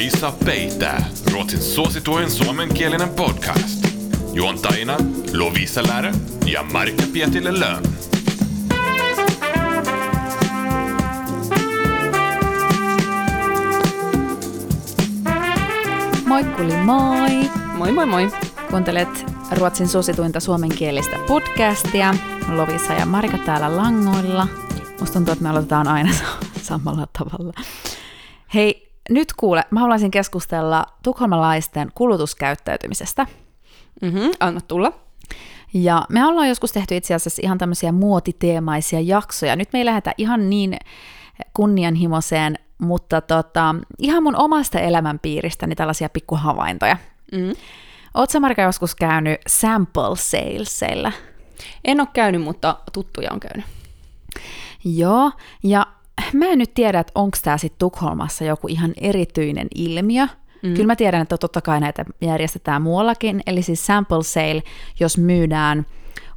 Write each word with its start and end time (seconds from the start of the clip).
Ei 0.00 0.10
saa 0.10 0.32
peitää. 0.44 1.04
Ruotsin 1.32 1.62
suosituen 1.62 2.30
suomenkielinen 2.30 3.08
podcast. 3.08 3.86
Juontajina 4.32 4.96
Lovisa 5.38 5.82
Lärö 5.88 6.12
ja 6.46 6.62
Marika 6.62 7.02
Pietille 7.12 7.60
Löön. 7.60 7.82
Moikkuli 16.26 16.76
moi! 16.84 17.50
Moi 17.74 17.92
moi 17.92 18.06
moi! 18.06 18.28
Kuuntelet 18.70 19.26
Ruotsin 19.52 19.88
suosituinta 19.88 20.40
suomenkielistä 20.40 21.16
podcastia. 21.26 22.14
Lovisa 22.48 22.92
ja 22.92 23.06
Marika 23.06 23.38
täällä 23.38 23.76
langoilla. 23.76 24.48
Musta 25.00 25.14
tuntuu, 25.14 25.32
että 25.32 25.42
me 25.42 25.48
aloitetaan 25.48 25.88
aina 25.88 26.10
samalla 26.62 27.06
tavalla. 27.18 27.52
Hei, 28.54 28.79
nyt 29.08 29.32
kuule, 29.32 29.64
mä 29.70 29.80
haluaisin 29.80 30.10
keskustella 30.10 30.86
tukholmalaisten 31.02 31.92
kulutuskäyttäytymisestä. 31.94 33.26
Mm-hmm, 34.02 34.30
anna 34.40 34.60
tulla. 34.60 34.92
Ja 35.74 36.06
me 36.08 36.26
ollaan 36.26 36.48
joskus 36.48 36.72
tehty 36.72 36.96
itse 36.96 37.14
asiassa 37.14 37.42
ihan 37.44 37.58
tämmöisiä 37.58 37.92
muotiteemaisia 37.92 39.00
jaksoja. 39.00 39.56
Nyt 39.56 39.68
me 39.72 39.78
ei 39.78 39.84
lähdetä 39.84 40.14
ihan 40.18 40.50
niin 40.50 40.76
kunnianhimoiseen, 41.54 42.58
mutta 42.78 43.20
tota, 43.20 43.74
ihan 43.98 44.22
mun 44.22 44.36
omasta 44.36 44.80
elämänpiiristäni 44.80 45.74
tällaisia 45.74 46.08
pikkuhavaintoja. 46.08 46.96
Mm. 47.32 47.52
Oletko 48.14 48.40
Marika 48.40 48.62
joskus 48.62 48.94
käynyt 48.94 49.40
sample 49.46 50.16
salesilla? 50.16 51.12
En 51.84 52.00
ole 52.00 52.08
käynyt, 52.12 52.42
mutta 52.42 52.76
tuttuja 52.92 53.28
on 53.32 53.40
käynyt. 53.40 53.66
Joo, 54.84 55.32
ja 55.62 55.86
mä 56.32 56.46
en 56.46 56.58
nyt 56.58 56.74
tiedä, 56.74 57.00
että 57.00 57.12
onko 57.14 57.38
tämä 57.42 57.58
sitten 57.58 57.78
Tukholmassa 57.78 58.44
joku 58.44 58.68
ihan 58.68 58.92
erityinen 59.00 59.66
ilmiö. 59.74 60.26
Mm. 60.62 60.74
Kyllä 60.74 60.86
mä 60.86 60.96
tiedän, 60.96 61.22
että 61.22 61.38
totta 61.38 61.60
kai 61.60 61.80
näitä 61.80 62.04
järjestetään 62.20 62.82
muuallakin, 62.82 63.40
eli 63.46 63.62
siis 63.62 63.86
sample 63.86 64.22
sale, 64.22 64.62
jos 65.00 65.18
myydään 65.18 65.86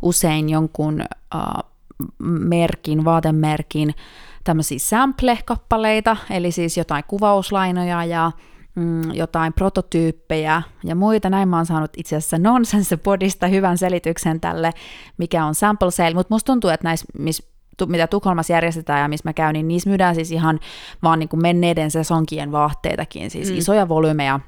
usein 0.01 0.49
jonkun 0.49 1.01
uh, 1.35 1.71
merkin, 2.19 3.05
vaatemerkin 3.05 3.95
tämmöisiä 4.43 4.79
sample-kappaleita, 4.79 6.17
eli 6.29 6.51
siis 6.51 6.77
jotain 6.77 7.03
kuvauslainoja 7.07 8.05
ja 8.05 8.31
mm, 8.75 9.13
jotain 9.13 9.53
prototyyppejä 9.53 10.61
ja 10.83 10.95
muita. 10.95 11.29
Näin 11.29 11.49
mä 11.49 11.55
oon 11.55 11.65
saanut 11.65 11.91
itse 11.97 12.15
asiassa 12.15 12.37
Nonsense 12.37 12.97
Bodista 12.97 13.47
hyvän 13.47 13.77
selityksen 13.77 14.39
tälle, 14.39 14.71
mikä 15.17 15.45
on 15.45 15.55
sample 15.55 15.91
sale, 15.91 16.13
mutta 16.13 16.33
musta 16.33 16.45
tuntuu, 16.45 16.69
että 16.69 16.87
näissä, 16.87 17.05
missä 17.19 17.52
mitä 17.85 18.07
Tukholmassa 18.07 18.53
järjestetään 18.53 19.01
ja 19.01 19.07
missä 19.07 19.29
mä 19.29 19.33
käyn, 19.33 19.53
niin 19.53 19.67
niissä 19.67 19.89
myydään 19.89 20.15
siis 20.15 20.31
ihan 20.31 20.59
vaan 21.03 21.19
niin 21.19 21.29
kuin 21.29 21.41
menneiden 21.41 21.91
sesonkien 21.91 22.51
vaatteitakin, 22.51 23.29
siis 23.29 23.51
mm. 23.51 23.57
isoja 23.57 23.89
volyymeja 23.89 24.39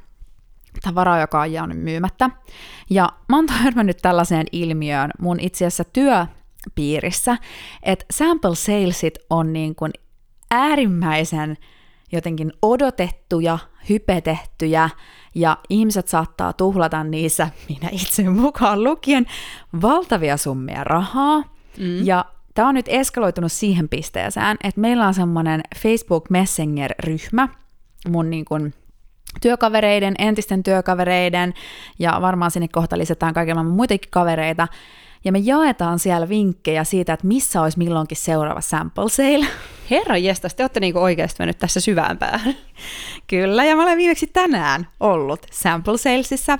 tavaraa, 0.81 1.19
joka 1.19 1.41
on 1.41 1.51
jäänyt 1.51 1.77
myymättä. 1.77 2.29
Ja 2.89 3.09
mä 3.29 3.35
oon 3.35 3.45
törmännyt 3.45 3.97
tällaiseen 4.01 4.45
ilmiöön 4.51 5.11
mun 5.19 5.39
itse 5.39 5.65
asiassa 5.65 5.83
työpiirissä, 5.83 7.37
että 7.83 8.05
sample 8.11 8.55
salesit 8.55 9.19
on 9.29 9.53
niin 9.53 9.75
kuin 9.75 9.91
äärimmäisen 10.51 11.57
jotenkin 12.11 12.53
odotettuja, 12.61 13.59
hypetettyjä, 13.89 14.89
ja 15.35 15.57
ihmiset 15.69 16.07
saattaa 16.07 16.53
tuhlata 16.53 17.03
niissä, 17.03 17.49
minä 17.69 17.89
itse 17.91 18.29
mukaan 18.29 18.83
lukien, 18.83 19.25
valtavia 19.81 20.37
summia 20.37 20.83
rahaa, 20.83 21.43
mm. 21.77 22.05
ja 22.05 22.25
Tämä 22.56 22.67
on 22.67 22.75
nyt 22.75 22.86
eskaloitunut 22.89 23.52
siihen 23.52 23.89
pisteeseen, 23.89 24.58
että 24.64 24.81
meillä 24.81 25.08
on 25.08 25.14
semmoinen 25.14 25.61
Facebook 25.78 26.30
Messenger-ryhmä 26.30 27.50
mun 28.09 28.30
niin 28.30 28.45
kuin 28.45 28.73
työkavereiden, 29.42 30.16
entisten 30.17 30.64
työkavereiden 30.64 31.53
ja 32.00 32.17
varmaan 32.21 32.52
sinne 32.52 32.67
kohta 32.67 32.98
lisätään 32.98 33.33
kaikilla 33.33 33.64
muitakin 33.64 34.11
kavereita. 34.11 34.67
Ja 35.26 35.32
me 35.32 35.39
jaetaan 35.39 35.99
siellä 35.99 36.30
vinkkejä 36.30 36.83
siitä, 36.83 37.14
että 37.14 37.27
missä 37.27 37.61
olisi 37.61 37.77
milloinkin 37.77 38.17
seuraava 38.17 38.61
sample 38.61 39.10
sale. 39.10 39.45
Herra 39.92 40.17
jestas, 40.17 40.55
te 40.55 40.64
olette 40.64 40.80
niinku 40.80 40.99
oikeasti 40.99 41.36
mennyt 41.39 41.58
tässä 41.58 41.80
syvään 41.80 42.17
päähän. 42.17 42.55
Kyllä, 43.27 43.65
ja 43.65 43.76
mä 43.76 43.83
olen 43.83 43.98
viimeksi 43.98 44.27
tänään 44.27 44.88
ollut 44.99 45.45
sample 45.52 45.98
salesissa. 45.98 46.58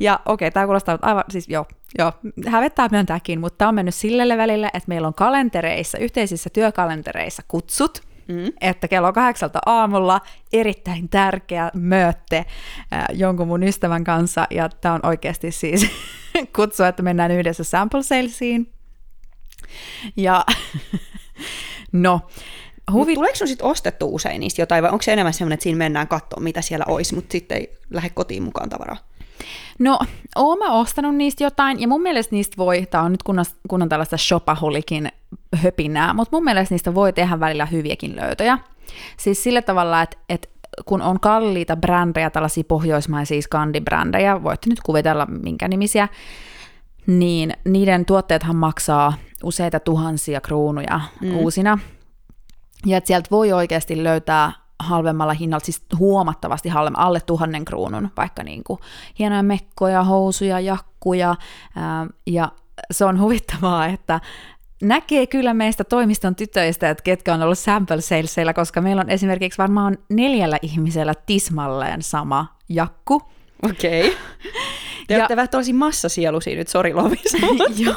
Ja 0.00 0.20
okei, 0.26 0.48
okay, 0.48 0.50
tämä 0.50 0.66
kuulostaa 0.66 0.98
aivan, 1.02 1.24
siis 1.30 1.48
joo, 1.48 1.66
Joo, 1.98 2.12
hävettää 2.48 2.88
myöntääkin, 2.90 3.40
mutta 3.40 3.58
tämä 3.58 3.68
on 3.68 3.74
mennyt 3.74 3.94
sille 3.94 4.36
välille, 4.36 4.66
että 4.66 4.88
meillä 4.88 5.08
on 5.08 5.14
kalentereissa, 5.14 5.98
yhteisissä 5.98 6.50
työkalentereissa 6.50 7.42
kutsut, 7.48 8.02
mm. 8.28 8.52
että 8.60 8.88
kello 8.88 9.12
kahdeksalta 9.12 9.58
aamulla 9.66 10.20
erittäin 10.52 11.08
tärkeä 11.08 11.70
möötte 11.74 12.36
äh, 12.92 13.04
jonkun 13.12 13.48
mun 13.48 13.62
ystävän 13.62 14.04
kanssa, 14.04 14.46
ja 14.50 14.68
tämä 14.68 14.94
on 14.94 15.06
oikeasti 15.06 15.50
siis 15.50 15.86
kutsu, 16.56 16.82
että 16.82 17.02
mennään 17.02 17.30
yhdessä 17.30 17.64
sample 17.64 18.02
salesiin. 18.02 18.72
Ja 20.16 20.44
no, 21.92 22.20
Huvi... 22.92 23.14
Tuleeko 23.14 23.36
sun 23.36 23.48
sitten 23.48 23.66
ostettu 23.66 24.14
usein 24.14 24.40
niistä 24.40 24.62
jotain, 24.62 24.82
vai 24.82 24.90
onko 24.90 25.02
se 25.02 25.12
enemmän 25.12 25.34
semmoinen, 25.34 25.54
että 25.54 25.62
siinä 25.62 25.78
mennään 25.78 26.08
katsomaan, 26.08 26.44
mitä 26.44 26.62
siellä 26.62 26.84
olisi, 26.88 27.14
mutta 27.14 27.32
sitten 27.32 27.58
ei 27.58 27.78
lähde 27.90 28.10
kotiin 28.10 28.42
mukaan 28.42 28.68
tavaraa? 28.68 28.96
No, 29.78 29.98
oon 30.36 30.58
mä 30.58 30.72
ostanut 30.72 31.16
niistä 31.16 31.44
jotain, 31.44 31.80
ja 31.80 31.88
mun 31.88 32.02
mielestä 32.02 32.34
niistä 32.34 32.56
voi, 32.56 32.86
tää 32.90 33.02
on 33.02 33.12
nyt 33.12 33.22
kunnon, 33.22 33.44
kunnon 33.68 33.88
tällaista 33.88 34.16
shopaholikin 34.16 35.08
höpinää, 35.56 36.14
mutta 36.14 36.36
mun 36.36 36.44
mielestä 36.44 36.74
niistä 36.74 36.94
voi 36.94 37.12
tehdä 37.12 37.40
välillä 37.40 37.66
hyviäkin 37.66 38.16
löytöjä. 38.16 38.58
Siis 39.16 39.42
sillä 39.42 39.62
tavalla, 39.62 40.02
että, 40.02 40.16
että 40.28 40.48
kun 40.84 41.02
on 41.02 41.20
kalliita 41.20 41.76
brändejä, 41.76 42.30
tällaisia 42.30 42.64
pohjoismaisia 42.68 43.42
skandibrändejä, 43.42 44.42
voitte 44.42 44.70
nyt 44.70 44.80
kuvitella 44.80 45.26
minkä 45.26 45.68
nimisiä, 45.68 46.08
niin 47.06 47.52
niiden 47.64 48.04
tuotteethan 48.04 48.56
maksaa 48.56 49.12
useita 49.42 49.80
tuhansia 49.80 50.40
kruunuja 50.40 51.00
mm. 51.20 51.36
uusina. 51.36 51.78
Ja 52.86 52.96
että 52.96 53.08
sieltä 53.08 53.28
voi 53.30 53.52
oikeasti 53.52 54.04
löytää 54.04 54.52
halvemmalla 54.82 55.32
hinnalla, 55.32 55.64
siis 55.64 55.82
huomattavasti 55.98 56.68
halvemmalla, 56.68 57.06
alle 57.06 57.20
tuhannen 57.20 57.64
kruunun, 57.64 58.08
vaikka 58.16 58.42
niin 58.42 58.64
kuin 58.64 58.78
hienoja 59.18 59.42
mekkoja, 59.42 60.04
housuja, 60.04 60.60
jakkuja, 60.60 61.36
ää, 61.76 62.06
ja 62.26 62.48
se 62.90 63.04
on 63.04 63.20
huvittavaa, 63.20 63.86
että 63.86 64.20
näkee 64.82 65.26
kyllä 65.26 65.54
meistä 65.54 65.84
toimiston 65.84 66.34
tytöistä, 66.34 66.90
että 66.90 67.02
ketkä 67.02 67.34
on 67.34 67.42
ollut 67.42 67.58
sample 67.58 68.00
salesilla, 68.00 68.54
koska 68.54 68.80
meillä 68.80 69.00
on 69.00 69.10
esimerkiksi 69.10 69.58
varmaan 69.58 69.98
neljällä 70.08 70.58
ihmisellä 70.62 71.14
tismalleen 71.26 72.02
sama 72.02 72.46
jakku. 72.68 73.22
Okei. 73.62 74.08
Okay. 74.08 74.20
Te 75.06 75.14
ja, 75.14 75.20
olette 75.20 75.36
vähän 75.36 75.48
tosi 75.48 75.72
massasielusia 75.72 76.56
nyt, 76.56 76.68
sori 76.68 76.94
Lovis. 76.94 77.36
Joo. 77.84 77.94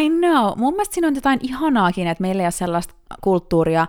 I 0.00 0.10
know. 0.10 0.52
Mun 0.56 0.74
mielestä 0.74 0.94
siinä 0.94 1.08
on 1.08 1.14
jotain 1.14 1.38
ihanaakin, 1.42 2.06
että 2.06 2.22
meillä 2.22 2.42
ei 2.42 2.46
ole 2.46 2.50
sellaista 2.50 2.94
kulttuuria, 3.20 3.86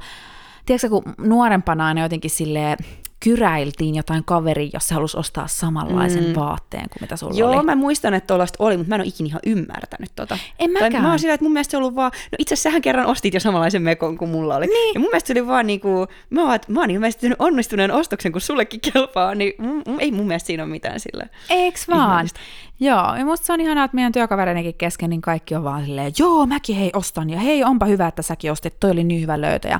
tiedätkö, 0.66 0.90
kun 0.90 1.03
nuorempana 1.18 1.88
aina 1.88 2.01
jotenkin 2.01 2.31
silleen 2.31 2.78
kyräiltiin 3.24 3.96
jotain 3.96 4.24
kaveri, 4.25 4.69
jos 4.74 4.88
se 4.88 4.94
halusi 4.94 5.18
ostaa 5.18 5.47
samanlaisen 5.47 6.28
mm. 6.28 6.35
vaatteen 6.35 6.90
kuin 6.90 7.01
mitä 7.01 7.16
sulla 7.16 7.34
Joo, 7.34 7.50
oli. 7.50 7.56
Joo, 7.56 7.63
mä 7.63 7.75
muistan, 7.75 8.13
että 8.13 8.28
tuollaista 8.28 8.63
oli, 8.63 8.78
mutta 8.78 8.90
mä 8.90 8.96
en 8.96 9.01
ole 9.01 9.07
ikinä 9.07 9.28
ihan 9.28 9.40
ymmärtänyt 9.46 10.12
tota. 10.16 10.38
En 10.59 10.72
mäkään. 10.72 10.91
Tai 10.91 11.01
mä 11.01 11.09
oon 11.09 11.19
sillä, 11.19 11.34
että 11.34 11.44
mun 11.44 11.53
mielestä 11.53 11.72
se 11.72 11.78
ollut 11.78 11.96
vaan, 11.96 12.12
no 12.31 12.35
itse 12.40 12.53
asiassa 12.53 12.69
sähän 12.69 12.81
kerran 12.81 13.06
ostit 13.06 13.34
jo 13.34 13.40
samanlaisen 13.40 13.81
mekon 13.81 14.18
kuin 14.18 14.31
mulla 14.31 14.56
oli. 14.56 14.68
Niin. 14.68 14.94
Ja 14.94 15.00
mun 15.00 15.09
mielestä 15.09 15.28
se 15.28 15.34
oli 15.34 15.47
vaan 15.47 15.68
niinku, 15.68 16.07
mä 16.29 16.41
oon, 16.41 16.59
mä 16.68 16.80
oon 16.80 16.91
ilmeisesti 16.91 17.28
onnistuneen 17.40 17.91
ostoksen, 17.91 18.31
kun 18.31 18.41
sullekin 18.41 18.81
kelpaa, 18.94 19.35
niin 19.35 19.53
m- 19.59 20.00
ei 20.00 20.12
mun 20.12 20.28
mielestä 20.28 20.47
siinä 20.47 20.63
ole 20.63 20.72
mitään 20.72 21.00
sillä. 21.00 21.25
Eiks 21.50 21.88
vaan? 21.88 22.28
Joo, 22.80 23.16
ja 23.16 23.25
musta 23.25 23.45
se 23.45 23.53
on 23.53 23.62
ihanaa, 23.62 23.85
että 23.85 23.95
meidän 23.95 24.12
työkavereidenkin 24.12 24.75
kesken, 24.75 25.09
niin 25.09 25.22
kaikki 25.22 25.56
on 25.56 25.63
vaan 25.63 25.85
silleen, 25.85 26.13
joo, 26.19 26.45
mäkin 26.45 26.75
hei 26.75 26.91
ostan, 26.94 27.30
ja 27.30 27.40
hei, 27.40 27.63
onpa 27.63 27.85
hyvä, 27.85 28.07
että 28.07 28.22
säkin 28.22 28.51
ostit, 28.51 28.80
toi 28.80 28.91
oli 28.91 29.03
niin 29.03 29.22
hyvä 29.22 29.41
löytö. 29.41 29.68
Ja 29.68 29.80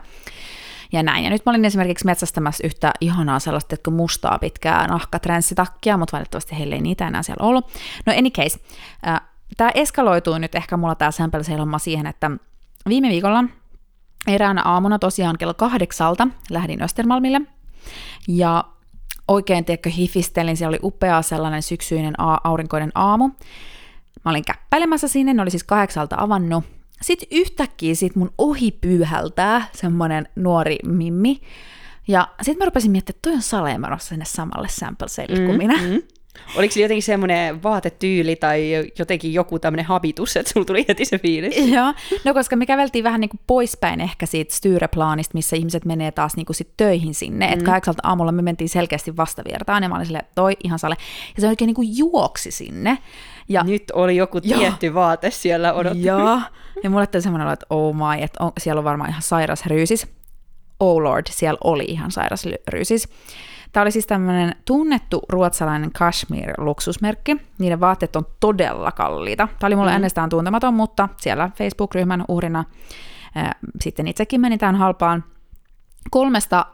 ja 0.94 1.04
näin. 1.04 1.24
Ja 1.24 1.30
nyt 1.30 1.46
mä 1.46 1.50
olin 1.50 1.66
esimerkiksi 1.66 2.06
metsästämässä 2.06 2.68
yhtä 2.68 2.92
ihanaa 3.02 3.40
sellaista, 3.40 3.76
että 3.76 3.92
mustaa 3.92 4.40
pitkää 4.40 4.88
nahkatrenssitakkia, 4.88 5.98
mutta 5.98 6.18
valitettavasti 6.18 6.58
heille 6.58 6.76
ei 6.76 6.82
niitä 6.82 7.08
enää 7.08 7.24
siellä 7.24 7.48
ollut. 7.48 7.68
No 8.06 8.14
any 8.18 8.30
case, 8.30 8.60
äh, 9.08 9.22
tämä 9.58 9.72
eskaloituu 9.76 10.38
nyt 10.38 10.56
ehkä 10.56 10.78
mulla 10.78 10.96
tämä 10.96 11.12
sample 11.12 11.42
siihen, 11.78 12.08
että 12.08 12.32
viime 12.90 13.10
viikolla 13.10 13.44
eräänä 14.28 14.62
aamuna 14.66 15.00
tosiaan 15.00 15.38
kello 15.38 15.54
kahdeksalta 15.54 16.28
lähdin 16.50 16.84
Östermalmille, 16.84 17.42
ja 18.28 18.64
oikein, 19.28 19.66
tiedätkö, 19.66 19.90
hifistelin, 19.90 20.58
siellä 20.58 20.70
oli 20.70 20.80
upea 20.84 21.22
sellainen 21.22 21.64
syksyinen 21.64 22.14
aurinkoinen 22.44 22.92
aamu. 22.96 23.30
Mä 24.26 24.32
olin 24.32 24.46
käppäilemässä 24.46 25.08
sinne, 25.08 25.34
ne 25.34 25.42
oli 25.42 25.50
siis 25.50 25.64
kahdeksalta 25.64 26.16
avannut, 26.20 26.64
sitten 27.04 27.28
yhtäkkiä 27.32 27.96
sit 27.96 28.16
mun 28.16 28.34
ohi 28.38 28.72
pyyhältää 28.72 29.68
semmonen 29.74 30.28
nuori 30.36 30.78
mimmi. 30.86 31.42
Ja 32.08 32.28
sitten 32.42 32.58
mä 32.58 32.66
rupesin 32.66 32.92
miettimään, 32.92 33.18
että 33.18 33.30
toi 33.30 33.36
on 33.36 33.42
Sale 33.42 33.78
menossa 33.78 34.10
sinne 34.10 34.26
samalle 34.26 34.68
sample 34.70 35.08
sale 35.08 35.40
mm, 35.40 35.46
kuin 35.46 35.58
minä. 35.58 35.78
Mm. 35.82 36.02
Oliko 36.56 36.74
se 36.74 36.82
jotenkin 36.82 37.04
semmoinen 37.04 37.64
vaatetyyli 37.64 38.36
tai 38.36 38.72
jotenkin 39.00 39.34
joku 39.34 39.60
tämmöinen 39.60 39.86
habitus, 39.86 40.38
että 40.38 40.52
sulla 40.54 40.66
tuli 40.66 40.86
heti 40.88 41.06
se 41.06 41.18
fiilis? 41.18 41.58
Joo, 41.76 41.94
no 42.26 42.34
koska 42.34 42.56
me 42.56 42.66
käveltiin 42.66 43.04
vähän 43.04 43.22
niin 43.22 43.30
kuin 43.30 43.42
poispäin 43.48 44.02
ehkä 44.02 44.26
siitä 44.26 44.56
Styreplaanista, 44.56 45.32
missä 45.34 45.56
ihmiset 45.56 45.86
menee 45.86 46.12
taas 46.12 46.36
niin 46.36 46.46
kuin 46.46 46.56
sit 46.56 46.70
töihin 46.78 47.14
sinne. 47.14 47.48
Mm. 47.48 47.54
Että 47.54 47.66
kahdeksalta 47.66 48.02
aamulla 48.04 48.32
me 48.32 48.42
mentiin 48.42 48.70
selkeästi 48.70 49.18
vastaviertaan 49.18 49.84
ja 49.84 49.90
mä 49.90 49.96
olin 49.96 50.06
silleen, 50.06 50.26
toi 50.36 50.58
ihan 50.64 50.80
sale. 50.80 50.96
Ja 51.36 51.42
se 51.42 51.48
oikein 51.48 51.68
niin 51.68 51.76
kuin 51.76 51.98
juoksi 51.98 52.52
sinne. 52.52 52.98
Ja, 53.50 53.64
Nyt 53.64 53.84
oli 53.94 54.16
joku 54.16 54.40
Joo. 54.44 54.60
tietty 54.60 54.94
vaate 54.94 55.32
siellä 55.32 55.74
odotti. 55.74 56.04
Joo, 56.04 56.40
ja 56.84 56.90
mulle 56.90 57.08
tuli 57.08 57.22
semmoinen 57.22 57.46
olo, 57.48 57.54
että 57.54 57.66
oh 57.70 57.96
my, 57.96 58.24
että 58.24 58.44
on, 58.44 58.52
siellä 58.58 58.80
on 58.80 58.86
varmaan 58.86 59.10
ihan 59.10 59.22
sairas 59.22 59.66
ryysis. 59.66 60.08
Oh 60.80 61.02
lord, 61.02 61.26
siellä 61.30 61.58
oli 61.64 61.84
ihan 61.84 62.12
sairas 62.12 62.46
ryysis. 62.68 63.10
Tämä 63.72 63.82
oli 63.82 63.92
siis 63.92 64.08
tämmöinen 64.08 64.56
tunnettu 64.66 65.22
ruotsalainen 65.30 65.92
Kashmir-luksusmerkki. 65.92 67.38
Niiden 67.58 67.80
vaatteet 67.80 68.16
on 68.16 68.26
todella 68.40 68.92
kalliita. 68.92 69.48
Tämä 69.60 69.68
oli 69.68 69.76
mulle 69.76 69.92
mm. 69.92 69.96
ennestään 69.96 70.30
tuntematon, 70.30 70.74
mutta 70.74 71.10
siellä 71.18 71.50
Facebook-ryhmän 71.56 72.26
uhrina 72.28 72.64
ää, 73.36 73.56
sitten 73.82 74.08
itsekin 74.08 74.42
meni 74.42 74.58
tämän 74.58 74.76
halpaan. 74.76 75.24
Kolmesta 76.12 76.66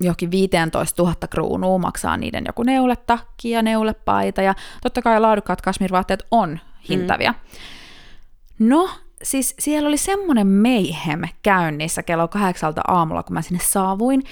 johonkin 0.00 0.30
15 0.30 1.02
000 1.02 1.14
kruunua 1.30 1.78
maksaa 1.78 2.16
niiden 2.16 2.44
joku 2.46 2.62
neuletakki 2.62 3.50
ja 3.50 3.62
neulepaita, 3.62 4.42
ja 4.42 4.54
totta 4.82 5.02
kai 5.02 5.20
laadukkaat 5.20 5.60
kasmirvaatteet 5.60 6.22
on 6.30 6.58
hintavia. 6.88 7.32
Mm. 7.32 8.68
No, 8.68 8.90
siis 9.22 9.54
siellä 9.58 9.88
oli 9.88 9.96
semmoinen 9.96 10.46
meihem 10.46 11.22
käynnissä 11.42 12.02
kello 12.02 12.28
kahdeksalta 12.28 12.80
aamulla, 12.88 13.22
kun 13.22 13.34
mä 13.34 13.42
sinne 13.42 13.60
saavuin. 13.62 14.22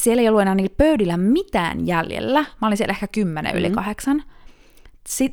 Siellä 0.00 0.22
ei 0.22 0.28
ollut 0.28 0.42
enää 0.42 0.54
niillä 0.54 0.74
pöydillä 0.76 1.16
mitään 1.16 1.86
jäljellä. 1.86 2.40
Mä 2.40 2.66
olin 2.66 2.76
siellä 2.76 2.92
ehkä 2.92 3.06
kymmenen 3.06 3.56
yli 3.56 3.70
kahdeksan. 3.70 4.22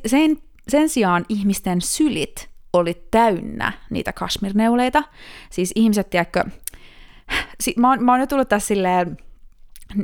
Sen, 0.06 0.36
sen 0.68 0.88
sijaan 0.88 1.24
ihmisten 1.28 1.80
sylit 1.80 2.50
oli 2.72 3.06
täynnä 3.10 3.72
niitä 3.90 4.12
kashmirneuleita. 4.12 5.02
Siis 5.50 5.72
ihmiset, 5.74 6.10
tiedätkö, 6.10 6.44
si- 7.60 7.74
mä, 7.76 7.88
oon, 7.88 8.04
mä 8.04 8.12
oon 8.12 8.20
jo 8.20 8.26
tullut 8.26 8.48
tässä 8.48 8.66
silleen 8.66 9.16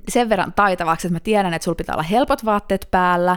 sen 0.08 0.28
verran 0.28 0.52
taitavaksi, 0.52 1.06
että 1.06 1.14
mä 1.14 1.20
tiedän, 1.20 1.54
että 1.54 1.64
sulla 1.64 1.76
pitää 1.76 1.94
olla 1.94 2.02
helpot 2.02 2.44
vaatteet 2.44 2.88
päällä, 2.90 3.36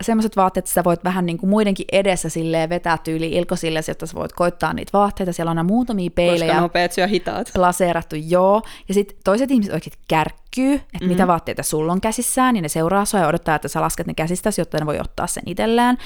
semmoiset 0.00 0.36
vaatteet, 0.36 0.64
että 0.64 0.74
sä 0.74 0.84
voit 0.84 1.04
vähän 1.04 1.26
niin 1.26 1.38
kuin 1.38 1.50
muidenkin 1.50 1.86
edessä 1.92 2.28
silleen 2.28 2.68
vetää 2.68 2.98
tyyli 2.98 3.28
ilkosille, 3.28 3.80
jotta 3.88 4.06
sä 4.06 4.14
voit 4.14 4.32
koittaa 4.32 4.72
niitä 4.72 4.90
vaatteita, 4.92 5.32
siellä 5.32 5.50
on 5.50 5.58
aina 5.58 5.68
muutamia 5.68 6.10
peilejä. 6.14 6.52
Koska 6.52 6.60
nopeat 6.60 6.92
syö 6.92 7.06
hitaat. 7.06 7.50
Laseerattu, 7.56 8.16
joo. 8.16 8.62
Ja 8.88 8.94
sitten 8.94 9.16
toiset 9.24 9.50
ihmiset 9.50 9.74
oikein 9.74 9.96
kärkkyy, 10.08 10.74
että 10.74 10.86
mm-hmm. 10.92 11.08
mitä 11.08 11.26
vaatteita 11.26 11.62
sulla 11.62 11.92
on 11.92 12.00
käsissään, 12.00 12.54
niin 12.54 12.62
ne 12.62 12.68
seuraa 12.68 13.04
sua 13.04 13.20
ja 13.20 13.26
odottaa, 13.28 13.54
että 13.54 13.68
sä 13.68 13.80
lasket 13.80 14.06
ne 14.06 14.14
käsistäsi, 14.14 14.60
jotta 14.60 14.78
ne 14.78 14.86
voi 14.86 15.00
ottaa 15.00 15.26
sen 15.26 15.42
itsellään. 15.46 15.98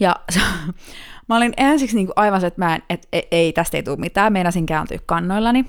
Ja 0.00 0.16
mä 1.28 1.36
olin 1.36 1.52
ensiksi 1.56 1.96
niin 1.96 2.06
kuin 2.06 2.14
aivan 2.16 2.40
se, 2.40 2.46
että 2.46 2.60
mä 2.60 2.74
en, 2.74 2.82
et, 2.90 3.08
et, 3.12 3.24
ei, 3.30 3.52
tästä 3.52 3.76
ei 3.76 3.82
tule 3.82 3.96
mitään, 3.96 4.32
meinasin 4.32 4.66
kääntyä 4.66 4.98
kannoillani. 5.06 5.64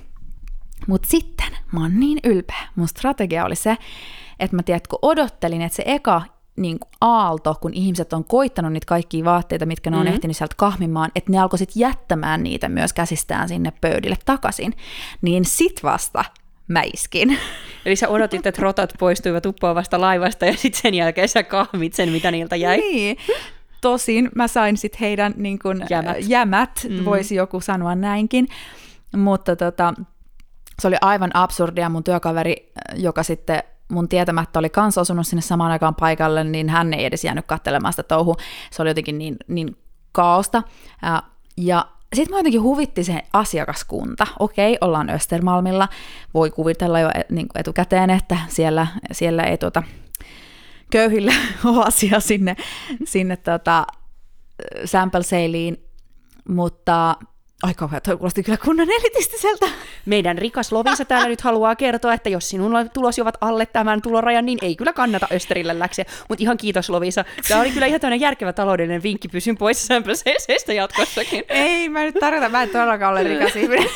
Mutta 0.88 1.08
sitten 1.08 1.58
mä 1.72 1.82
oon 1.82 2.00
niin 2.00 2.20
ylpeä. 2.24 2.68
Mun 2.76 2.88
strategia 2.88 3.46
oli 3.46 3.56
se, 3.56 3.78
että 4.40 4.56
mä 4.56 4.64
tiedät, 4.64 4.88
kun 4.88 5.00
odottelin, 5.02 5.62
että 5.62 5.76
se 5.76 5.84
eka 5.86 6.22
niin 6.56 6.80
kuin 6.80 6.90
aalto, 7.02 7.56
kun 7.62 7.74
ihmiset 7.74 8.14
on 8.14 8.24
koittanut 8.24 8.74
niitä 8.74 8.86
kaikkia 8.86 9.26
vaatteita, 9.26 9.66
mitkä 9.66 9.90
ne 9.90 9.98
on 9.98 10.04
mm-hmm. 10.04 10.14
ehtinyt 10.16 10.38
sieltä 10.38 10.56
kahmimaan, 10.58 11.12
että 11.16 11.32
ne 11.32 11.40
alkoi 11.40 11.60
sitten 11.60 11.80
jättämään 11.80 12.44
niitä 12.44 12.70
myös 12.70 12.94
käsistään 12.94 13.48
sinne 13.48 13.74
pöydille 13.82 14.18
takaisin. 14.26 14.74
Niin 15.22 15.46
sit 15.46 15.84
vasta 15.84 16.26
mä 16.68 16.82
iskin. 16.94 17.38
Eli 17.86 17.96
sä 17.96 18.10
odotit, 18.10 18.46
että 18.46 18.62
rotat 18.62 18.94
poistuivat 19.00 19.46
uppoavasta 19.46 20.02
laivasta 20.02 20.46
ja 20.46 20.54
sitten 20.58 20.82
sen 20.82 20.94
jälkeen 20.94 21.30
sä 21.30 21.44
kahmit 21.44 21.94
sen, 21.94 22.10
mitä 22.10 22.32
niiltä 22.32 22.56
jäi. 22.56 22.78
Niin. 22.78 23.18
Tosin 23.82 24.30
mä 24.36 24.48
sain 24.48 24.78
sitten 24.78 25.00
heidän 25.00 25.34
niin 25.38 25.60
kun, 25.60 25.84
Jämät. 25.90 26.18
jämät 26.28 26.88
mm. 26.90 27.06
voisi 27.06 27.36
joku 27.36 27.62
sanoa 27.62 27.96
näinkin. 27.96 28.48
Mutta 29.18 29.56
tota, 29.56 29.94
se 30.82 30.88
oli 30.88 30.96
aivan 31.02 31.32
absurdia. 31.34 31.90
Mun 31.90 32.04
työkaveri, 32.04 32.72
joka 32.96 33.24
sitten 33.24 33.64
mun 33.88 34.10
tietämättä 34.10 34.60
oli 34.60 34.70
kans 34.70 34.98
osunut 34.98 35.28
sinne 35.28 35.42
samaan 35.42 35.72
aikaan 35.72 35.96
paikalle, 35.96 36.44
niin 36.44 36.70
hän 36.70 36.94
ei 36.94 37.06
edes 37.06 37.24
jäänyt 37.24 37.46
katselemaan 37.46 37.94
sitä 37.94 38.04
touhua. 38.04 38.36
Se 38.72 38.82
oli 38.82 38.90
jotenkin 38.90 39.18
niin, 39.18 39.36
niin 39.48 39.78
kaaosta. 40.12 40.64
Ja 41.58 41.86
sitten 42.16 42.34
mä 42.34 42.40
jotenkin 42.40 42.62
huvitti 42.62 43.04
se 43.04 43.22
asiakaskunta. 43.34 44.28
Okei, 44.40 44.78
ollaan 44.82 45.10
Östermalmilla. 45.10 45.88
Voi 46.34 46.52
kuvitella 46.52 47.00
jo 47.00 47.10
niin 47.30 47.48
etukäteen, 47.56 48.10
että 48.10 48.38
siellä, 48.48 48.88
siellä 49.12 49.44
ei 49.44 49.58
tuota, 49.58 49.84
köyhillä 50.92 51.34
ole 51.66 51.86
asia 51.86 52.20
sinne, 52.20 52.56
sinne 53.04 53.38
tota, 53.38 53.88
sample 54.86 55.24
salein, 55.24 55.78
mutta 56.50 57.16
Ai 57.64 57.74
kauhean, 57.74 58.02
toi 58.02 58.18
kuulosti 58.18 58.44
kyllä 58.44 58.58
kunnan 58.58 58.88
elitistiseltä. 58.90 59.66
Meidän 60.06 60.38
rikas 60.38 60.72
Lovisa 60.72 61.06
täällä 61.06 61.28
nyt 61.28 61.42
haluaa 61.42 61.76
kertoa, 61.76 62.14
että 62.14 62.30
jos 62.30 62.50
sinulla 62.50 62.86
tulosi 62.86 63.22
ovat 63.22 63.38
alle 63.42 63.66
tämän 63.66 64.02
tulorajan, 64.02 64.46
niin 64.46 64.60
ei 64.62 64.76
kyllä 64.76 64.94
kannata 64.94 65.28
Österille 65.32 65.80
läksiä. 65.80 66.06
Mutta 66.30 66.44
ihan 66.44 66.58
kiitos 66.58 66.90
Lovisa. 66.90 67.26
Tämä 67.48 67.62
oli 67.62 67.72
kyllä 67.72 67.86
ihan 67.86 68.02
tämmöinen 68.02 68.20
järkevä 68.20 68.54
taloudellinen 68.54 69.04
vinkki, 69.04 69.28
pysyn 69.28 69.58
pois 69.58 69.88
sämpöseeseistä 69.88 70.74
jatkossakin. 70.74 71.44
Ei, 71.50 71.90
mä 71.90 72.04
nyt 72.04 72.16
tarkoitan, 72.20 72.52
mä 72.52 72.64
en 72.64 72.70
todellakaan 72.70 73.12
ole 73.12 73.24
rikas 73.24 73.56
ihminen. 73.62 73.90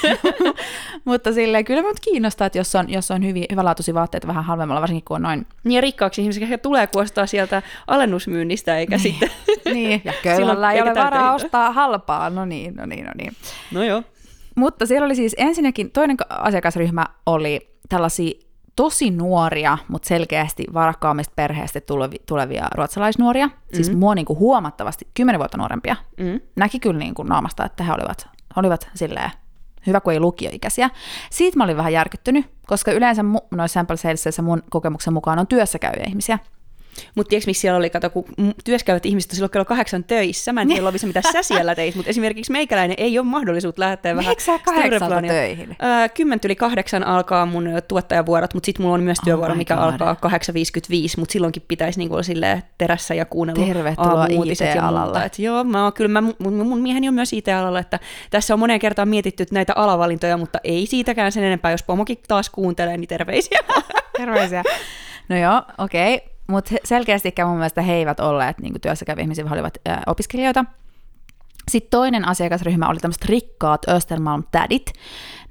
Mutta 1.05 1.33
silleen, 1.33 1.65
kyllä 1.65 1.81
mut 1.81 1.99
kiinnostaa, 1.99 2.47
että 2.47 2.57
jos 2.57 2.75
on, 2.75 2.89
jos 2.89 3.11
on 3.11 3.27
hyviä, 3.27 3.45
hyvälaatuisia 3.51 3.93
vaatteita 3.93 4.27
vähän 4.27 4.43
halvemmalla, 4.43 4.81
varsinkin 4.81 5.05
kun 5.05 5.15
on 5.15 5.21
noin. 5.21 5.47
Niin 5.63 5.75
ja 5.75 5.81
rikkaaksi 5.81 6.21
ihmiseksi 6.21 6.43
ehkä 6.43 6.57
tulee 6.57 6.87
kuostaa 6.87 7.25
sieltä 7.25 7.61
alennusmyynnistä, 7.87 8.77
eikä 8.77 8.97
niin. 8.97 9.01
sitten... 9.19 9.31
niin, 9.73 10.01
ja 10.05 10.13
köyhällä 10.23 10.71
ei 10.71 10.81
ole 10.81 10.95
varaa 10.95 11.33
ostaa 11.33 11.71
halpaa. 11.71 12.29
No 12.29 12.45
niin, 12.45 12.75
no 12.75 12.85
niin, 12.85 13.05
no 13.05 13.11
niin. 13.17 13.33
No 13.71 13.83
joo. 13.83 14.03
Mutta 14.55 14.85
siellä 14.85 15.05
oli 15.05 15.15
siis 15.15 15.35
ensinnäkin, 15.37 15.91
toinen 15.91 16.17
asiakasryhmä 16.29 17.05
oli 17.25 17.75
tällaisia 17.89 18.31
tosi 18.75 19.11
nuoria, 19.11 19.77
mutta 19.87 20.07
selkeästi 20.07 20.65
varakkaammista 20.73 21.33
perheestä 21.35 21.81
tulevia 22.25 22.67
ruotsalaisnuoria. 22.75 23.47
Mm-hmm. 23.47 23.75
Siis 23.75 23.95
mua 23.95 24.15
niin 24.15 24.25
kuin 24.25 24.39
huomattavasti 24.39 25.07
kymmenen 25.13 25.39
vuotta 25.39 25.57
nuorempia. 25.57 25.95
Mm-hmm. 26.19 26.41
Näki 26.55 26.79
kyllä 26.79 26.99
niin 26.99 27.13
kuin 27.13 27.27
naamasta, 27.27 27.65
että 27.65 27.83
he 27.83 27.93
olivat, 27.93 28.29
olivat 28.55 28.89
silleen 28.93 29.31
hyvä 29.87 30.01
kuin 30.01 30.13
ei 30.13 30.19
lukioikäisiä. 30.19 30.89
Siitä 31.29 31.57
mä 31.57 31.63
olin 31.63 31.77
vähän 31.77 31.93
järkyttynyt, 31.93 32.45
koska 32.67 32.91
yleensä 32.91 33.21
mu- 33.21 33.47
noissa 33.51 33.73
sample 33.73 33.97
salesissa 33.97 34.41
mun 34.41 34.63
kokemuksen 34.69 35.13
mukaan 35.13 35.39
on 35.39 35.47
työssäkäyviä 35.47 36.05
ihmisiä. 36.07 36.39
Mutta 37.15 37.29
tiedätkö, 37.29 37.49
missä 37.49 37.61
siellä 37.61 37.77
oli, 37.77 37.89
kato, 37.89 38.09
kun 38.09 38.25
työskäyvät 38.63 39.05
ihmiset 39.05 39.31
silloin 39.31 39.51
kello 39.51 39.65
kahdeksan 39.65 40.03
töissä. 40.03 40.53
Mä 40.53 40.61
en 40.61 40.67
tiedä, 40.67 40.83
Lovisa, 40.83 41.07
mitä 41.07 41.21
sä 41.33 41.43
siellä 41.43 41.75
teit, 41.75 41.95
mutta 41.95 42.09
esimerkiksi 42.09 42.51
meikäläinen 42.51 42.95
ei 42.99 43.19
ole 43.19 43.27
mahdollisuutta 43.27 43.79
lähteä 43.79 44.15
vähän 44.15 44.31
Miksi 44.31 44.45
sä 44.45 44.59
kahdeksalta 44.59 45.21
töihin? 45.21 45.75
Öö, 45.83 46.09
kymmentä 46.09 46.47
yli 46.47 46.55
kahdeksan 46.55 47.03
alkaa 47.03 47.45
mun 47.45 47.69
tuottajavuorot, 47.87 48.53
mutta 48.53 48.65
sitten 48.65 48.83
mulla 48.83 48.95
on 48.95 49.03
myös 49.03 49.17
työvuoro, 49.23 49.51
oh 49.51 49.57
mikä 49.57 49.75
God. 49.75 49.83
alkaa 49.83 50.15
8.55, 50.29 50.29
mutta 51.17 51.33
silloinkin 51.33 51.63
pitäisi 51.67 51.99
niinku 51.99 52.15
olla 52.15 52.61
terässä 52.77 53.13
ja 53.13 53.25
kuunnella 53.25 53.65
Tervetuloa 53.65 54.25
IT-alalle. 54.25 55.25
Et 55.25 55.39
joo, 55.39 55.63
mä 55.63 55.83
oon, 55.83 55.93
kyllä 55.93 56.21
mä, 56.21 56.21
mun, 56.39 56.53
mun 56.67 56.81
mieheni 56.81 57.07
on 57.07 57.13
myös 57.13 57.33
IT-alalla, 57.33 57.79
että 57.79 57.99
tässä 58.29 58.53
on 58.53 58.59
moneen 58.59 58.79
kertaan 58.79 59.07
mietitty 59.09 59.45
näitä 59.51 59.73
alavalintoja, 59.75 60.37
mutta 60.37 60.59
ei 60.63 60.85
siitäkään 60.85 61.31
sen 61.31 61.43
enempää, 61.43 61.71
jos 61.71 61.83
pomokin 61.83 62.17
taas 62.27 62.49
kuuntelee, 62.49 62.97
niin 62.97 63.07
terveisiä. 63.07 63.59
terveisiä. 64.17 64.63
No 65.29 65.37
joo, 65.37 65.61
okei. 65.77 66.15
Okay 66.15 66.38
mutta 66.49 66.75
selkeästikään 66.83 67.49
mun 67.49 67.57
mielestä 67.57 67.81
he 67.81 67.93
eivät 67.93 68.19
olleet 68.19 68.59
niin 68.59 68.81
työssäkäviä 68.81 69.21
ihmisiä, 69.21 69.45
vaan 69.45 69.53
olivat 69.53 69.77
ää, 69.85 70.03
opiskelijoita. 70.07 70.65
Sitten 71.69 71.89
toinen 71.89 72.27
asiakasryhmä 72.27 72.89
oli 72.89 72.99
tämmöiset 72.99 73.25
rikkaat 73.25 73.81
Östermalm-tädit. 73.87 74.93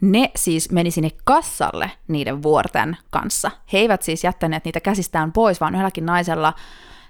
Ne 0.01 0.31
siis 0.37 0.73
meni 0.73 0.91
sinne 0.91 1.11
kassalle 1.25 1.91
niiden 2.09 2.43
vuorten 2.43 2.97
kanssa. 3.11 3.51
He 3.73 3.79
eivät 3.79 4.03
siis 4.03 4.25
jättäneet 4.25 4.65
niitä 4.65 4.81
käsistään 4.81 5.33
pois, 5.33 5.61
vaan 5.61 5.75
yhdelläkin 5.75 6.07
naisella 6.07 6.55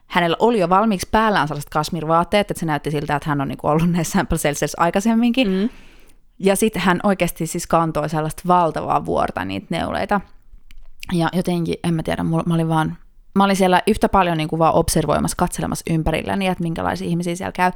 hänellä 0.06 0.36
oli 0.40 0.60
jo 0.60 0.68
valmiiksi 0.68 1.08
päällään 1.10 1.48
sellaiset 1.48 1.70
kasmirvaatteet, 1.70 2.50
että 2.50 2.60
se 2.60 2.66
näytti 2.66 2.90
siltä, 2.90 3.16
että 3.16 3.28
hän 3.28 3.40
on 3.40 3.48
niin 3.48 3.58
ollut 3.62 3.90
näissä 3.90 4.12
sample 4.12 4.38
aikaisemminkin. 4.76 5.48
Mm. 5.48 5.68
Ja 6.38 6.56
sitten 6.56 6.82
hän 6.82 7.00
oikeasti 7.02 7.46
siis 7.46 7.66
kantoi 7.66 8.08
sellaista 8.08 8.42
valtavaa 8.46 9.04
vuorta 9.04 9.44
niitä 9.44 9.66
neuleita. 9.70 10.20
Ja 11.12 11.28
jotenkin, 11.32 11.74
en 11.84 11.94
mä 11.94 12.02
tiedä, 12.02 12.22
mä 12.22 12.54
olin 12.54 12.68
vaan 12.68 12.96
mä 13.38 13.44
olin 13.44 13.56
siellä 13.56 13.82
yhtä 13.86 14.08
paljon 14.08 14.36
niin 14.36 14.48
kuin 14.48 14.58
vaan 14.58 14.74
observoimassa, 14.74 15.36
katselemassa 15.36 15.84
ympärilläni, 15.90 16.46
että 16.46 16.62
minkälaisia 16.62 17.08
ihmisiä 17.08 17.34
siellä 17.34 17.52
käy. 17.52 17.72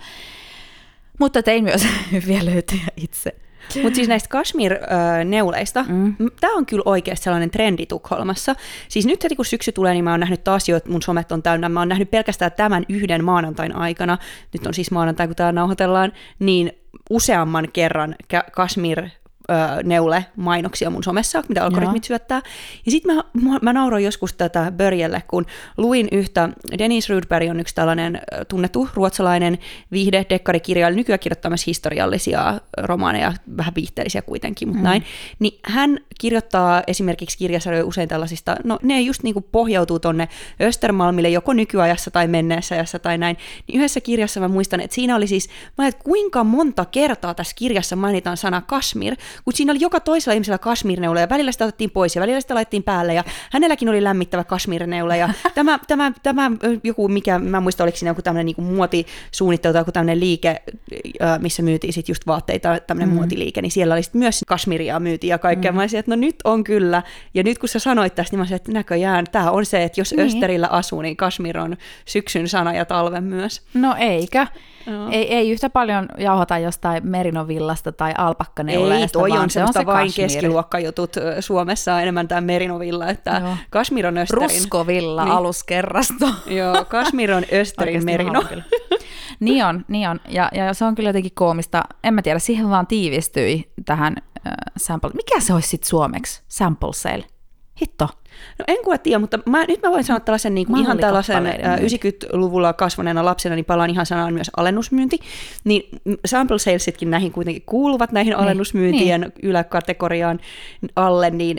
Mutta 1.19 1.43
tein 1.43 1.65
myös 1.65 1.87
hyviä 2.13 2.45
löytöjä 2.45 2.87
itse. 2.97 3.35
Mutta 3.83 3.97
siis 3.97 4.09
näistä 4.09 4.29
Kashmir-neuleista, 4.29 5.85
mm. 5.89 6.17
tämä 6.41 6.57
on 6.57 6.67
kyllä 6.67 6.83
oikeasti 6.87 7.25
sellainen 7.25 7.51
trendi 7.51 7.87
Tukholmassa. 7.87 8.55
Siis 8.89 9.07
nyt 9.07 9.25
heti 9.25 9.37
kun 9.37 9.45
syksy 9.45 9.73
tulee, 9.73 9.93
niin 9.93 10.05
mä 10.05 10.11
oon 10.11 10.21
nähnyt 10.21 10.45
taas 10.45 10.69
jo, 10.69 10.77
että 10.77 10.91
mun 10.91 11.03
somet 11.03 11.33
on 11.33 11.43
täynnä. 11.43 11.69
Mä 11.69 11.81
oon 11.81 11.89
nähnyt 11.89 12.11
pelkästään 12.11 12.53
tämän 12.53 12.85
yhden 12.89 13.25
maanantain 13.25 13.77
aikana, 13.77 14.19
nyt 14.53 14.67
on 14.67 14.75
siis 14.75 14.91
maanantai, 14.91 15.27
kun 15.27 15.37
täällä 15.37 15.53
nauhoitellaan, 15.53 16.13
niin 16.39 16.73
useamman 17.11 17.69
kerran 17.73 18.15
Kashmir 18.53 19.09
ö, 19.51 19.83
neule-mainoksia 19.83 20.91
mun 20.91 21.05
somessa, 21.05 21.43
mitä 21.49 21.65
algoritmit 21.65 22.05
Joo. 22.05 22.07
syöttää. 22.07 22.43
Ja 22.87 22.93
sitten 22.93 23.15
mä, 23.15 23.23
mä, 23.43 23.59
mä 23.63 23.73
nauroin 23.73 24.05
joskus 24.05 24.33
tätä 24.33 24.73
Börjelle, 24.77 25.23
kun 25.29 25.47
luin 25.77 26.09
yhtä, 26.13 26.49
Dennis 26.79 27.11
Rudberg 27.11 27.51
on 27.51 27.61
yksi 27.61 27.75
tällainen 27.75 28.21
tunnettu 28.49 28.89
ruotsalainen 28.95 29.59
viihde 29.93 30.27
dekkarikirjailija, 30.31 30.97
nykyään 30.97 31.19
kirjoittaa 31.19 31.51
myös 31.51 31.67
historiallisia 31.67 32.61
romaaneja, 32.79 33.33
vähän 33.57 33.75
viihteellisiä 33.75 34.23
kuitenkin, 34.23 34.69
mutta 34.69 34.81
mm. 34.81 34.85
näin. 34.85 35.05
Niin 35.39 35.59
hän 35.65 35.99
kirjoittaa 36.21 36.83
esimerkiksi 36.87 37.39
kirjasarjoja 37.39 37.85
usein 37.85 38.09
tällaisista, 38.09 38.57
no 38.65 38.79
ne 38.83 39.01
just 39.01 39.23
niinku 39.23 39.41
pohjautuu 39.41 39.99
tonne 39.99 40.29
Östermalmille 40.61 41.29
joko 41.29 41.53
nykyajassa 41.53 42.11
tai 42.11 42.29
menneessä 42.29 42.75
ajassa 42.75 42.99
tai 42.99 43.19
näin. 43.19 43.37
Niin 43.67 43.79
yhdessä 43.79 44.01
kirjassa 44.01 44.41
mä 44.41 44.49
muistan, 44.49 44.81
että 44.81 44.95
siinä 44.95 45.17
oli 45.17 45.27
siis, 45.27 45.49
mä 45.79 45.87
että 45.87 46.05
kuinka 46.05 46.45
monta 46.45 46.85
kertaa 46.85 47.35
tässä 47.35 47.57
kirjassa 47.57 47.97
mainitaan 47.97 48.37
sana 48.37 48.61
Kashmir, 48.61 49.17
kun 49.45 49.53
siinä 49.53 49.73
oli 49.73 49.81
joka 49.81 50.01
toisella 50.01 50.35
ihmisellä 50.35 50.59
Kashmir-neula 50.59 51.21
ja 51.21 51.29
välillä 51.29 51.53
sitä 51.53 51.65
otettiin 51.65 51.91
pois 51.91 52.17
ja 52.17 52.23
välillä 52.23 52.41
sitä 52.41 52.55
laitettiin 52.55 52.83
päälle 52.83 53.15
ja 53.15 53.25
hänelläkin 53.53 53.89
oli 53.89 54.05
lämmittävä 54.05 54.45
Kashmir-neula 54.45 55.17
ja 55.17 55.29
tämä, 55.55 55.79
tämä, 55.87 56.13
tämä 56.23 56.51
joku, 56.85 57.09
mikä 57.09 57.39
mä 57.39 57.57
en 57.57 57.63
muista, 57.63 57.85
oliko 57.85 57.97
siinä 57.97 58.11
joku 58.11 58.23
tämmöinen 58.23 58.47
niin 58.47 58.65
muotisuunnittelu 58.65 59.73
tai 59.73 59.81
joku 59.81 59.93
tämmöinen 59.93 60.21
liike, 60.21 60.63
missä 61.39 61.63
myytiin 61.63 61.93
sit 61.93 62.09
just 62.09 62.27
vaatteita, 62.27 62.81
tämmöinen 62.87 63.09
mm. 63.09 63.15
muotiliike, 63.15 63.63
niin 63.63 63.73
siellä 63.73 63.95
oli 63.95 64.03
sit 64.03 64.15
myös 64.15 64.45
Kashmiria 64.47 65.01
myytiin 65.01 65.29
ja 65.29 65.39
kaikkea. 65.39 65.73
Mm. 65.73 65.77
Mä 65.77 65.83
olisin, 65.83 65.99
että 65.99 66.11
no 66.11 66.17
nyt 66.17 66.37
on 66.45 66.65
kyllä. 66.65 67.03
Ja 67.35 67.43
nyt 67.43 67.59
kun 67.59 67.69
sä 67.69 67.79
sanoit 67.79 68.15
tästä, 68.15 68.33
niin 68.33 68.39
mä 68.39 68.43
olisin, 68.43 68.57
että 68.57 68.73
näköjään 68.73 69.27
tämä 69.33 69.51
on 69.51 69.67
se, 69.67 69.83
että 69.83 70.01
jos 70.01 70.13
Niin. 70.13 70.27
Österillä 70.27 70.67
asuu, 70.67 71.03
niin 71.03 71.17
Kashmir 71.17 71.59
on 71.59 71.77
syksyn 72.05 72.49
sana 72.49 72.75
ja 72.75 72.85
talven 72.85 73.25
myös. 73.25 73.63
No 73.75 73.95
eikö? 73.99 74.47
Joo. 74.87 75.09
Ei, 75.11 75.35
ei 75.35 75.51
yhtä 75.51 75.71
paljon 75.71 76.09
jauhota 76.19 76.59
jostain 76.59 77.07
merinovillasta 77.09 77.93
tai 77.93 78.11
Ei, 78.11 78.15
alpakkaneuleesta, 78.19 79.19
toi 79.19 79.31
vaan 79.31 79.43
on 79.43 79.51
se 79.51 79.63
on 79.65 79.73
se 79.73 79.87
vain 79.87 80.07
Kashmir. 80.09 80.29
keskiluokkajutut. 80.29 81.17
Suomessa 81.41 81.95
on 81.95 82.01
enemmän 82.03 82.29
tämä 82.29 82.41
merinovilla, 82.41 83.09
että 83.09 83.41
Joo. 83.45 83.57
Kashmir 83.71 84.07
on 84.07 84.19
Österin. 84.19 84.43
Ruskovilla 84.51 85.25
Niin. 85.25 85.35
aluskerrasto. 85.35 86.27
Joo, 86.59 86.85
Kashmir 86.85 87.33
on 87.33 87.45
Österin 87.53 88.05
merino. 88.05 88.43
niin 89.41 89.65
on, 89.65 89.85
niin 89.89 90.09
on. 90.09 90.21
Ja, 90.29 90.49
ja 90.55 90.75
se 90.75 90.85
on 90.85 90.95
kyllä 90.95 91.09
jotenkin 91.09 91.33
koomista. 91.35 91.83
En 92.05 92.15
mä 92.15 92.23
tiedä, 92.23 92.39
siihen 92.39 92.71
vaan 92.71 92.87
tiivistyi 92.87 93.73
tähän 93.85 94.15
äh, 94.47 94.53
sample. 94.77 95.11
Mikä 95.15 95.41
se 95.41 95.55
olisi 95.55 95.69
sitten 95.69 95.89
suomeksi? 95.89 96.43
Sample 96.49 96.93
sale. 96.93 97.25
Hitto. 97.83 98.09
No 98.59 98.65
en 98.69 98.77
kuule 98.85 98.99
tiedä, 98.99 99.19
mutta 99.19 99.39
mä, 99.47 99.65
nyt 99.65 99.83
mä 99.83 99.91
voin 99.91 100.05
sanoa 100.05 100.21
tällaisen 100.21 100.55
niin 100.55 100.67
kuin 100.67 100.83
ihan 100.83 100.99
tällaisen 100.99 101.37
Mallikappaleiden 101.37 101.73
ä, 101.73 101.77
myynti. 101.77 102.27
90-luvulla 102.27 102.73
kasvaneena 102.73 103.25
lapsena, 103.25 103.55
niin 103.55 103.65
palaan 103.65 103.91
ihan 103.91 104.07
sanaan 104.07 104.35
myös 104.35 104.51
alennusmyynti. 104.57 105.19
Niin 105.65 106.01
mm, 106.05 106.17
sample 106.25 106.59
salesitkin 106.59 107.11
näihin 107.11 107.33
kuitenkin 107.33 107.63
kuuluvat 107.67 108.13
näihin 108.13 108.37
alennusmyyntien 108.37 109.33
yläkategoriaan 109.43 110.41
alle, 110.97 111.31
niin 111.31 111.57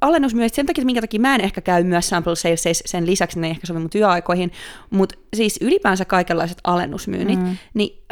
alennusmyynnit 0.00 0.54
sen 0.54 0.66
takia, 0.66 0.84
minkä 0.84 1.00
takia 1.00 1.20
mä 1.20 1.34
en 1.34 1.40
ehkä 1.40 1.60
käy 1.60 1.84
myös 1.84 2.08
sample 2.08 2.36
sales 2.36 2.82
sen 2.84 3.06
lisäksi, 3.06 3.40
ne 3.40 3.46
ei 3.46 3.50
ehkä 3.50 3.66
sovi 3.66 3.78
mun 3.78 3.90
työaikoihin, 3.90 4.52
mutta 4.90 5.14
siis 5.34 5.58
ylipäänsä 5.60 6.04
kaikenlaiset 6.04 6.58
alennusmyynnit, 6.64 7.38
mm. 7.38 7.56
niin 7.74 8.02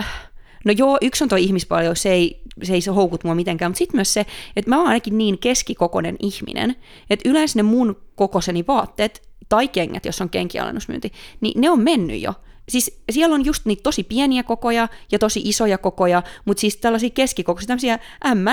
No 0.64 0.72
joo, 0.76 0.98
yksi 1.02 1.24
on 1.24 1.28
tuo 1.28 1.38
ihmispaljo, 1.38 1.94
se 1.94 2.12
ei, 2.12 2.42
se 2.62 2.74
ei 2.74 2.80
se 2.80 2.90
houkut 2.90 3.24
mua 3.24 3.34
mitenkään, 3.34 3.70
mutta 3.70 3.78
sitten 3.78 3.96
myös 3.96 4.14
se, 4.14 4.26
että 4.56 4.70
mä 4.70 4.78
oon 4.78 4.86
ainakin 4.86 5.18
niin 5.18 5.38
keskikokoinen 5.38 6.16
ihminen, 6.20 6.76
että 7.10 7.28
yleensä 7.28 7.58
ne 7.58 7.62
mun 7.62 7.96
kokoiseni 8.14 8.64
vaatteet 8.68 9.28
tai 9.48 9.68
kengät, 9.68 10.04
jos 10.04 10.20
on 10.20 10.30
kenkialennusmyynti, 10.30 11.12
niin 11.40 11.60
ne 11.60 11.70
on 11.70 11.80
mennyt 11.80 12.22
jo. 12.22 12.34
Siis 12.68 13.02
siellä 13.10 13.34
on 13.34 13.44
just 13.44 13.66
niitä 13.66 13.82
tosi 13.82 14.04
pieniä 14.04 14.42
kokoja 14.42 14.88
ja 15.12 15.18
tosi 15.18 15.40
isoja 15.44 15.78
kokoja, 15.78 16.22
mutta 16.44 16.60
siis 16.60 16.76
tällaisia 16.76 17.10
keskikokoisia, 17.10 17.66
tämmöisiä 17.66 17.98
M 18.34 18.48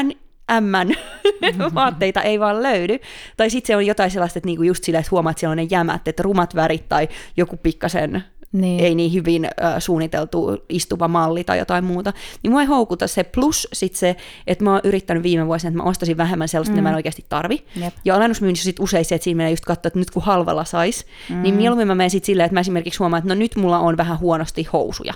M 0.60 0.92
vaatteita 1.76 2.22
ei 2.22 2.40
vaan 2.40 2.64
löydy. 2.64 3.00
Tai 3.38 3.50
sitten 3.50 3.68
se 3.68 3.76
on 3.76 3.86
jotain 3.86 4.12
sellaista, 4.12 4.40
että 4.40 4.48
niinku 4.48 4.64
just 4.64 4.84
silleen, 4.84 5.00
että 5.00 5.12
huomaat, 5.12 5.34
että 5.34 5.40
siellä 5.40 5.52
on 5.52 5.58
ne 5.58 5.68
jämät, 5.72 6.08
että 6.08 6.24
rumat 6.24 6.56
värit 6.56 6.90
tai 6.90 7.08
joku 7.38 7.58
pikkasen 7.58 8.24
Niin. 8.52 8.86
ei 8.86 8.96
niin 8.96 9.14
hyvin 9.14 9.46
äh, 9.46 9.74
suunniteltu 9.80 10.58
istuva 10.70 11.08
malli 11.08 11.44
tai 11.44 11.60
jotain 11.60 11.84
muuta, 11.84 12.14
niin 12.44 12.52
mua 12.52 12.62
ei 12.62 12.68
houkuta 12.68 13.08
se. 13.08 13.24
Plus 13.24 13.68
sit 13.74 13.96
se, 13.96 14.16
että 14.48 14.64
mä 14.64 14.72
oon 14.72 14.82
yrittänyt 14.84 15.24
viime 15.24 15.48
vuosina, 15.48 15.68
että 15.70 15.84
mä 15.84 15.90
ostaisin 15.90 16.18
vähemmän 16.18 16.48
sellaista, 16.48 16.72
mm. 16.72 16.76
mitä 16.76 16.84
mä 16.84 16.90
en 16.90 16.96
oikeasti 16.96 17.26
tarvi. 17.30 17.64
Jep. 17.76 17.94
Ja 18.06 18.16
alennusmyynnissä 18.16 18.64
sit 18.64 18.80
usein 18.80 19.06
se, 19.06 19.16
että 19.16 19.24
siinä 19.24 19.38
menee 19.38 19.52
just 19.52 19.66
katsoa, 19.66 19.88
että 19.88 20.00
nyt 20.00 20.12
kun 20.12 20.24
halvalla 20.24 20.66
sais, 20.66 21.06
mm. 21.30 21.42
niin 21.42 21.56
mieluummin 21.56 21.88
mä 21.88 21.96
menen 21.96 22.10
sit 22.10 22.26
silleen, 22.26 22.46
että 22.46 22.54
mä 22.54 22.60
esimerkiksi 22.60 23.00
huomaan, 23.00 23.20
että 23.20 23.36
no 23.36 23.40
nyt 23.40 23.56
mulla 23.56 23.80
on 23.80 23.98
vähän 23.98 24.20
huonosti 24.20 24.68
housuja. 24.74 25.14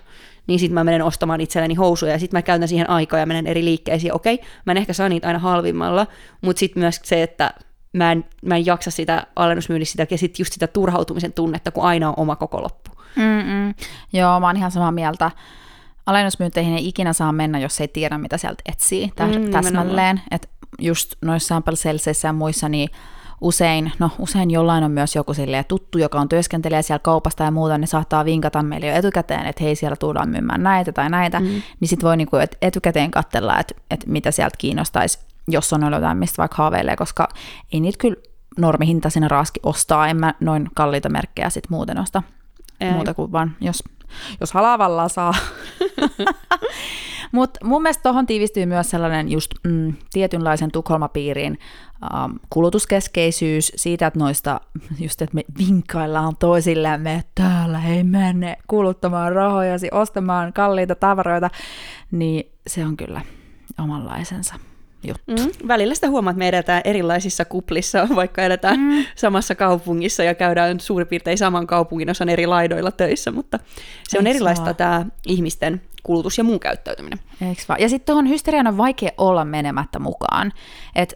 Niin 0.47 0.59
sitten 0.59 0.73
mä 0.73 0.83
menen 0.83 1.01
ostamaan 1.01 1.41
itselleni 1.41 1.73
housuja 1.73 2.11
ja 2.11 2.19
sitten 2.19 2.37
mä 2.37 2.41
käytän 2.41 2.67
siihen 2.67 2.89
aikaa 2.89 3.19
ja 3.19 3.25
menen 3.25 3.47
eri 3.47 3.65
liikkeisiin. 3.65 4.13
Okei, 4.13 4.39
mä 4.65 4.71
en 4.71 4.77
ehkä 4.77 4.93
saa 4.93 5.09
niitä 5.09 5.27
aina 5.27 5.39
halvimmalla, 5.39 6.07
mutta 6.41 6.59
sitten 6.59 6.81
myös 6.83 6.99
se, 7.03 7.23
että 7.23 7.53
mä 7.93 8.11
en, 8.11 8.25
mä 8.45 8.55
en 8.55 8.65
jaksa 8.65 8.91
sitä 8.91 9.27
alennusmyynnissä 9.35 9.91
sitä, 9.91 10.07
ja 10.11 10.17
sitten 10.17 10.43
just 10.43 10.53
sitä 10.53 10.67
turhautumisen 10.67 11.33
tunnetta, 11.33 11.71
kun 11.71 11.83
aina 11.83 12.09
on 12.09 12.13
oma 12.17 12.35
koko 12.35 12.61
loppu. 12.61 12.94
Mm-mm. 13.15 13.73
Joo, 14.13 14.39
mä 14.39 14.47
oon 14.47 14.57
ihan 14.57 14.71
samaa 14.71 14.91
mieltä. 14.91 15.31
Alennusmyynteihin 16.05 16.73
ei 16.73 16.87
ikinä 16.87 17.13
saa 17.13 17.31
mennä, 17.31 17.59
jos 17.59 17.81
ei 17.81 17.87
tiedä, 17.87 18.17
mitä 18.17 18.37
sieltä 18.37 18.61
etsii 18.65 19.11
tä- 19.15 19.25
Mm, 19.27 19.51
täsmälleen. 19.51 20.21
Et 20.31 20.49
just 20.79 21.15
noissa 21.21 21.47
sample 21.47 21.73
ja 22.23 22.33
muissa, 22.33 22.69
niin 22.69 22.89
usein, 23.41 23.91
no 23.99 24.09
usein 24.19 24.51
jollain 24.51 24.83
on 24.83 24.91
myös 24.91 25.15
joku 25.15 25.33
silleen 25.33 25.65
tuttu, 25.67 25.97
joka 25.97 26.19
on 26.19 26.29
työskentelee 26.29 26.81
siellä 26.81 26.99
kaupasta 26.99 27.43
ja 27.43 27.51
muuta, 27.51 27.77
niin 27.77 27.87
saattaa 27.87 28.25
vinkata 28.25 28.63
meille 28.63 28.87
jo 28.87 28.93
etukäteen, 28.95 29.45
että 29.45 29.63
hei, 29.63 29.75
siellä 29.75 29.95
tullaan 29.95 30.29
myymään 30.29 30.63
näitä 30.63 30.91
tai 30.91 31.09
näitä, 31.09 31.39
mm. 31.39 31.45
niin 31.79 31.87
sitten 31.87 32.07
voi 32.07 32.17
niinku 32.17 32.37
et- 32.37 32.57
etukäteen 32.61 33.11
katsella, 33.11 33.59
että 33.59 33.75
et 33.91 34.05
mitä 34.07 34.31
sieltä 34.31 34.55
kiinnostaisi, 34.57 35.19
jos 35.47 35.73
on 35.73 35.93
jotain, 35.93 36.17
mistä 36.17 36.37
vaikka 36.37 36.57
haaveilee, 36.57 36.95
koska 36.95 37.27
ei 37.73 37.79
niitä 37.79 37.97
kyllä 37.97 38.15
normihintaisena 38.57 39.27
raaski 39.27 39.59
ostaa, 39.63 40.07
en 40.07 40.17
mä 40.17 40.33
noin 40.39 40.69
kalliita 40.75 41.09
merkkejä 41.09 41.49
sit 41.49 41.69
muuten 41.69 41.99
osta. 41.99 42.23
Ei. 42.81 42.91
Muuta 42.91 43.13
kuin 43.13 43.31
vaan, 43.31 43.55
jos, 43.61 43.83
jos 44.39 44.51
halavalla 44.51 45.09
saa. 45.09 45.33
Mutta 47.31 47.65
mun 47.65 47.81
mielestä 47.81 48.03
tuohon 48.03 48.25
tiivistyy 48.25 48.65
myös 48.65 48.89
sellainen 48.89 49.31
just 49.31 49.51
mm, 49.63 49.93
tietynlaisen 50.13 50.71
Tukholmapiirin 50.71 51.59
ähm, 52.03 52.31
kulutuskeskeisyys 52.49 53.71
siitä, 53.75 54.07
että 54.07 54.19
noista, 54.19 54.61
just 54.99 55.21
että 55.21 55.35
me 55.35 55.43
vinkkaillaan 55.57 56.33
toisillemme, 56.39 57.15
että 57.15 57.31
täällä 57.35 57.81
ei 57.85 58.03
mene 58.03 58.57
kuluttamaan 58.67 59.31
rahojasi, 59.31 59.89
ostamaan 59.91 60.53
kalliita 60.53 60.95
tavaroita, 60.95 61.49
niin 62.11 62.51
se 62.67 62.85
on 62.85 62.97
kyllä 62.97 63.21
omanlaisensa 63.79 64.55
juttu. 65.07 65.43
Mm. 65.43 65.67
Välillä 65.67 65.95
sitä 65.95 66.09
huomaa, 66.09 66.31
että 66.31 66.39
me 66.39 66.47
edetään 66.47 66.81
erilaisissa 66.85 67.45
kuplissa, 67.45 68.07
vaikka 68.15 68.43
edetään 68.43 68.79
mm. 68.79 69.05
samassa 69.15 69.55
kaupungissa 69.55 70.23
ja 70.23 70.35
käydään 70.35 70.79
suurin 70.79 71.07
piirtein 71.07 71.37
saman 71.37 71.67
kaupungin 71.67 72.09
osan 72.09 72.29
eri 72.29 72.47
laidoilla 72.47 72.91
töissä, 72.91 73.31
mutta 73.31 73.59
se 74.07 74.19
on 74.19 74.27
Eiks 74.27 74.35
erilaista 74.35 74.65
vaan? 74.65 74.75
tämä 74.75 75.05
ihmisten 75.27 75.81
kulutus 76.03 76.37
ja 76.37 76.43
muu 76.43 76.59
käyttäytyminen. 76.59 77.19
Eiks 77.49 77.69
vaan? 77.69 77.81
Ja 77.81 77.89
sitten 77.89 78.05
tuohon 78.05 78.29
hysteriaan 78.29 78.67
on 78.67 78.77
vaikea 78.77 79.11
olla 79.17 79.45
menemättä 79.45 79.99
mukaan. 79.99 80.53
Et 80.95 81.13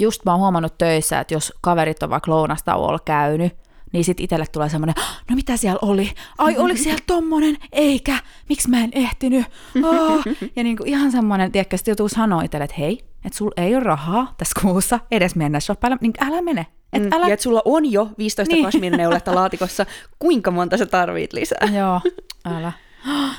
just 0.00 0.24
mä 0.24 0.30
oon 0.30 0.40
huomannut 0.40 0.78
töissä, 0.78 1.20
että 1.20 1.34
jos 1.34 1.52
kaverit 1.60 2.02
on 2.02 2.10
vaikka 2.10 2.30
lounastauolla 2.30 2.98
käynyt, 3.04 3.52
niin 3.96 4.04
sitten 4.04 4.24
itselle 4.24 4.44
tulee 4.52 4.68
semmoinen, 4.68 4.94
no 5.30 5.36
mitä 5.36 5.56
siellä 5.56 5.78
oli? 5.82 6.10
Ai, 6.38 6.56
oliko 6.58 6.82
siellä 6.82 7.00
tommonen? 7.06 7.56
Eikä, 7.72 8.18
miksi 8.48 8.70
mä 8.70 8.84
en 8.84 8.90
ehtinyt? 8.92 9.46
Oh. 9.84 10.20
Ja 10.56 10.64
niinku 10.64 10.82
ihan 10.86 11.12
semmoinen, 11.12 11.52
tiedätkö, 11.52 11.76
sitten 11.76 11.92
joutuu 11.92 12.08
sanoa 12.08 12.42
itselle, 12.42 12.64
että 12.64 12.76
hei, 12.78 13.04
että 13.24 13.38
sulla 13.38 13.52
ei 13.56 13.74
ole 13.74 13.82
rahaa 13.84 14.34
tässä 14.38 14.60
kuussa 14.62 15.00
edes 15.10 15.36
mennä 15.36 15.60
shoppailla, 15.60 15.98
niin 16.00 16.12
älä 16.20 16.42
mene. 16.42 16.66
Et 16.92 17.02
Mm. 17.02 17.08
älä... 17.12 17.26
Ja 17.26 17.32
että 17.34 17.42
sulla 17.44 17.62
on 17.64 17.92
jo 17.92 18.08
15 18.18 18.54
Niin. 18.54 18.64
kasmineuletta 18.64 19.34
laatikossa, 19.34 19.86
kuinka 20.18 20.50
monta 20.50 20.76
sä 20.76 20.86
tarvit 20.86 21.32
lisää? 21.32 21.68
Joo, 21.78 22.00
älä. 22.44 22.72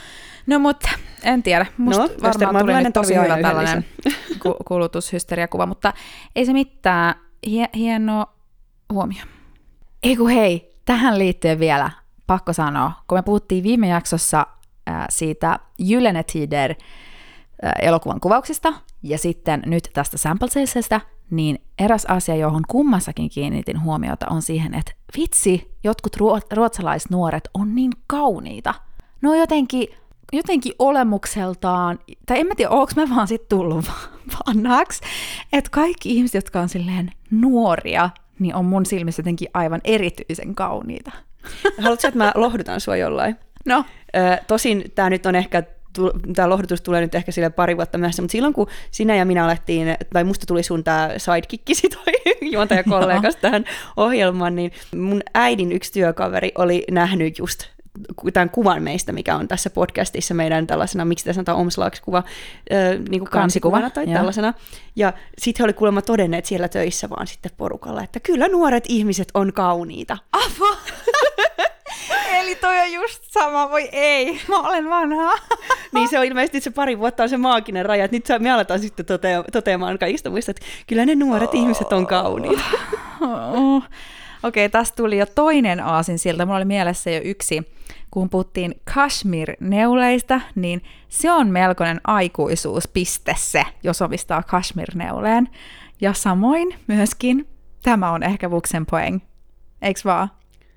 No 0.47 0.59
mutta 0.59 0.89
en 1.23 1.43
tiedä, 1.43 1.65
musta 1.77 2.03
No, 2.03 2.09
varmaan 2.23 2.65
tuli 2.65 2.83
nyt 2.83 2.93
tosi 2.93 3.15
hyvä 3.15 3.37
tällainen 3.41 3.85
ku- 4.43 4.57
kulutushysteriakuva, 4.67 5.65
mutta 5.65 5.93
ei 6.35 6.45
se 6.45 6.53
mitään. 6.53 7.15
Hie- 7.47 7.69
hieno 7.75 8.25
huomio. 8.93 9.23
Ei 10.03 10.17
kun 10.17 10.29
hei, 10.29 10.75
tähän 10.85 11.19
liittyen 11.19 11.59
vielä 11.59 11.91
pakko 12.27 12.53
sanoa, 12.53 12.91
kun 13.07 13.17
me 13.17 13.21
puhuttiin 13.21 13.63
viime 13.63 13.87
jaksossa 13.87 14.47
siitä 15.09 15.59
Gyllene 15.87 16.23
Tider 16.23 16.75
elokuvan 17.81 18.19
kuvauksista 18.19 18.73
ja 19.03 19.17
sitten 19.17 19.63
nyt 19.65 19.89
tästä 19.93 20.17
sample 20.17 20.47
niin 21.29 21.59
eräs 21.79 22.05
asia, 22.05 22.35
johon 22.35 22.63
kummassakin 22.67 23.29
kiinnitin 23.29 23.81
huomiota, 23.81 24.25
on 24.29 24.41
siihen, 24.41 24.73
että 24.73 24.91
vitsi, 25.17 25.75
jotkut 25.83 26.15
ruo- 26.17 26.47
ruotsalaisnuoret 26.53 27.49
on 27.53 27.75
niin 27.75 27.91
kauniita. 28.07 28.73
Ne 29.21 29.29
on 29.29 29.37
jotenkin, 29.37 29.87
jotenkin 30.33 30.73
olemukseltaan, 30.79 31.99
tai 32.25 32.39
en 32.39 32.47
mä 32.47 32.55
tiedä, 32.55 32.71
onko 32.71 32.91
mä 32.95 33.15
vaan 33.15 33.27
sit 33.27 33.49
tullut 33.49 33.85
va- 33.87 34.41
vanhaksi, 34.47 35.01
että 35.53 35.69
kaikki 35.71 36.15
ihmiset, 36.15 36.35
jotka 36.35 36.59
on 36.59 36.69
silleen 36.69 37.11
nuoria, 37.31 38.09
niin 38.39 38.55
on 38.55 38.65
mun 38.65 38.85
silmissä 38.85 39.19
jotenkin 39.19 39.49
aivan 39.53 39.81
erityisen 39.83 40.55
kauniita. 40.55 41.11
Haluatko, 41.83 42.07
että 42.07 42.17
mä 42.17 42.31
lohdutan 42.35 42.81
sua 42.81 42.95
jollain? 42.95 43.35
No, 43.65 43.85
Ö, 44.15 44.37
tosin 44.47 44.91
tämä 44.95 45.09
nyt 45.09 45.25
on 45.25 45.35
ehkä 45.35 45.63
tämä 46.35 46.49
lohdutus 46.49 46.81
tulee 46.81 47.01
nyt 47.01 47.15
ehkä 47.15 47.31
sille 47.31 47.49
pari 47.49 47.77
vuotta 47.77 47.97
myöhässä, 47.97 48.21
mutta 48.21 48.31
silloin 48.31 48.53
kun 48.53 48.67
sinä 48.91 49.15
ja 49.15 49.25
minä 49.25 49.45
alettiin, 49.45 49.97
tai 50.13 50.23
musta 50.23 50.45
tuli 50.45 50.63
sun 50.63 50.83
tämä 50.83 51.09
sidekickisi 51.17 51.89
toi 51.95 52.13
juontajakollegas 52.51 53.35
tähän 53.41 53.65
ohjelmaan, 53.97 54.55
niin 54.55 54.71
mun 54.95 55.21
äidin 55.33 55.71
yksi 55.71 55.93
työkaveri 55.93 56.51
oli 56.57 56.83
nähnyt 56.91 57.39
just 57.39 57.63
tämän 58.33 58.49
kuvan 58.49 58.83
meistä, 58.83 59.11
mikä 59.11 59.35
on 59.35 59.47
tässä 59.47 59.69
podcastissa 59.69 60.33
meidän 60.33 60.67
tällaisena, 60.67 61.05
miksi 61.05 61.25
te 61.25 61.33
sanotaan 61.33 61.57
omslagskuva, 61.57 62.23
niin 63.09 63.19
kuin 63.19 63.29
kansikuvana 63.29 63.89
tai 63.89 64.09
ja. 64.09 64.17
tällaisena. 64.17 64.53
Ja 64.95 65.13
sitten 65.37 65.63
he 65.63 65.63
oli 65.63 65.73
kuulemma 65.73 66.01
todenneet 66.01 66.45
siellä 66.45 66.67
töissä 66.67 67.09
vaan 67.09 67.27
sitten 67.27 67.51
porukalla, 67.57 68.03
että 68.03 68.19
kyllä 68.19 68.47
nuoret 68.47 68.83
ihmiset 68.87 69.27
on 69.33 69.53
kauniita. 69.53 70.17
Avo! 70.31 70.77
Eli 72.39 72.55
toi 72.55 72.79
on 72.79 72.91
just 72.91 73.23
sama, 73.27 73.69
voi 73.69 73.89
ei, 73.91 74.41
mä 74.47 74.59
olen 74.59 74.89
vanha. 74.89 75.33
niin 75.93 76.09
se 76.09 76.19
on 76.19 76.25
ilmeisesti 76.25 76.61
se 76.61 76.71
pari 76.71 76.99
vuotta 76.99 77.23
on 77.23 77.29
se 77.29 77.37
maaginen 77.37 77.85
raja, 77.85 78.05
että 78.05 78.17
nyt 78.17 78.41
me 78.41 78.51
aletaan 78.51 78.79
sitten 78.79 79.05
totea- 79.05 79.51
toteamaan 79.51 79.99
kaikista 79.99 80.29
muista, 80.29 80.51
että 80.51 80.65
kyllä 80.87 81.05
ne 81.05 81.15
nuoret 81.15 81.49
oh. 81.49 81.55
ihmiset 81.55 81.93
on 81.93 82.07
kauniita. 82.07 82.63
oh. 83.21 83.83
Okei, 84.43 84.65
okay, 84.65 84.69
tästä 84.69 84.95
tuli 84.95 85.17
jo 85.17 85.25
toinen 85.25 85.79
aasin 85.79 86.19
siltä. 86.19 86.45
Mulla 86.45 86.57
oli 86.57 86.65
mielessä 86.65 87.09
jo 87.09 87.21
yksi 87.23 87.76
kun 88.11 88.29
puhuttiin 88.29 88.81
Kashmir-neuleista, 88.93 90.41
niin 90.55 90.81
se 91.09 91.31
on 91.31 91.47
melkoinen 91.47 92.01
aikuisuuspiste 92.03 93.35
se, 93.37 93.63
jos 93.83 94.01
omistaa 94.01 94.43
Kashmir-neuleen. 94.43 95.49
Ja 96.01 96.13
samoin 96.13 96.75
myöskin 96.87 97.47
tämä 97.83 98.11
on 98.11 98.23
ehkä 98.23 98.51
Vuxenpoeng, 98.51 99.19
eikö 99.81 99.99
vaan? 100.05 100.31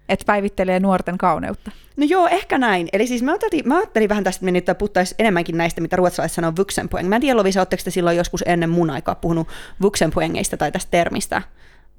Että 0.08 0.26
päivittelee 0.26 0.80
nuorten 0.80 1.18
kauneutta. 1.18 1.70
No 1.96 2.06
joo, 2.08 2.28
ehkä 2.28 2.58
näin. 2.58 2.88
Eli 2.92 3.06
siis 3.06 3.22
mä 3.22 3.30
ajattelin, 3.30 3.68
mä 3.68 3.76
ajattelin 3.76 4.08
vähän 4.08 4.24
tästä, 4.24 4.46
että 4.54 4.74
puhuttaisiin 4.74 5.16
enemmänkin 5.18 5.56
näistä, 5.56 5.80
mitä 5.80 5.96
ruotsalaiset 5.96 6.34
sanoo 6.34 6.52
Vuxenpoeng. 6.58 7.08
Mä 7.08 7.14
en 7.14 7.20
tiedä, 7.20 7.36
Lovisa, 7.36 7.66
te 7.66 7.76
silloin 7.90 8.16
joskus 8.16 8.44
ennen 8.46 8.70
mun 8.70 8.90
aikaa 8.90 9.14
puhunut 9.14 9.48
Vuxenpoengeista 9.82 10.56
tai 10.56 10.72
tästä 10.72 10.90
termistä? 10.90 11.42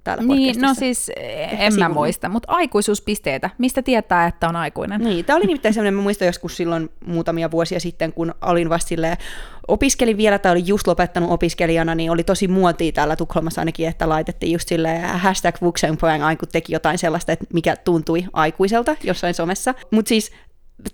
Täällä 0.04 0.24
Niin, 0.24 0.62
no 0.62 0.74
siis 0.74 1.12
Ehkä 1.18 1.58
en 1.58 1.74
mä 1.80 1.90
muista, 1.90 2.30
mutta 2.30 2.52
aikuisuuspisteitä. 2.52 3.50
Mistä 3.58 3.82
tietää, 3.82 4.28
että 4.28 4.50
on 4.50 4.56
aikuinen? 4.56 5.02
Niin, 5.02 5.26
tämä 5.26 5.38
oli 5.38 5.46
nimittäin 5.46 5.74
sellainen, 5.74 5.94
mä 5.94 6.02
muistan 6.02 6.26
joskus 6.26 6.58
silloin 6.58 6.90
muutamia 7.06 7.52
vuosia 7.52 7.80
sitten, 7.80 8.14
kun 8.14 8.36
olin 8.42 8.70
vasta 8.70 8.88
silleen, 8.88 9.18
opiskelin 9.68 10.18
vielä 10.18 10.40
tai 10.40 10.52
olin 10.52 10.68
just 10.68 10.88
lopettanut 10.88 11.32
opiskelijana, 11.32 11.96
niin 11.96 12.12
oli 12.12 12.24
tosi 12.24 12.48
muotia 12.48 12.92
täällä 12.92 13.16
Tukholmassa 13.16 13.62
ainakin, 13.62 13.88
että 13.88 14.10
laitettiin 14.10 14.52
just 14.52 14.68
silleen 14.68 15.20
hashtag 15.20 15.56
Vuxenpoeng, 15.62 16.40
kun 16.40 16.50
teki 16.52 16.74
jotain 16.74 16.98
sellaista, 16.98 17.32
että 17.32 17.46
mikä 17.54 17.76
tuntui 17.76 18.26
aikuiselta 18.34 18.96
jossain 19.04 19.34
somessa. 19.34 19.74
Mutta 19.92 20.10
siis 20.10 20.32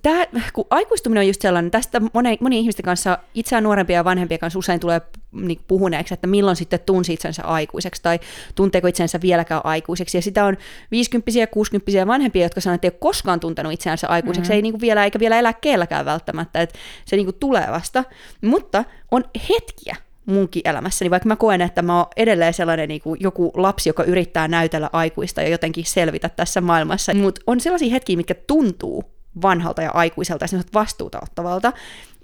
Tämä, 0.01 0.25
kun 0.53 0.65
aikuistuminen 0.69 1.21
on 1.21 1.27
just 1.27 1.41
sellainen, 1.41 1.71
tästä 1.71 2.01
moni, 2.13 2.37
moni 2.41 2.59
ihmisten 2.59 2.85
kanssa, 2.85 3.19
itseään 3.33 3.63
nuorempia 3.63 3.95
ja 3.95 4.03
vanhempia 4.03 4.37
kanssa 4.37 4.59
usein 4.59 4.79
tulee 4.79 5.01
niin 5.31 5.59
puhuneeksi, 5.67 6.13
että 6.13 6.27
milloin 6.27 6.55
sitten 6.55 6.79
tunsi 6.85 7.13
itsensä 7.13 7.43
aikuiseksi 7.43 8.01
tai 8.01 8.19
tunteeko 8.55 8.87
itsensä 8.87 9.21
vieläkään 9.21 9.61
aikuiseksi. 9.63 10.17
Ja 10.17 10.21
sitä 10.21 10.45
on 10.45 10.57
50 10.91 11.31
ja 11.31 11.47
60 11.47 12.07
vanhempia, 12.07 12.43
jotka 12.43 12.61
sanoo, 12.61 12.75
että 12.75 12.87
ei 12.87 12.91
ole 12.91 12.97
koskaan 12.99 13.39
tuntenut 13.39 13.73
itseänsä 13.73 14.07
aikuiseksi, 14.07 14.49
mm-hmm. 14.49 14.55
ei 14.55 14.61
niin 14.61 14.73
kuin 14.73 14.81
vielä, 14.81 15.03
eikä 15.03 15.19
vielä 15.19 15.39
eläkkeelläkään 15.39 16.05
välttämättä, 16.05 16.61
että 16.61 16.79
se 17.05 17.15
niin 17.15 17.25
kuin 17.25 17.37
tulee 17.39 17.67
vasta. 17.71 18.03
Mutta 18.41 18.83
on 19.11 19.23
hetkiä, 19.49 19.95
munkin 20.25 20.61
elämässäni, 20.65 21.11
vaikka 21.11 21.27
mä 21.27 21.35
koen, 21.35 21.61
että 21.61 21.81
mä 21.81 21.97
oon 21.97 22.07
edelleen 22.17 22.53
sellainen 22.53 22.89
niin 22.89 23.01
kuin 23.01 23.17
joku 23.21 23.51
lapsi, 23.55 23.89
joka 23.89 24.03
yrittää 24.03 24.47
näytellä 24.47 24.89
aikuista 24.93 25.41
ja 25.41 25.49
jotenkin 25.49 25.85
selvitä 25.85 26.29
tässä 26.29 26.61
maailmassa. 26.61 27.13
Mutta 27.13 27.41
on 27.47 27.59
sellaisia 27.59 27.91
hetkiä, 27.91 28.17
mitkä 28.17 28.33
tuntuu 28.33 29.16
vanhalta 29.41 29.81
ja 29.81 29.91
aikuiselta 29.93 30.45
ja 30.51 30.59
vastuuta 30.73 31.19
ottavalta. 31.23 31.73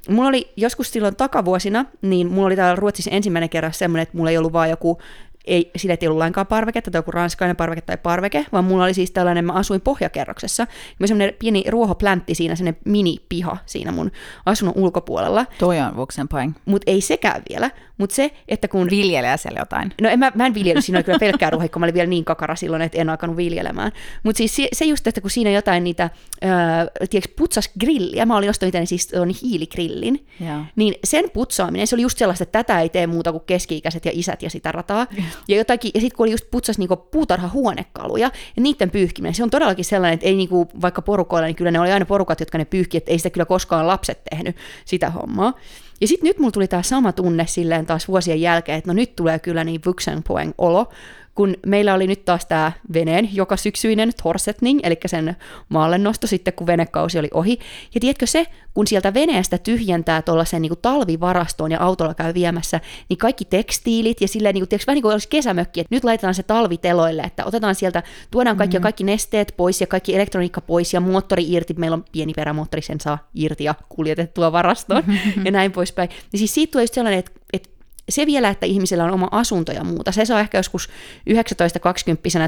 Mulla 0.09 0.29
oli 0.29 0.51
joskus 0.57 0.91
silloin 0.91 1.15
takavuosina, 1.15 1.85
niin 2.01 2.27
mulla 2.27 2.47
oli 2.47 2.55
täällä 2.55 2.75
Ruotsissa 2.75 3.11
ensimmäinen 3.11 3.49
kerran 3.49 3.73
semmoinen, 3.73 4.03
että 4.03 4.17
mulla 4.17 4.29
ei 4.29 4.37
ollut 4.37 4.53
vaan 4.53 4.69
joku 4.69 5.01
ei, 5.45 5.71
sillä 5.75 5.97
ei 6.01 6.07
ollut 6.07 6.19
lainkaan 6.19 6.47
parveketta 6.47 6.91
tai 6.91 6.99
joku 6.99 7.11
ranskainen 7.11 7.55
parveke 7.55 7.81
tai 7.81 7.97
parveke, 7.97 8.45
vaan 8.51 8.65
mulla 8.65 8.83
oli 8.83 8.93
siis 8.93 9.11
tällainen, 9.11 9.45
mä 9.45 9.53
asuin 9.53 9.81
pohjakerroksessa, 9.81 10.67
mä 10.99 11.07
semmoinen 11.07 11.35
pieni 11.39 11.63
ruohopläntti 11.69 12.35
siinä, 12.35 12.55
semmoinen 12.55 12.81
mini-piha 12.85 13.57
siinä 13.65 13.91
mun 13.91 14.11
asunnon 14.45 14.77
ulkopuolella. 14.77 15.45
Toi 15.57 15.79
on 15.79 15.95
Vuxenpoeng. 15.95 16.53
Mutta 16.65 16.91
ei 16.91 17.01
sekään 17.01 17.41
vielä, 17.49 17.71
mutta 17.97 18.15
se, 18.15 18.31
että 18.47 18.67
kun... 18.67 18.89
Viljelee 18.89 19.37
siellä 19.37 19.59
jotain. 19.59 19.93
No 20.01 20.09
en 20.09 20.19
mä, 20.19 20.31
mä 20.35 20.45
en 20.45 20.53
viljely, 20.53 20.81
siinä 20.81 20.97
oli 20.97 21.03
kyllä 21.03 21.19
pelkkää 21.19 21.49
ruohikkoa, 21.49 21.79
mä 21.79 21.85
olin 21.85 21.93
vielä 21.93 22.09
niin 22.09 22.25
kakara 22.25 22.55
silloin, 22.55 22.81
että 22.81 22.97
en 22.97 23.09
alkanut 23.09 23.37
viljelemään. 23.37 23.91
Mutta 24.23 24.37
siis 24.37 24.55
se, 24.55 24.67
se 24.73 24.85
just, 24.85 25.07
että 25.07 25.21
kun 25.21 25.29
siinä 25.29 25.51
jotain 25.51 25.83
niitä, 25.83 26.03
äh, 26.03 27.09
tiedätkö, 27.09 27.33
putsas 27.37 27.69
grilliä, 27.79 28.25
mä 28.25 28.37
olin 28.37 28.49
ostanut 28.49 28.75
itse 28.75 28.85
siis 28.85 29.13
on 29.13 29.29
hiiligrillin, 29.41 30.27
ja. 30.39 30.65
niin 30.75 30.95
sen 31.03 31.29
putsaaminen, 31.33 31.87
se 31.87 31.95
oli 31.95 32.01
just 32.01 32.17
sellaista, 32.17 32.43
että 32.43 32.63
tätä 32.63 32.81
ei 32.81 32.89
tee 32.89 33.07
muuta 33.07 33.31
kuin 33.31 33.43
keski-ikäiset 33.45 34.05
ja 34.05 34.11
isät 34.13 34.41
ja 34.41 34.49
sitä 34.49 34.71
rataa. 34.71 35.07
Ja, 35.47 35.57
jotakin, 35.57 35.91
ja 35.93 36.01
sitten 36.01 36.17
kun 36.17 36.23
oli 36.23 36.31
just 36.31 36.45
putsas 36.51 36.77
niinku 36.77 36.95
puutarhahuonekaluja 36.95 38.31
ja 38.55 38.61
niiden 38.61 38.91
pyyhkiminen, 38.91 39.35
se 39.35 39.43
on 39.43 39.49
todellakin 39.49 39.85
sellainen, 39.85 40.13
että 40.13 40.25
ei 40.25 40.35
niinku, 40.35 40.67
vaikka 40.81 41.01
porukoilla, 41.01 41.47
niin 41.47 41.55
kyllä 41.55 41.71
ne 41.71 41.79
oli 41.79 41.91
aina 41.91 42.05
porukat, 42.05 42.39
jotka 42.39 42.57
ne 42.57 42.65
pyyhki, 42.65 42.97
että 42.97 43.11
ei 43.11 43.17
sitä 43.17 43.29
kyllä 43.29 43.45
koskaan 43.45 43.87
lapset 43.87 44.21
tehnyt 44.29 44.55
sitä 44.85 45.09
hommaa. 45.09 45.53
Ja 46.01 46.07
sitten 46.07 46.27
nyt 46.27 46.39
mulla 46.39 46.51
tuli 46.51 46.67
tämä 46.67 46.83
sama 46.83 47.11
tunne 47.11 47.47
silleen 47.47 47.85
taas 47.85 48.07
vuosien 48.07 48.41
jälkeen, 48.41 48.77
että 48.77 48.89
no 48.89 48.93
nyt 48.93 49.15
tulee 49.15 49.39
kyllä 49.39 49.63
niin 49.63 49.81
Vuxenpoeng 49.85 50.51
olo, 50.57 50.89
kun 51.35 51.55
meillä 51.65 51.93
oli 51.93 52.07
nyt 52.07 52.25
taas 52.25 52.45
tämä 52.45 52.71
veneen 52.93 53.29
joka 53.35 53.57
syksyinen 53.57 54.11
Torsetning, 54.23 54.79
eli 54.83 54.97
sen 55.05 55.35
maalle 55.69 55.97
nosto 55.97 56.27
sitten, 56.27 56.53
kun 56.53 56.67
venekausi 56.67 57.19
oli 57.19 57.29
ohi. 57.33 57.59
Ja 57.95 58.01
tiedätkö 58.01 58.27
se, 58.27 58.45
kun 58.73 58.87
sieltä 58.87 59.13
veneestä 59.13 59.57
tyhjentää 59.57 60.21
tuollaisen 60.21 60.61
niin 60.61 60.73
talvivarastoon 60.81 61.71
ja 61.71 61.79
autolla 61.79 62.13
käy 62.13 62.33
viemässä, 62.33 62.79
niin 63.09 63.17
kaikki 63.17 63.45
tekstiilit 63.45 64.21
ja 64.21 64.27
silleen, 64.27 64.53
niin 64.53 64.61
kuin, 64.61 64.69
tiedätkö, 64.69 64.87
vähän 64.87 64.95
niin 64.95 65.01
kuin 65.01 65.11
olisi 65.11 65.27
kesämökki, 65.27 65.79
että 65.79 65.95
nyt 65.95 66.03
laitetaan 66.03 66.33
se 66.33 66.43
talviteloille, 66.43 67.21
että 67.21 67.45
otetaan 67.45 67.75
sieltä, 67.75 68.03
tuodaan 68.31 68.57
kaikki, 68.57 68.77
mm-hmm. 68.77 68.83
kaikki 68.83 69.03
nesteet 69.03 69.53
pois 69.57 69.81
ja 69.81 69.87
kaikki 69.87 70.15
elektroniikka 70.15 70.61
pois 70.61 70.93
ja 70.93 70.99
moottori 70.99 71.51
irti, 71.51 71.73
meillä 71.73 71.95
on 71.95 72.05
pieni 72.11 72.33
perämoottori, 72.33 72.81
sen 72.81 72.99
saa 72.99 73.29
irti 73.33 73.63
ja 73.63 73.75
kuljetettua 73.89 74.51
varastoon 74.51 75.03
mm-hmm. 75.07 75.45
ja 75.45 75.51
näin 75.51 75.71
poispäin. 75.71 76.09
Ja 76.33 76.37
siis 76.37 76.53
siitä 76.53 76.71
tulee 76.71 76.83
just 76.83 76.93
sellainen, 76.93 77.19
että, 77.19 77.31
että 77.53 77.69
se 78.09 78.25
vielä, 78.25 78.49
että 78.49 78.65
ihmisellä 78.65 79.03
on 79.03 79.11
oma 79.11 79.27
asunto 79.31 79.71
ja 79.71 79.83
muuta, 79.83 80.11
se 80.11 80.25
saa 80.25 80.39
ehkä 80.39 80.57
joskus 80.57 80.89
19-20 81.29 81.33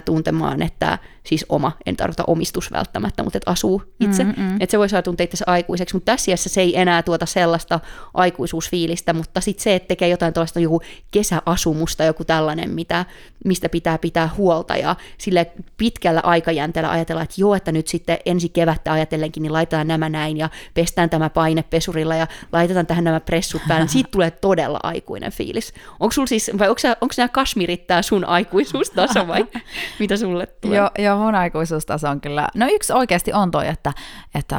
tuntemaan, 0.05 0.61
että 0.61 0.99
siis 1.25 1.45
oma, 1.49 1.71
en 1.85 1.95
tarkoita 1.95 2.23
omistus 2.27 2.71
välttämättä, 2.71 3.23
mutta 3.23 3.37
että 3.37 3.51
asuu 3.51 3.83
itse, 3.99 4.23
mm-hmm. 4.23 4.57
että 4.59 4.71
se 4.71 4.79
voi 4.79 4.89
saada 4.89 5.01
tuntea 5.01 5.23
itse 5.23 5.43
aikuiseksi, 5.47 5.95
mutta 5.95 6.11
tässä 6.11 6.31
iässä 6.31 6.49
se 6.49 6.61
ei 6.61 6.79
enää 6.79 7.03
tuota 7.03 7.25
sellaista 7.25 7.79
aikuisuusfiilistä, 8.13 9.13
mutta 9.13 9.41
sitten 9.41 9.63
se, 9.63 9.75
että 9.75 9.87
tekee 9.87 10.09
jotain 10.09 10.33
tuollaista 10.33 10.59
joku 10.59 10.81
kesäasumusta, 11.11 12.03
joku 12.03 12.25
tällainen, 12.25 12.69
mitä, 12.69 13.05
mistä 13.45 13.69
pitää 13.69 13.97
pitää 13.97 14.29
huolta 14.37 14.77
ja 14.77 14.95
sille 15.17 15.51
pitkällä 15.77 16.21
aikajänteellä 16.23 16.91
ajatella, 16.91 17.21
että 17.21 17.35
joo, 17.37 17.55
että 17.55 17.71
nyt 17.71 17.87
sitten 17.87 18.17
ensi 18.25 18.49
kevättä 18.49 18.93
ajatellenkin, 18.93 19.43
niin 19.43 19.53
laitetaan 19.53 19.87
nämä 19.87 20.09
näin 20.09 20.37
ja 20.37 20.49
pestään 20.73 21.09
tämä 21.09 21.29
paine 21.29 21.63
pesurilla 21.63 22.15
ja 22.15 22.27
laitetaan 22.51 22.85
tähän 22.85 23.03
nämä 23.03 23.19
pressut 23.19 23.61
päälle, 23.67 23.83
niin 23.83 23.91
siitä 23.91 24.09
tulee 24.11 24.31
todella 24.31 24.79
aikuinen 24.83 25.31
fiilis. 25.31 25.73
Onko 25.99 26.11
sul 26.11 26.25
siis, 26.25 26.51
vai 26.59 26.69
onko, 26.69 27.13
nämä 27.17 27.27
kasmirit 27.27 27.87
tämä 27.87 28.01
sun 28.01 28.25
aikuisuustaso 28.25 29.27
vai 29.27 29.45
mitä 29.99 30.17
sulle 30.17 30.47
tulee? 30.47 30.77
Joo, 30.77 30.89
jo, 31.15 31.23
mun 31.23 31.35
aikuisuustaso 31.35 32.09
on 32.09 32.21
kyllä, 32.21 32.47
no 32.55 32.67
yksi 32.71 32.93
oikeasti 32.93 33.33
on 33.33 33.51
toi, 33.51 33.67
että, 33.67 33.93
että 34.35 34.57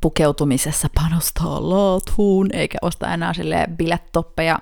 pukeutumisessa 0.00 0.88
panostaa 0.94 1.68
laatuun, 1.70 2.48
eikä 2.52 2.78
osta 2.82 3.14
enää 3.14 3.32
sille 3.32 3.66
bilettoppeja 3.76 4.58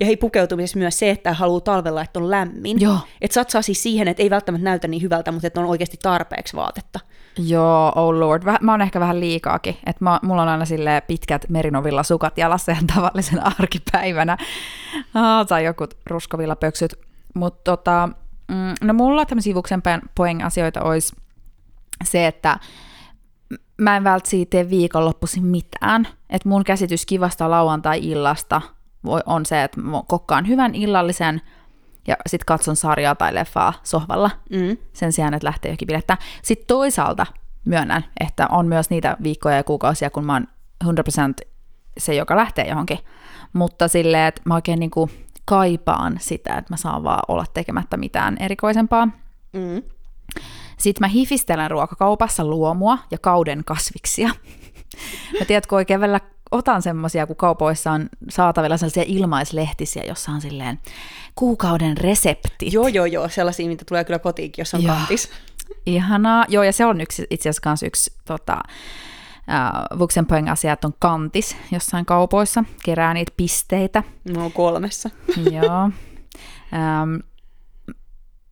ja 0.00 0.06
hei 0.06 0.16
pukeutumisessa 0.16 0.78
myös 0.78 0.98
se, 0.98 1.10
että 1.10 1.32
haluaa 1.32 1.60
talvella, 1.60 2.02
että 2.02 2.20
on 2.20 2.30
lämmin. 2.30 2.80
Joo. 2.80 2.98
Että 3.20 3.34
satsaa 3.34 3.62
siis 3.62 3.82
siihen, 3.82 4.08
että 4.08 4.22
ei 4.22 4.30
välttämättä 4.30 4.64
näytä 4.64 4.88
niin 4.88 5.02
hyvältä, 5.02 5.32
mutta 5.32 5.46
että 5.46 5.60
on 5.60 5.66
oikeasti 5.66 5.96
tarpeeksi 6.02 6.56
vaatetta. 6.56 7.00
Joo, 7.38 7.92
oh 7.94 8.14
lord. 8.14 8.44
Väh, 8.44 8.58
mä 8.60 8.72
oon 8.72 8.82
ehkä 8.82 9.00
vähän 9.00 9.20
liikaakin. 9.20 9.76
Että 9.86 10.04
mä, 10.04 10.20
mulla 10.22 10.42
on 10.42 10.48
aina 10.48 10.64
sille 10.64 11.02
pitkät 11.06 11.46
merinovilla 11.48 12.02
sukat 12.02 12.38
jalassa 12.38 12.72
ihan 12.72 12.86
tavallisen 12.86 13.46
arkipäivänä. 13.46 14.36
Ah, 15.14 15.46
tai 15.46 15.64
joku 15.64 15.86
ruskovilla 16.06 16.56
pöksyt. 16.56 16.94
Mutta 17.34 17.76
tota, 17.76 18.08
mm, 18.50 18.74
no 18.80 18.94
mulla 18.94 19.26
tämmöisiä 19.26 19.54
vuksen 19.54 19.82
poeng 20.14 20.44
asioita 20.44 20.82
olisi 20.82 21.16
se, 22.04 22.26
että 22.26 22.58
mä 23.76 23.96
en 23.96 24.04
välttämättä 24.04 24.50
tee 24.50 24.70
viikonloppuisin 24.70 25.44
mitään. 25.44 26.08
Että 26.30 26.48
mun 26.48 26.64
käsitys 26.64 27.06
kivasta 27.06 27.50
lauantai-illasta 27.50 28.62
on 29.26 29.46
se, 29.46 29.62
että 29.62 29.80
mä 29.80 30.02
kokkaan 30.08 30.48
hyvän 30.48 30.74
illallisen– 30.74 31.40
ja 32.06 32.16
sitten 32.26 32.46
katson 32.46 32.76
sarjaa 32.76 33.14
tai 33.14 33.34
leffaa 33.34 33.72
sohvalla 33.82 34.30
mm. 34.50 34.76
sen 34.92 35.12
sijaan, 35.12 35.34
että 35.34 35.46
lähtee 35.46 35.68
johonkin 35.68 35.86
bilettää. 35.86 36.16
Sitten 36.42 36.66
toisaalta 36.66 37.26
myönnän, 37.64 38.04
että 38.20 38.46
on 38.46 38.66
myös 38.66 38.90
niitä 38.90 39.16
viikkoja 39.22 39.56
ja 39.56 39.64
kuukausia, 39.64 40.10
kun 40.10 40.24
mä 40.24 40.32
oon 40.32 40.46
100% 40.84 40.88
se, 41.98 42.14
joka 42.14 42.36
lähtee 42.36 42.68
johonkin. 42.68 42.98
Mutta 43.52 43.88
silleen, 43.88 44.28
että 44.28 44.42
mä 44.44 44.54
oikein 44.54 44.80
niinku 44.80 45.10
kaipaan 45.50 46.16
sitä, 46.20 46.54
että 46.54 46.72
mä 46.72 46.76
saan 46.76 47.04
vaan 47.04 47.22
olla 47.28 47.44
tekemättä 47.54 47.96
mitään 47.96 48.36
erikoisempaa. 48.40 49.06
Mm. 49.52 49.82
Sitten 50.78 51.00
mä 51.00 51.08
hifistelen 51.08 51.70
ruokakaupassa 51.70 52.44
luomua 52.44 52.98
ja 53.10 53.18
kauden 53.18 53.62
kasviksia. 53.64 54.30
mä 55.40 55.44
tiedät, 55.46 55.66
kun 55.66 55.76
oikein 55.76 56.00
välillä 56.00 56.20
otan 56.50 56.82
semmoisia, 56.82 57.26
kun 57.26 57.36
kaupoissa 57.36 57.92
on 57.92 58.08
saatavilla 58.28 58.76
sellaisia 58.76 59.04
ilmaislehtisiä, 59.06 60.04
jossa 60.04 60.32
on 60.32 60.40
silleen 60.40 60.78
kuukauden 61.34 61.96
reseptit. 61.96 62.72
Joo, 62.72 62.88
joo, 62.88 63.06
joo, 63.06 63.28
sellaisia, 63.28 63.68
mitä 63.68 63.84
tulee 63.88 64.04
kyllä 64.04 64.18
kotiinkin, 64.18 64.62
jos 64.62 64.74
on 64.74 64.82
Joo. 64.82 64.94
kantis. 64.94 65.30
Ihanaa. 65.86 66.44
Joo, 66.48 66.62
ja 66.62 66.72
se 66.72 66.86
on 66.86 67.00
yksi, 67.00 67.26
itse 67.30 67.48
asiassa 67.48 67.86
yksi 67.86 68.12
tota, 68.24 68.58
Vuxenpoeng 69.98 70.50
asia, 70.50 70.72
että 70.72 70.86
on 70.86 70.94
kantis 70.98 71.56
jossain 71.72 72.06
kaupoissa, 72.06 72.64
kerää 72.84 73.14
niitä 73.14 73.32
pisteitä. 73.36 74.02
Oon 74.36 74.52
kolmessa. 74.52 75.10
Joo. 75.52 75.84
Um, 75.84 77.22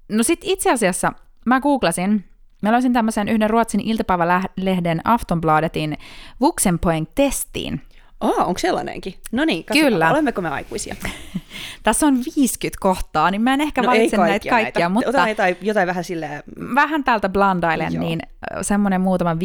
no 0.09 0.23
sit 0.23 0.41
itse 0.43 0.73
asiassa 0.73 1.13
mä 1.47 1.61
googlasin, 1.61 2.25
mä 2.63 2.73
löysin 2.73 2.93
tämmöisen 2.93 3.29
yhden 3.29 3.51
Ruotsin 3.51 3.81
iltapäivälehden 3.81 5.01
Aftonbladetin 5.05 5.99
Vuxenpoeng-testiin. 6.41 7.81
Aa, 8.21 8.45
onko 8.45 8.59
sellainenkin? 8.59 9.15
No 9.33 9.45
niin, 9.45 9.65
Kyllä. 9.65 10.11
olemmeko 10.11 10.43
me 10.43 10.49
aikuisia? 10.49 10.97
Tässä 11.83 12.07
on 12.07 12.19
50 12.37 12.79
kohtaa, 12.81 13.31
niin 13.31 13.43
mä 13.43 13.55
en 13.55 13.61
ehkä 13.61 13.83
no 13.83 13.89
valitse 13.89 14.17
näitä 14.17 14.49
kaikkia, 14.51 14.63
näitä. 14.63 14.89
mutta 14.89 15.09
Otetaan 15.09 15.29
jotain, 15.29 15.57
jotain 15.61 15.87
vähän 15.87 16.05
silleen, 16.05 16.43
vähän 16.75 17.05
täältä 17.05 17.29
blondailen, 17.29 17.95
Joo. 17.95 18.05
niin 18.05 18.21
semmoinen 18.63 19.01
muutaman 19.01 19.39
5-10 19.39 19.41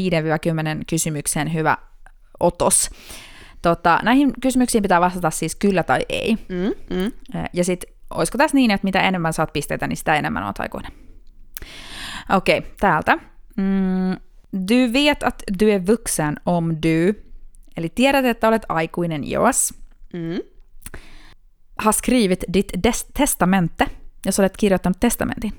kysymyksen 0.90 1.54
hyvä 1.54 1.78
otos. 2.40 2.90
Tota, 3.62 4.00
näihin 4.04 4.34
kysymyksiin 4.42 4.82
pitää 4.82 5.02
vastata 5.02 5.30
siis 5.30 5.56
kyllä 5.56 5.84
tai 5.84 6.06
ei. 6.10 6.38
mm, 6.50 6.98
mm. 6.98 7.12
Ja 7.54 7.64
sitten, 7.64 7.94
olisiko 8.10 8.38
tässä 8.38 8.56
niin, 8.56 8.72
että 8.72 8.86
mitä 8.86 9.02
enemmän 9.02 9.34
saat 9.34 9.54
pisteitä, 9.54 9.88
niin 9.88 9.98
sitä 9.98 10.16
enemmän 10.16 10.44
oot 10.44 10.60
aikuinen. 10.60 10.92
Okei, 12.30 12.58
okay, 12.58 12.72
täältä. 12.80 13.18
Mm, 13.58 14.18
du 14.70 14.94
vet 14.94 15.24
att 15.24 15.44
du 15.60 15.70
är 15.70 15.88
vuxen 15.88 16.36
om 16.46 16.76
du, 16.84 17.14
eli 17.78 17.90
tiedät, 17.96 18.26
että 18.26 18.48
olet 18.48 18.66
aikuinen 18.70 19.30
jos, 19.30 19.74
Mm. 20.14 20.40
har 21.80 21.94
skrivit 21.94 22.44
ditt 22.54 22.70
des- 22.88 23.06
testamente, 23.14 23.86
jos 24.26 24.40
olet 24.40 24.58
kirjoittanut 24.58 25.00
testamentin. 25.00 25.54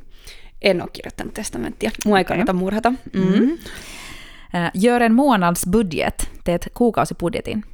En 0.63 0.83
ole 0.83 0.91
kirjoittanut 0.93 1.35
testamenttia. 1.35 1.91
Mua 2.07 2.19
ei 2.19 2.25
kannata 2.25 2.53
murhata. 2.53 2.91
Mm. 2.91 3.21
Mm. 3.23 3.51
Ö, 3.51 4.71
Gör 4.75 5.03
en 5.03 5.15
månadsbudget, 5.15 6.31
teet 6.45 6.69
kuukausibudjetin. 6.75 7.65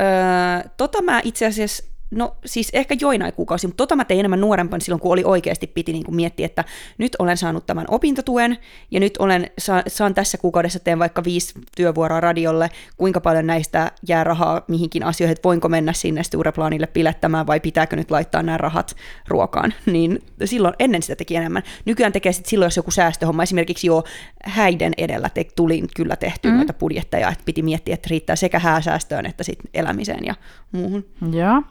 Öö, 0.00 0.68
tota 0.76 1.02
mä 1.02 1.20
itse 1.24 1.46
asiassa, 1.46 1.84
no 2.12 2.36
siis 2.44 2.70
ehkä 2.72 2.96
joinain 3.00 3.32
kuukausi, 3.32 3.66
mutta 3.66 3.76
tota 3.76 3.96
mä 3.96 4.04
tein 4.04 4.20
enemmän 4.20 4.40
nuorempana 4.40 4.80
silloin, 4.80 5.00
kun 5.00 5.12
oli 5.12 5.24
oikeasti 5.24 5.66
piti 5.66 5.92
niin 5.92 6.04
kuin 6.04 6.16
miettiä, 6.16 6.46
että 6.46 6.64
nyt 6.98 7.16
olen 7.18 7.36
saanut 7.36 7.66
tämän 7.66 7.84
opintotuen 7.88 8.58
ja 8.90 9.00
nyt 9.00 9.16
olen, 9.18 9.50
saan, 9.58 9.82
saan 9.86 10.14
tässä 10.14 10.38
kuukaudessa 10.38 10.78
teen 10.78 10.98
vaikka 10.98 11.24
viisi 11.24 11.54
työvuoroa 11.76 12.20
radiolle, 12.20 12.70
kuinka 12.96 13.20
paljon 13.20 13.46
näistä 13.46 13.92
jää 14.08 14.24
rahaa 14.24 14.62
mihinkin 14.68 15.02
asioihin, 15.04 15.32
että 15.32 15.46
voinko 15.46 15.68
mennä 15.68 15.92
sinne 15.92 16.22
Stureplaanille 16.22 16.86
pilettämään 16.86 17.46
vai 17.46 17.60
pitääkö 17.60 17.96
nyt 17.96 18.10
laittaa 18.10 18.42
nämä 18.42 18.58
rahat 18.58 18.96
ruokaan, 19.28 19.74
niin 19.92 20.22
silloin 20.44 20.74
ennen 20.78 21.02
sitä 21.02 21.16
teki 21.16 21.36
enemmän. 21.36 21.62
Nykyään 21.84 22.12
tekee 22.12 22.32
sit 22.32 22.46
silloin, 22.46 22.66
jos 22.66 22.76
joku 22.76 22.90
säästöhomma, 22.90 23.42
esimerkiksi 23.42 23.86
jo 23.86 24.04
häiden 24.44 24.92
edellä 24.98 25.28
te, 25.28 25.44
tuli 25.56 25.82
kyllä 25.96 26.16
tehty 26.16 26.50
mm. 26.50 26.56
noita 26.56 26.72
budjetteja, 26.72 27.28
että 27.28 27.44
piti 27.44 27.62
miettiä, 27.62 27.94
että 27.94 28.08
riittää 28.10 28.36
sekä 28.36 28.58
hääsäästöön 28.58 29.26
että 29.26 29.44
sit 29.44 29.58
elämiseen 29.74 30.24
ja 30.24 30.34
muuhun. 30.72 31.04
Ja. 31.32 31.62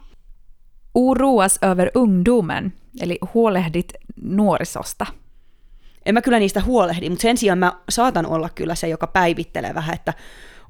Oroas 0.95 1.59
över 1.63 1.91
ungdomen, 1.95 2.73
eli 3.01 3.17
huolehdit 3.33 3.93
nuorisosta. 4.21 5.05
En 6.05 6.13
mä 6.13 6.21
kyllä 6.21 6.39
niistä 6.39 6.61
huolehdi, 6.61 7.09
mutta 7.09 7.21
sen 7.21 7.37
sijaan 7.37 7.59
mä 7.59 7.73
saatan 7.89 8.25
olla 8.25 8.49
kyllä 8.49 8.75
se, 8.75 8.87
joka 8.87 9.07
päivittelee 9.07 9.73
vähän, 9.73 9.95
että 9.95 10.13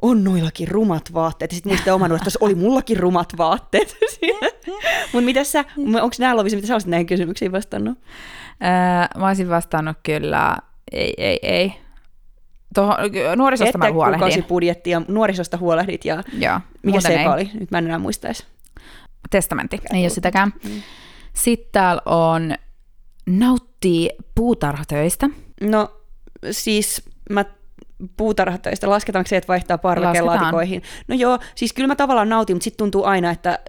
on 0.02 0.24
noillakin 0.24 0.68
rumat 0.68 1.14
vaatteet. 1.14 1.52
Ja 1.52 1.56
sitten 1.56 1.72
muistaa 1.72 1.96
oman 1.96 2.16
että 2.16 2.30
oli 2.40 2.56
mullakin 2.56 2.98
rumat 2.98 3.34
vaatteet. 3.38 3.96
mutta 5.14 5.26
mitä 5.26 5.44
sä, 5.44 5.66
onko 5.78 6.16
nämä 6.20 6.36
Lovisa, 6.36 6.56
mitä 6.56 6.68
sä 6.68 6.76
olisit 6.76 6.90
näihin 6.90 7.08
kysymyksiin 7.08 7.52
vastannut? 7.52 7.98
Öö, 8.64 9.20
mä 9.20 9.28
olisin 9.28 9.50
vastannut 9.50 9.98
kyllä, 10.04 10.58
ei, 10.92 11.14
ei, 11.18 11.40
ei. 11.42 11.74
Tuohon, 12.76 12.96
nuorisosta 13.36 13.78
mä 13.78 13.92
huolehdin. 13.92 14.20
kuukausibudjetti 14.20 14.90
ja 14.90 15.02
nuorisosta 15.08 15.58
huolehdit 15.58 16.06
ja 16.06 16.24
Joo, 16.40 16.60
mikä 16.84 17.02
se 17.02 17.14
ei. 17.14 17.28
oli? 17.28 17.52
Nyt 17.60 17.72
mä 17.72 17.78
en 17.78 17.86
enää 17.86 18.00
muista 18.00 18.28
edes. 18.28 18.48
Testamentti, 19.32 19.82
ei 19.94 20.02
ole 20.02 20.10
sitäkään. 20.10 20.54
Sitten 21.34 21.70
täällä 21.72 22.02
on 22.06 22.56
nauttii 23.26 24.10
puutarhatöistä. 24.36 25.30
No 25.62 26.02
siis 26.52 27.10
mä 27.30 27.46
puutarhatöistä, 28.18 28.90
lasketaanko 28.90 29.28
se, 29.28 29.38
että 29.38 29.48
vaihtaa 29.48 29.78
parvekelaatikoihin? 29.78 30.84
No 31.08 31.16
joo, 31.16 31.40
siis 31.56 31.74
kyllä 31.74 31.88
mä 31.88 31.96
tavallaan 31.96 32.30
nautin, 32.30 32.56
mutta 32.56 32.64
sitten 32.64 32.78
tuntuu 32.78 33.04
aina, 33.04 33.32
että 33.32 33.60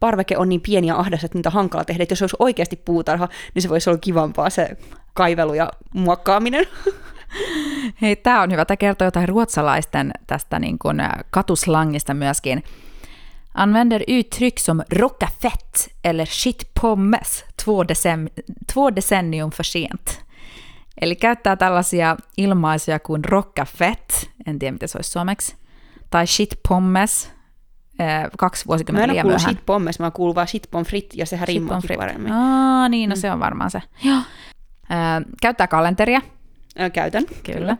parveke 0.00 0.38
on 0.38 0.48
niin 0.48 0.60
pieni 0.60 0.86
ja 0.86 0.96
ahdas, 0.96 1.24
että 1.24 1.38
niitä 1.38 1.48
on 1.48 1.52
hankala 1.52 1.84
tehdä. 1.84 2.02
Että 2.02 2.12
jos 2.12 2.22
olisi 2.22 2.36
oikeasti 2.38 2.76
puutarha, 2.76 3.28
niin 3.54 3.62
se 3.62 3.68
voisi 3.68 3.90
olla 3.90 3.98
kivampaa 3.98 4.50
se 4.50 4.76
kaivelu 5.14 5.54
ja 5.54 5.70
muokkaaminen. 5.94 6.66
Hei, 8.02 8.16
tämä 8.16 8.42
on 8.42 8.52
hyvä. 8.52 8.64
Tämä 8.64 8.76
kertoo 8.76 9.06
jotain 9.06 9.28
ruotsalaisten 9.28 10.12
tästä 10.26 10.58
niin 10.58 10.78
kuin 10.78 11.00
äh, 11.00 11.10
katuslangista 11.30 12.14
myöskin. 12.14 12.64
Använder 13.58 14.02
uttryck 14.08 14.58
som 14.58 14.82
rocka 14.90 15.28
fett 15.42 15.88
eller 16.04 16.26
shit 16.26 16.70
pommes 16.80 17.44
två, 17.64 17.84
decem- 17.84 18.28
två 18.72 18.90
decennium 18.90 19.50
för 19.50 19.62
sent. 19.64 20.24
Eli 21.00 21.16
käyttää 21.16 21.56
tällaisia 21.56 22.16
ilmaisuja 22.36 22.98
kuin 22.98 23.24
rocka 23.24 23.64
fett, 23.64 24.10
en 24.46 24.58
tiedä 24.58 24.72
miten 24.72 24.88
se 24.88 24.98
olisi 24.98 25.10
suomeksi, 25.10 25.56
tai 26.10 26.26
shit 26.26 26.50
pommes, 26.68 27.30
äh, 28.00 28.22
kaksi 28.38 28.64
Mä 28.64 28.68
vuosikymmentä 28.68 29.04
en 29.04 29.10
liian 29.10 29.26
myöhään. 29.26 29.40
shit 29.54 29.66
pommes, 29.66 29.98
mä 29.98 30.10
kuulun 30.10 30.34
vaan 30.34 30.46
shit 30.48 30.66
pommes 30.70 30.88
frites, 30.88 31.18
ja 31.18 31.26
sehän 31.26 31.48
rimmaakin 31.48 31.96
paremmin. 31.98 32.32
Aa, 32.32 32.88
niin, 32.88 33.10
no 33.10 33.16
se 33.16 33.30
on 33.30 33.40
varmaan 33.40 33.70
se. 33.70 33.82
Joo. 34.04 34.16
Äh, 34.16 34.22
käyttää 35.42 35.66
kalenteria, 35.66 36.20
Ö, 36.80 36.90
Käytän. 36.90 37.24
kyllä. 37.42 37.76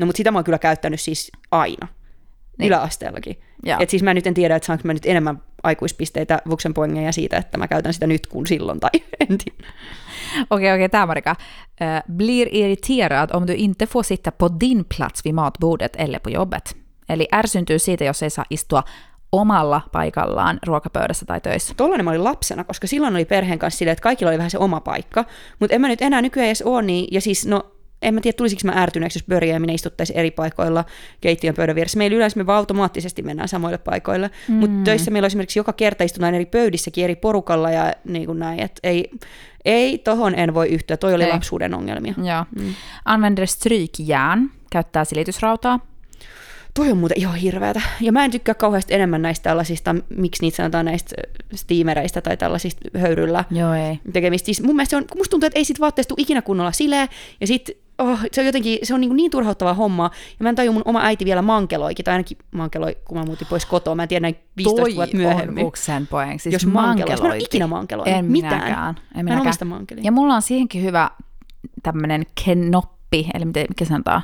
No 0.00 0.06
mutta 0.06 0.16
sitä 0.16 0.30
mä 0.30 0.38
oon 0.38 0.44
kyllä 0.44 0.58
käyttänyt 0.58 1.00
siis 1.00 1.32
aina. 1.50 1.88
Niin. 2.58 2.68
Yläasteellakin. 2.68 3.40
Joo. 3.62 3.78
Et 3.80 3.90
siis 3.90 4.02
mä 4.02 4.14
nyt 4.14 4.26
en 4.26 4.34
tiedä, 4.34 4.56
että 4.56 4.66
saanko 4.66 4.82
mä 4.84 4.92
nyt 4.92 5.06
enemmän 5.06 5.42
aikuispisteitä 5.62 6.42
Vuxenpoengeja 6.50 7.12
siitä, 7.12 7.36
että 7.36 7.58
mä 7.58 7.68
käytän 7.68 7.94
sitä 7.94 8.06
nyt 8.06 8.26
kuin 8.26 8.46
silloin, 8.46 8.80
tai 8.80 8.90
en 9.20 9.38
tiedä. 9.38 9.72
Okej, 10.50 10.74
okej, 10.74 10.88
tämä 10.88 11.06
Marika. 11.06 11.36
Blir 12.16 12.48
irriterad 12.50 13.30
om 13.32 13.46
du 13.46 13.52
inte 13.56 13.86
får 13.86 14.04
sitta 14.04 14.32
på 14.32 14.48
din 14.60 14.84
plats 14.96 15.24
vid 15.24 15.32
matbordet 15.32 15.96
eller 15.98 16.20
på 16.20 16.30
jobbet. 16.30 16.76
Eli 17.08 17.28
ärsyntyy 17.34 17.78
siitä, 17.78 18.04
jos 18.04 18.22
ei 18.22 18.30
saa 18.30 18.44
istua 18.50 18.82
omalla 19.32 19.80
paikallaan 19.92 20.58
ruokapöydässä 20.66 21.26
tai 21.26 21.40
töissä. 21.40 21.74
Tollainen 21.76 22.04
mä 22.04 22.10
olin 22.10 22.24
lapsena, 22.24 22.64
koska 22.64 22.86
silloin 22.86 23.14
oli 23.14 23.24
perheen 23.24 23.58
kanssa 23.58 23.78
silleen, 23.78 23.92
että 23.92 24.02
kaikilla 24.02 24.30
oli 24.30 24.38
vähän 24.38 24.50
se 24.50 24.58
oma 24.58 24.80
paikka. 24.80 25.24
Mutta 25.60 25.74
en 25.74 25.80
mä 25.80 25.88
nyt 25.88 26.02
enää 26.02 26.22
nykyään 26.22 26.46
edes 26.46 26.62
ole 26.62 26.82
niin, 26.82 27.08
ja 27.10 27.20
siis 27.20 27.46
no, 27.46 27.70
en 28.06 28.14
mä 28.14 28.20
tiedä, 28.20 28.36
tulisiko 28.36 28.60
mä 28.64 28.72
ärtyneeksi, 28.82 29.18
jos 29.18 29.40
minä 29.58 29.72
istuttaisiin 29.72 30.18
eri 30.18 30.30
paikoilla 30.30 30.84
keittiön 31.20 31.54
pöydän 31.54 31.76
vieressä. 31.76 31.98
Meillä 31.98 32.16
yleensä 32.16 32.38
me 32.38 32.46
vaan 32.46 32.58
automaattisesti 32.58 33.22
mennään 33.22 33.48
samoille 33.48 33.78
paikoille, 33.78 34.30
mm. 34.48 34.54
mutta 34.54 34.84
töissä 34.84 35.10
meillä 35.10 35.26
on 35.26 35.26
esimerkiksi 35.26 35.58
joka 35.58 35.72
kerta 35.72 36.04
istutaan 36.04 36.34
eri 36.34 36.46
pöydissäkin 36.46 37.04
eri 37.04 37.16
porukalla 37.16 37.70
ja 37.70 37.92
niin 38.04 38.26
kuin 38.26 38.38
näin, 38.38 38.60
että 38.60 38.80
ei, 38.82 39.10
ei 39.64 39.98
tohon 39.98 40.34
en 40.34 40.54
voi 40.54 40.68
yhtyä, 40.68 40.96
toi 40.96 41.14
oli 41.14 41.24
Ei. 41.24 41.32
lapsuuden 41.32 41.74
ongelmia. 41.74 42.14
Joo. 42.16 42.44
Mm. 42.60 42.74
Använder 43.04 43.46
strykjärn, 43.46 44.50
käyttää 44.70 45.04
silitysrautaa. 45.04 45.80
Toi 46.74 46.90
on 46.90 46.98
muuten 46.98 47.20
ihan 47.20 47.36
hirveätä. 47.36 47.80
Ja 48.00 48.12
mä 48.12 48.24
en 48.24 48.30
tykkää 48.30 48.54
kauheasti 48.54 48.94
enemmän 48.94 49.22
näistä 49.22 49.42
tällaisista, 49.42 49.94
miksi 50.08 50.42
niitä 50.42 50.56
sanotaan 50.56 50.84
näistä 50.84 51.16
steamereistä 51.54 52.20
tai 52.20 52.36
tällaisista 52.36 52.98
höyryllä 52.98 53.44
Joo, 53.50 53.74
ei. 53.74 53.98
tekemistä. 54.12 54.46
Siis 54.46 54.62
mun 54.62 54.76
mielestä 54.76 54.90
se 54.90 54.96
on, 54.96 55.04
musta 55.16 55.30
tuntuu, 55.30 55.46
että 55.46 55.58
ei 55.58 55.64
sit 55.64 55.80
vaatteesta 55.80 56.08
tule 56.08 56.22
ikinä 56.22 56.42
kunnolla 56.42 56.72
sileä, 56.72 57.08
ja 57.40 57.46
sit 57.46 57.85
oh, 57.98 58.18
se 58.32 58.40
on 58.40 58.46
jotenkin, 58.46 58.78
se 58.82 58.94
on 58.94 59.00
niin, 59.00 59.16
niin 59.16 59.30
turhauttavaa 59.30 59.74
hommaa, 59.74 60.10
ja 60.38 60.42
mä 60.42 60.48
en 60.48 60.54
tajua, 60.54 60.72
mun 60.72 60.82
oma 60.84 61.00
äiti 61.02 61.24
vielä 61.24 61.42
mankeloikin, 61.42 62.04
tai 62.04 62.12
ainakin 62.12 62.38
mankeloi, 62.50 62.96
kun 63.04 63.18
mä 63.18 63.24
muutin 63.24 63.46
pois 63.50 63.66
kotoa, 63.66 63.94
mä 63.94 64.02
en 64.02 64.08
tiedä 64.08 64.20
näin 64.22 64.36
15 64.56 64.96
vuotta 64.96 65.16
myöhemmin. 65.16 65.62
on 65.64 65.68
Uksen 65.68 66.06
poeng. 66.06 66.40
Siis 66.40 66.52
Jos 66.52 66.66
mankeloisi. 66.66 67.22
Mä 67.22 67.34
en 67.34 67.40
ikinä 67.40 67.66
mankeloinut. 67.66 68.14
En 68.18 68.24
Mitään. 68.24 68.54
minäkään. 68.54 68.88
En 68.88 69.02
Mä 69.14 69.20
en 69.20 69.24
minäkään. 69.24 69.40
omista 69.46 69.64
mankelia. 69.64 70.04
Ja 70.04 70.12
mulla 70.12 70.34
on 70.34 70.42
siihenkin 70.42 70.82
hyvä 70.82 71.10
tämmöinen 71.82 72.26
knoppi, 72.44 73.26
eli 73.34 73.44
miten, 73.44 73.66
mikä 73.68 73.84
sanotaan, 73.84 74.22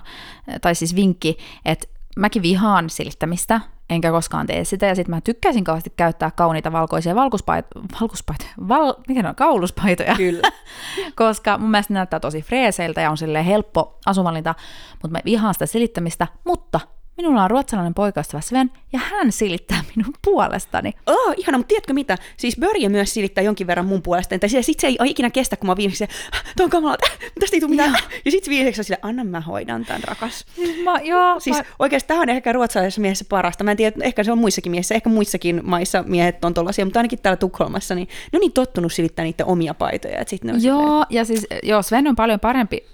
tai 0.61 0.75
siis 0.75 0.97
vinkki, 0.97 1.39
että 1.65 1.89
mäkin 2.17 2.43
vihaan 2.43 2.91
silittämistä, 2.91 3.61
enkä 3.91 4.11
koskaan 4.11 4.47
tee 4.47 4.65
sitä, 4.65 4.87
ja 4.87 4.95
sitten 4.95 5.15
mä 5.15 5.21
tykkäisin 5.21 5.65
kauheasti 5.65 5.93
käyttää 5.97 6.31
kauniita 6.31 6.73
valkoisia 6.73 7.15
valkuspaitoja, 7.15 7.85
valkuspaitoja, 8.01 8.51
val, 8.69 8.95
mikä 9.09 9.23
ne 9.23 9.29
on, 9.29 9.35
kauluspaitoja, 9.35 10.15
Kyllä. 10.17 10.51
koska 11.17 11.59
mun 11.59 11.71
mielestä 11.71 11.93
ne 11.93 11.99
näyttää 11.99 12.21
tosi 12.21 12.43
freeseiltä 12.43 13.01
ja 13.01 13.11
on 13.11 13.17
silleen 13.17 13.45
helppo 13.45 13.99
asuvalinta, 14.07 14.55
mutta 14.93 15.09
mä 15.09 15.21
vihaan 15.25 15.55
sitä 15.55 15.67
silittämistä, 15.67 16.27
mutta 16.45 16.81
minulla 17.17 17.45
on 17.45 17.51
ruotsalainen 17.51 17.95
poikaystävä 17.95 18.41
Sven, 18.41 18.71
ja 18.93 18.99
hän 18.99 19.33
silittää 19.33 19.85
minun 19.97 20.15
puolestani. 20.25 20.93
Oh, 21.07 21.35
ihana, 21.37 21.59
mutta 21.59 21.69
tiedätkö 21.69 21.93
mitä? 21.93 22.19
Siis 22.37 22.57
Börje 22.61 22.89
myös 22.89 23.15
silittää 23.15 23.45
jonkin 23.45 23.67
verran 23.67 23.87
mun 23.87 24.03
puolesta. 24.03 24.39
Tai 24.39 24.49
sit 24.49 24.81
se 24.81 24.87
ei 24.87 24.99
ikinä 25.05 25.31
kestä, 25.31 25.57
kun 25.57 25.67
mä 25.67 25.77
viimeksi 25.77 25.99
se, 25.99 26.09
tuo 26.57 26.65
on 26.65 26.71
kamala, 26.71 26.97
tästä 27.41 27.57
ei 27.57 27.61
tule 27.61 27.71
mitään. 27.71 27.97
Ja 28.25 28.31
sit 28.31 28.49
viimeksi 28.49 28.81
on 28.81 28.85
sille, 28.85 28.99
anna 29.03 29.25
mä 29.25 29.41
hoidan 29.41 29.85
tämän, 29.85 30.03
rakas. 30.05 30.47
Mä, 30.85 31.01
joo, 31.01 31.41
Siis 31.41 31.57
mä, 31.57 31.63
oikeasti 31.79 32.09
tämä 32.09 32.21
on 32.21 32.29
ehkä 32.29 32.53
ruotsalaisessa 32.53 33.01
miehessä 33.01 33.25
parasta. 33.29 33.65
Mä 33.65 33.71
en 33.71 33.77
tiedä, 33.77 33.97
ehkä 34.01 34.25
se 34.25 34.33
on 34.33 34.39
muissakin 34.39 34.71
miehissä, 34.71 34.95
ehkä 34.95 35.11
muissakin 35.11 35.61
maissa 35.65 36.03
miehet 36.07 36.45
on 36.45 36.55
tollasia, 36.55 36.85
mutta 36.85 36.99
ainakin 36.99 37.19
täällä 37.19 37.37
Tukholmassa, 37.37 37.95
niin 37.95 38.09
ne 38.33 38.37
on 38.37 38.41
niin 38.41 38.53
tottunut 38.53 38.93
silittää 38.93 39.25
niiden 39.25 39.47
omia 39.47 39.75
paitoja. 39.75 40.19
Että 40.19 40.31
sit 40.31 40.45
ne 40.45 40.53
on 40.53 40.61
silleen- 40.61 40.87
joo, 40.87 41.05
ja 41.11 41.25
siis 41.25 41.47
joo, 41.63 41.83
Sven 41.83 42.09
on 42.09 42.17
paljon 42.17 42.41
parempi 42.41 42.85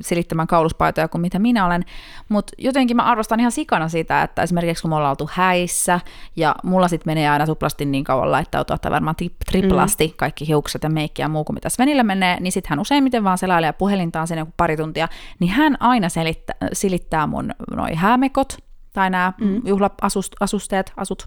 silittämään 0.00 0.48
kauluspaitoja 0.48 1.08
kuin 1.08 1.20
mitä 1.20 1.38
minä 1.38 1.66
olen, 1.66 1.84
mutta 2.28 2.52
jotenkin 2.58 2.96
mä 2.96 3.02
arvostan 3.02 3.40
ihan 3.40 3.52
sikana 3.52 3.88
sitä, 3.88 4.22
että 4.22 4.42
esimerkiksi 4.42 4.82
kun 4.82 4.90
me 4.90 4.96
ollaan 4.96 5.10
oltu 5.10 5.30
häissä, 5.32 6.00
ja 6.36 6.54
mulla 6.62 6.88
sitten 6.88 7.10
menee 7.10 7.28
aina 7.28 7.46
tuplasti 7.46 7.84
niin 7.84 8.04
kauan 8.04 8.32
laittautua, 8.32 8.78
tai 8.78 8.90
varmaan 8.90 9.16
tri- 9.22 9.36
triplasti 9.50 10.06
mm. 10.06 10.12
kaikki 10.16 10.48
hiukset 10.48 10.82
ja 10.82 10.90
meikki 10.90 11.22
ja 11.22 11.28
muu 11.28 11.44
kuin 11.44 11.54
mitä 11.54 11.68
Svenillä 11.68 12.02
menee, 12.02 12.40
niin 12.40 12.52
sitten 12.52 12.70
hän 12.70 12.80
useimmiten 12.80 13.24
vaan 13.24 13.38
selailee 13.38 13.72
puhelintaan 13.72 14.26
sen 14.26 14.38
joku 14.38 14.52
pari 14.56 14.76
tuntia, 14.76 15.08
niin 15.40 15.50
hän 15.50 15.76
aina 15.80 16.08
selittää, 16.08 16.56
silittää 16.72 17.26
mun 17.26 17.50
noi 17.76 17.94
häämekot, 17.94 18.56
tai 18.92 19.10
nämä 19.10 19.32
mm. 19.40 19.62
juhla-asusteet, 19.64 20.92
asut, 20.96 21.26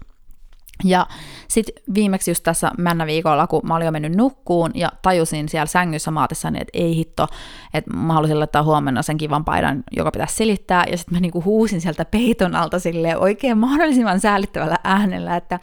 ja 0.84 1.06
sitten 1.48 1.82
viimeksi 1.94 2.30
just 2.30 2.44
tässä 2.44 2.70
männä 2.78 3.06
viikolla, 3.06 3.46
kun 3.46 3.60
mä 3.64 3.76
olin 3.76 3.84
jo 3.84 3.92
mennyt 3.92 4.16
nukkuun 4.16 4.70
ja 4.74 4.92
tajusin 5.02 5.48
siellä 5.48 5.66
sängyssä 5.66 6.10
maatessani, 6.10 6.58
että 6.60 6.78
ei 6.78 6.96
hitto, 6.96 7.26
että 7.74 7.96
mä 7.96 8.12
halusin 8.12 8.38
laittaa 8.38 8.62
huomenna 8.62 9.02
sen 9.02 9.16
kivan 9.16 9.44
paidan, 9.44 9.84
joka 9.96 10.10
pitäisi 10.10 10.34
silittää. 10.36 10.84
Ja 10.90 10.98
sitten 10.98 11.14
mä 11.14 11.20
niinku 11.20 11.44
huusin 11.44 11.80
sieltä 11.80 12.04
peiton 12.04 12.54
alta 12.56 12.78
silleen 12.78 13.18
oikein 13.18 13.58
mahdollisimman 13.58 14.20
säällittävällä 14.20 14.78
äänellä, 14.84 15.36
että 15.36 15.60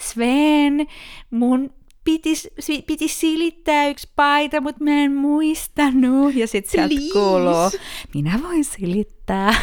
Sven, 0.00 0.86
mun 1.30 1.70
pitis, 2.06 2.48
si- 2.58 2.82
piti 2.82 3.08
silittää 3.08 3.88
yksi 3.88 4.08
paita, 4.16 4.60
mutta 4.60 4.84
mä 4.84 4.90
en 4.90 5.12
muistanut. 5.12 6.34
Ja 6.34 6.46
sitten 6.46 6.70
sieltä 6.72 6.94
Please. 6.94 7.12
kuuluu, 7.12 7.70
minä 8.14 8.40
voin 8.42 8.64
silittää. 8.64 9.54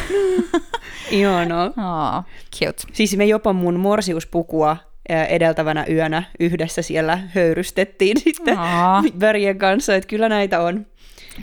Joo, 1.22 1.44
no. 1.44 1.64
oh, 1.66 2.24
cute. 2.58 2.82
Siis 2.92 3.16
me 3.16 3.24
jopa 3.24 3.52
mun 3.52 3.80
morsiuspukua 3.80 4.76
edeltävänä 5.08 5.84
yönä 5.90 6.22
yhdessä 6.40 6.82
siellä 6.82 7.18
höyrystettiin 7.34 8.20
sitten 8.24 8.58
Aa. 8.58 9.02
Börjen 9.18 9.58
kanssa, 9.58 9.94
että 9.94 10.08
kyllä 10.08 10.28
näitä 10.28 10.60
on, 10.60 10.86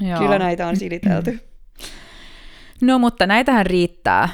Joo. 0.02 0.20
kyllä 0.20 0.40
näitä 0.40 0.68
on 0.68 0.78
silitelty. 0.78 1.40
No 2.82 3.00
mutta 3.00 3.28
näitähän 3.28 3.66
riittää. 3.66 4.30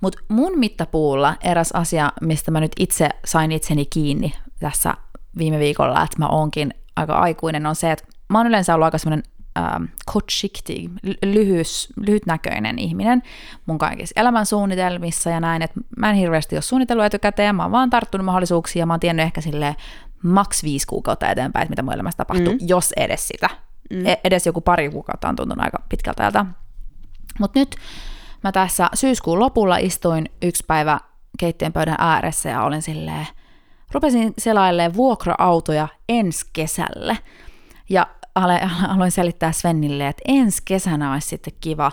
Mutta 0.00 0.18
mun 0.28 0.58
mittapuulla 0.58 1.36
eräs 1.44 1.72
asia, 1.72 2.12
mistä 2.20 2.50
mä 2.50 2.60
nyt 2.60 2.72
itse 2.78 3.08
sain 3.24 3.52
itseni 3.52 3.86
kiinni 3.86 4.32
tässä 4.60 4.94
viime 5.38 5.58
viikolla, 5.58 6.02
että 6.02 6.18
mä 6.18 6.28
oonkin 6.28 6.74
aika 6.96 7.14
aikuinen, 7.14 7.66
on 7.66 7.76
se, 7.76 7.92
että 7.92 8.04
mä 8.28 8.38
oon 8.38 8.46
yleensä 8.46 8.74
ollut 8.74 8.84
aika 8.84 8.98
semmoinen 8.98 9.30
ähm, 9.58 9.84
kortsiktig, 10.12 10.90
lyhys, 11.22 11.88
lyhytnäköinen 12.06 12.78
ihminen 12.78 13.22
mun 13.66 13.78
kaikissa 13.78 14.20
elämänsuunnitelmissa 14.20 15.30
ja 15.30 15.40
näin, 15.40 15.62
että 15.62 15.80
mä 15.96 16.10
en 16.10 16.16
hirveästi 16.16 16.56
ole 16.56 16.62
suunnitellut 16.62 17.04
etukäteen, 17.04 17.54
mä 17.54 17.62
oon 17.62 17.72
vaan 17.72 17.90
tarttunut 17.90 18.24
mahdollisuuksia 18.24 18.80
ja 18.80 18.86
mä 18.86 18.92
oon 18.92 19.00
tiennyt 19.00 19.26
ehkä 19.26 19.40
sille 19.40 19.76
maks 20.22 20.62
viisi 20.62 20.86
kuukautta 20.86 21.30
eteenpäin, 21.30 21.62
että 21.62 21.72
mitä 21.72 21.82
mun 21.82 21.94
elämässä 21.94 22.16
tapahtuu, 22.16 22.52
mm. 22.52 22.58
jos 22.60 22.92
edes 22.96 23.28
sitä. 23.28 23.50
Mm. 23.90 24.02
Edes 24.24 24.46
joku 24.46 24.60
pari 24.60 24.90
kuukautta 24.90 25.28
on 25.28 25.36
tuntunut 25.36 25.64
aika 25.64 25.78
pitkältä 25.88 26.22
ajalta. 26.22 26.46
Mutta 27.38 27.58
nyt 27.58 27.76
mä 28.44 28.52
tässä 28.52 28.90
syyskuun 28.94 29.40
lopulla 29.40 29.76
istuin 29.76 30.30
yksi 30.42 30.64
päivä 30.66 31.00
keittiön 31.38 31.72
pöydän 31.72 31.96
ääressä 31.98 32.48
ja 32.48 32.62
olin 32.62 32.82
silleen, 32.82 33.26
rupesin 33.92 34.34
selailemaan 34.38 34.94
vuokra-autoja 34.94 35.88
ensi 36.08 36.46
kesälle. 36.52 37.18
Ja 37.88 38.06
aloin 38.94 39.10
selittää 39.10 39.52
Svennille, 39.52 40.08
että 40.08 40.22
ensi 40.28 40.62
kesänä 40.64 41.12
olisi 41.12 41.28
sitten 41.28 41.52
kiva, 41.60 41.92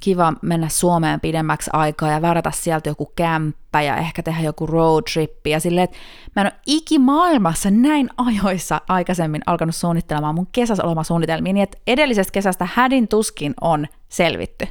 kiva 0.00 0.32
mennä 0.42 0.68
Suomeen 0.68 1.20
pidemmäksi 1.20 1.70
aikaa 1.72 2.10
ja 2.10 2.22
varata 2.22 2.50
sieltä 2.50 2.88
joku 2.88 3.12
kämppä 3.16 3.82
ja 3.82 3.96
ehkä 3.96 4.22
tehdä 4.22 4.42
joku 4.42 4.66
road 4.66 5.02
trippi. 5.12 5.50
Ja 5.50 5.60
silleen, 5.60 5.84
että 5.84 5.96
mä 6.36 6.42
en 6.42 6.46
ole 6.46 6.60
ikimaailmassa 6.66 7.70
näin 7.70 8.10
ajoissa 8.16 8.80
aikaisemmin 8.88 9.42
alkanut 9.46 9.74
suunnittelemaan 9.74 10.34
mun 10.34 10.48
kesäsomasuunnitelmia, 10.52 11.52
niin 11.52 11.62
että 11.62 11.78
edellisestä 11.86 12.32
kesästä 12.32 12.68
hädin 12.74 13.08
tuskin 13.08 13.54
on 13.60 13.86
selvitty. 14.08 14.68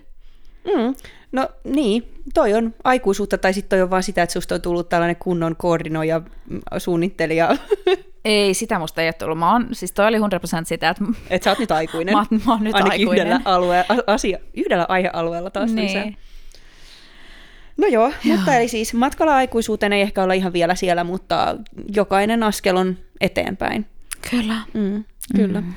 Mm. 0.66 0.96
No 1.32 1.50
niin, 1.64 2.04
toi 2.34 2.54
on 2.54 2.74
aikuisuutta, 2.84 3.38
tai 3.38 3.54
sitten 3.54 3.70
toi 3.70 3.82
on 3.82 3.90
vaan 3.90 4.04
sitä, 4.04 4.24
että 4.24 4.34
susta 4.34 4.56
on 4.56 4.62
tullut 4.62 4.90
tällainen 4.90 5.16
kunnon 5.16 5.56
koordinoija, 5.56 6.20
mm, 6.20 6.60
suunnittelija, 6.78 7.50
Ei, 8.26 8.54
sitä 8.54 8.80
musta 8.80 9.02
ei 9.02 9.08
ole 9.08 9.14
tullut. 9.14 9.40
Mä 9.40 9.52
oon, 9.52 9.68
siis 9.72 9.92
toi 9.92 10.08
oli 10.08 10.18
100% 10.20 10.22
sitä, 10.64 10.90
että 10.90 11.04
että 11.30 11.44
sä 11.44 11.52
oot 11.52 11.60
nyt 11.60 11.72
aikuinen. 11.72 12.14
Mä 12.16 12.20
oon- 12.32 12.42
mä 12.46 12.52
oon 12.52 12.64
nyt 12.64 12.76
Ainakin 12.76 12.92
aikuinen. 13.00 13.28
Yhdellä, 13.28 13.42
alue, 13.46 13.86
asia, 14.08 14.38
yhdellä 14.54 14.86
aihealueella 14.90 15.50
taas 15.50 15.72
lisää. 15.72 16.04
niin. 16.04 16.18
No 17.78 17.88
joo, 17.88 18.12
joo, 18.24 18.38
mutta 18.38 18.56
eli 18.56 18.68
siis 18.68 18.94
matkalla 18.94 19.36
aikuisuuteen 19.36 19.94
ei 19.94 20.02
ehkä 20.02 20.24
olla 20.24 20.34
ihan 20.34 20.54
vielä 20.54 20.76
siellä, 20.76 21.04
mutta 21.04 21.56
jokainen 21.96 22.44
askel 22.44 22.76
on 22.78 22.98
eteenpäin. 23.22 23.86
Kyllä. 24.32 24.56
Mm, 24.74 25.04
kyllä. 25.36 25.62
Mm. 25.62 25.74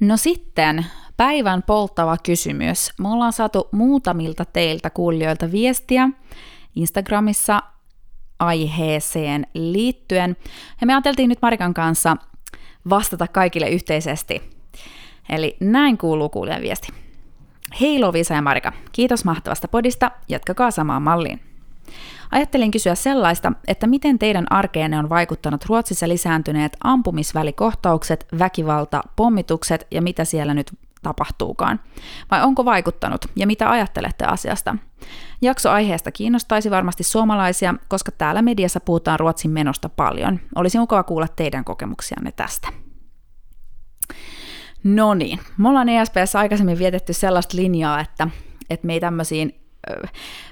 No 0.00 0.16
sitten 0.16 0.86
päivän 1.16 1.62
polttava 1.62 2.16
kysymys. 2.22 2.90
Me 2.98 3.08
ollaan 3.08 3.32
saatu 3.32 3.68
muutamilta 3.72 4.44
teiltä 4.44 4.90
kuulijoilta 4.90 5.52
viestiä 5.52 6.08
Instagramissa 6.76 7.62
aiheeseen 8.42 9.46
liittyen. 9.54 10.36
Ja 10.80 10.86
me 10.86 10.94
ajateltiin 10.94 11.28
nyt 11.28 11.42
Marikan 11.42 11.74
kanssa 11.74 12.16
vastata 12.90 13.28
kaikille 13.28 13.68
yhteisesti. 13.70 14.42
Eli 15.28 15.56
näin 15.60 15.98
kuuluu 15.98 16.28
kuulijan 16.28 16.62
viesti. 16.62 16.92
Hei 17.80 18.00
Lovisa 18.00 18.34
ja 18.34 18.42
Marika, 18.42 18.72
kiitos 18.92 19.24
mahtavasta 19.24 19.68
podista, 19.68 20.10
jatkakaa 20.28 20.70
samaan 20.70 21.02
malliin. 21.02 21.40
Ajattelin 22.30 22.70
kysyä 22.70 22.94
sellaista, 22.94 23.52
että 23.68 23.86
miten 23.86 24.18
teidän 24.18 24.46
arkeenne 24.50 24.98
on 24.98 25.08
vaikuttanut 25.08 25.64
Ruotsissa 25.64 26.08
lisääntyneet 26.08 26.76
ampumisvälikohtaukset, 26.84 28.26
väkivalta, 28.38 29.02
pommitukset 29.16 29.86
ja 29.90 30.02
mitä 30.02 30.24
siellä 30.24 30.54
nyt 30.54 30.72
tapahtuukaan. 31.02 31.80
Vai 32.30 32.42
onko 32.42 32.64
vaikuttanut 32.64 33.26
ja 33.36 33.46
mitä 33.46 33.70
ajattelette 33.70 34.24
asiasta? 34.24 34.76
Jakso 35.42 35.70
aiheesta 35.70 36.12
kiinnostaisi 36.12 36.70
varmasti 36.70 37.02
suomalaisia, 37.02 37.74
koska 37.88 38.12
täällä 38.12 38.42
mediassa 38.42 38.80
puhutaan 38.80 39.20
Ruotsin 39.20 39.50
menosta 39.50 39.88
paljon. 39.88 40.40
Olisi 40.54 40.78
mukava 40.78 41.02
kuulla 41.02 41.28
teidän 41.28 41.64
kokemuksianne 41.64 42.32
tästä. 42.32 42.68
No 44.84 45.14
niin, 45.14 45.38
me 45.58 45.68
ollaan 45.68 45.88
ESPssä 45.88 46.38
aikaisemmin 46.38 46.78
vietetty 46.78 47.12
sellaista 47.12 47.56
linjaa, 47.56 48.00
että, 48.00 48.28
että 48.70 48.86
me 48.86 48.92
ei 48.92 49.00
tämmöisiin 49.00 49.62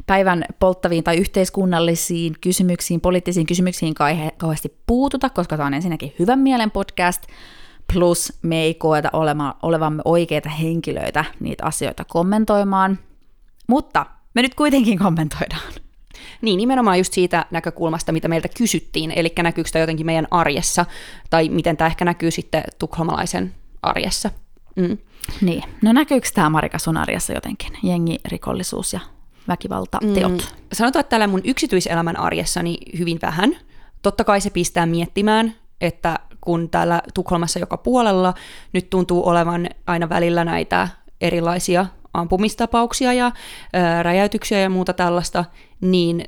päivän 0.06 0.44
polttaviin 0.58 1.04
tai 1.04 1.16
yhteiskunnallisiin 1.16 2.34
kysymyksiin, 2.40 3.00
poliittisiin 3.00 3.46
kysymyksiin 3.46 3.94
kauhe- 3.94 4.34
kauheasti 4.36 4.76
puututa, 4.86 5.30
koska 5.30 5.56
tämä 5.56 5.66
on 5.66 5.74
ensinnäkin 5.74 6.14
hyvän 6.18 6.38
mielen 6.38 6.70
podcast, 6.70 7.26
plus 7.92 8.32
me 8.42 8.62
ei 8.62 8.74
koeta 8.74 9.10
olema, 9.12 9.56
olevamme 9.62 10.02
oikeita 10.04 10.48
henkilöitä 10.48 11.24
niitä 11.40 11.64
asioita 11.66 12.04
kommentoimaan, 12.04 12.98
mutta 13.66 14.06
me 14.34 14.42
nyt 14.42 14.54
kuitenkin 14.54 14.98
kommentoidaan. 14.98 15.72
Niin, 16.42 16.56
nimenomaan 16.56 16.98
just 16.98 17.12
siitä 17.12 17.46
näkökulmasta, 17.50 18.12
mitä 18.12 18.28
meiltä 18.28 18.48
kysyttiin, 18.56 19.10
eli 19.16 19.32
näkyykö 19.42 19.70
tämä 19.72 19.80
jotenkin 19.80 20.06
meidän 20.06 20.26
arjessa, 20.30 20.86
tai 21.30 21.48
miten 21.48 21.76
tämä 21.76 21.86
ehkä 21.86 22.04
näkyy 22.04 22.30
sitten 22.30 22.64
tukholmalaisen 22.78 23.54
arjessa. 23.82 24.30
Mm. 24.76 24.98
Niin, 25.40 25.62
no 25.82 25.92
näkyykö 25.92 26.28
tämä 26.34 26.50
Marika 26.50 26.78
sun 26.78 26.96
arjessa 26.96 27.32
jotenkin? 27.32 27.72
Jengi, 27.82 28.18
rikollisuus 28.24 28.92
ja 28.92 29.00
väkivaltateot. 29.48 30.32
Mm. 30.32 30.38
Sanotaan, 30.72 31.00
että 31.00 31.10
täällä 31.10 31.26
mun 31.26 31.40
yksityiselämän 31.44 32.16
arjessani 32.16 32.78
hyvin 32.98 33.18
vähän. 33.22 33.56
Totta 34.02 34.24
kai 34.24 34.40
se 34.40 34.50
pistää 34.50 34.86
miettimään, 34.86 35.54
että 35.80 36.18
kun 36.40 36.70
täällä 36.70 37.02
Tukholmassa 37.14 37.58
joka 37.58 37.76
puolella 37.76 38.34
nyt 38.72 38.90
tuntuu 38.90 39.28
olevan 39.28 39.68
aina 39.86 40.08
välillä 40.08 40.44
näitä 40.44 40.88
erilaisia 41.20 41.86
ampumistapauksia 42.14 43.12
ja 43.12 43.32
ää, 43.72 44.02
räjäytyksiä 44.02 44.60
ja 44.60 44.70
muuta 44.70 44.92
tällaista, 44.92 45.44
niin 45.80 46.24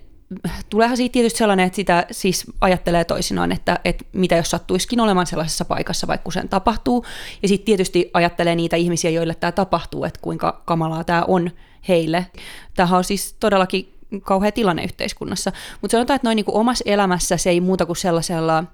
tuleehan 0.70 0.96
siitä 0.96 1.12
tietysti 1.12 1.38
sellainen, 1.38 1.66
että 1.66 1.76
sitä 1.76 2.06
siis 2.10 2.44
ajattelee 2.60 3.04
toisinaan, 3.04 3.52
että, 3.52 3.78
että 3.84 4.04
mitä 4.12 4.36
jos 4.36 4.50
sattuisikin 4.50 5.00
olemaan 5.00 5.26
sellaisessa 5.26 5.64
paikassa, 5.64 6.06
vaikka 6.06 6.30
sen 6.30 6.48
tapahtuu. 6.48 7.04
Ja 7.42 7.48
sitten 7.48 7.66
tietysti 7.66 8.10
ajattelee 8.14 8.54
niitä 8.54 8.76
ihmisiä, 8.76 9.10
joille 9.10 9.34
tämä 9.34 9.52
tapahtuu, 9.52 10.04
että 10.04 10.20
kuinka 10.22 10.62
kamalaa 10.64 11.04
tämä 11.04 11.24
on 11.28 11.50
heille. 11.88 12.26
Tämähän 12.74 12.98
on 12.98 13.04
siis 13.04 13.36
todellakin 13.40 13.94
kauhea 14.22 14.52
tilanne 14.52 14.84
yhteiskunnassa. 14.84 15.52
Mutta 15.80 15.92
sanotaan, 15.92 16.14
että 16.16 16.28
noin 16.28 16.36
niin 16.36 16.44
omassa 16.48 16.84
elämässä 16.86 17.36
se 17.36 17.50
ei 17.50 17.60
muuta 17.60 17.86
kuin 17.86 17.96
sellaisella 17.96 18.64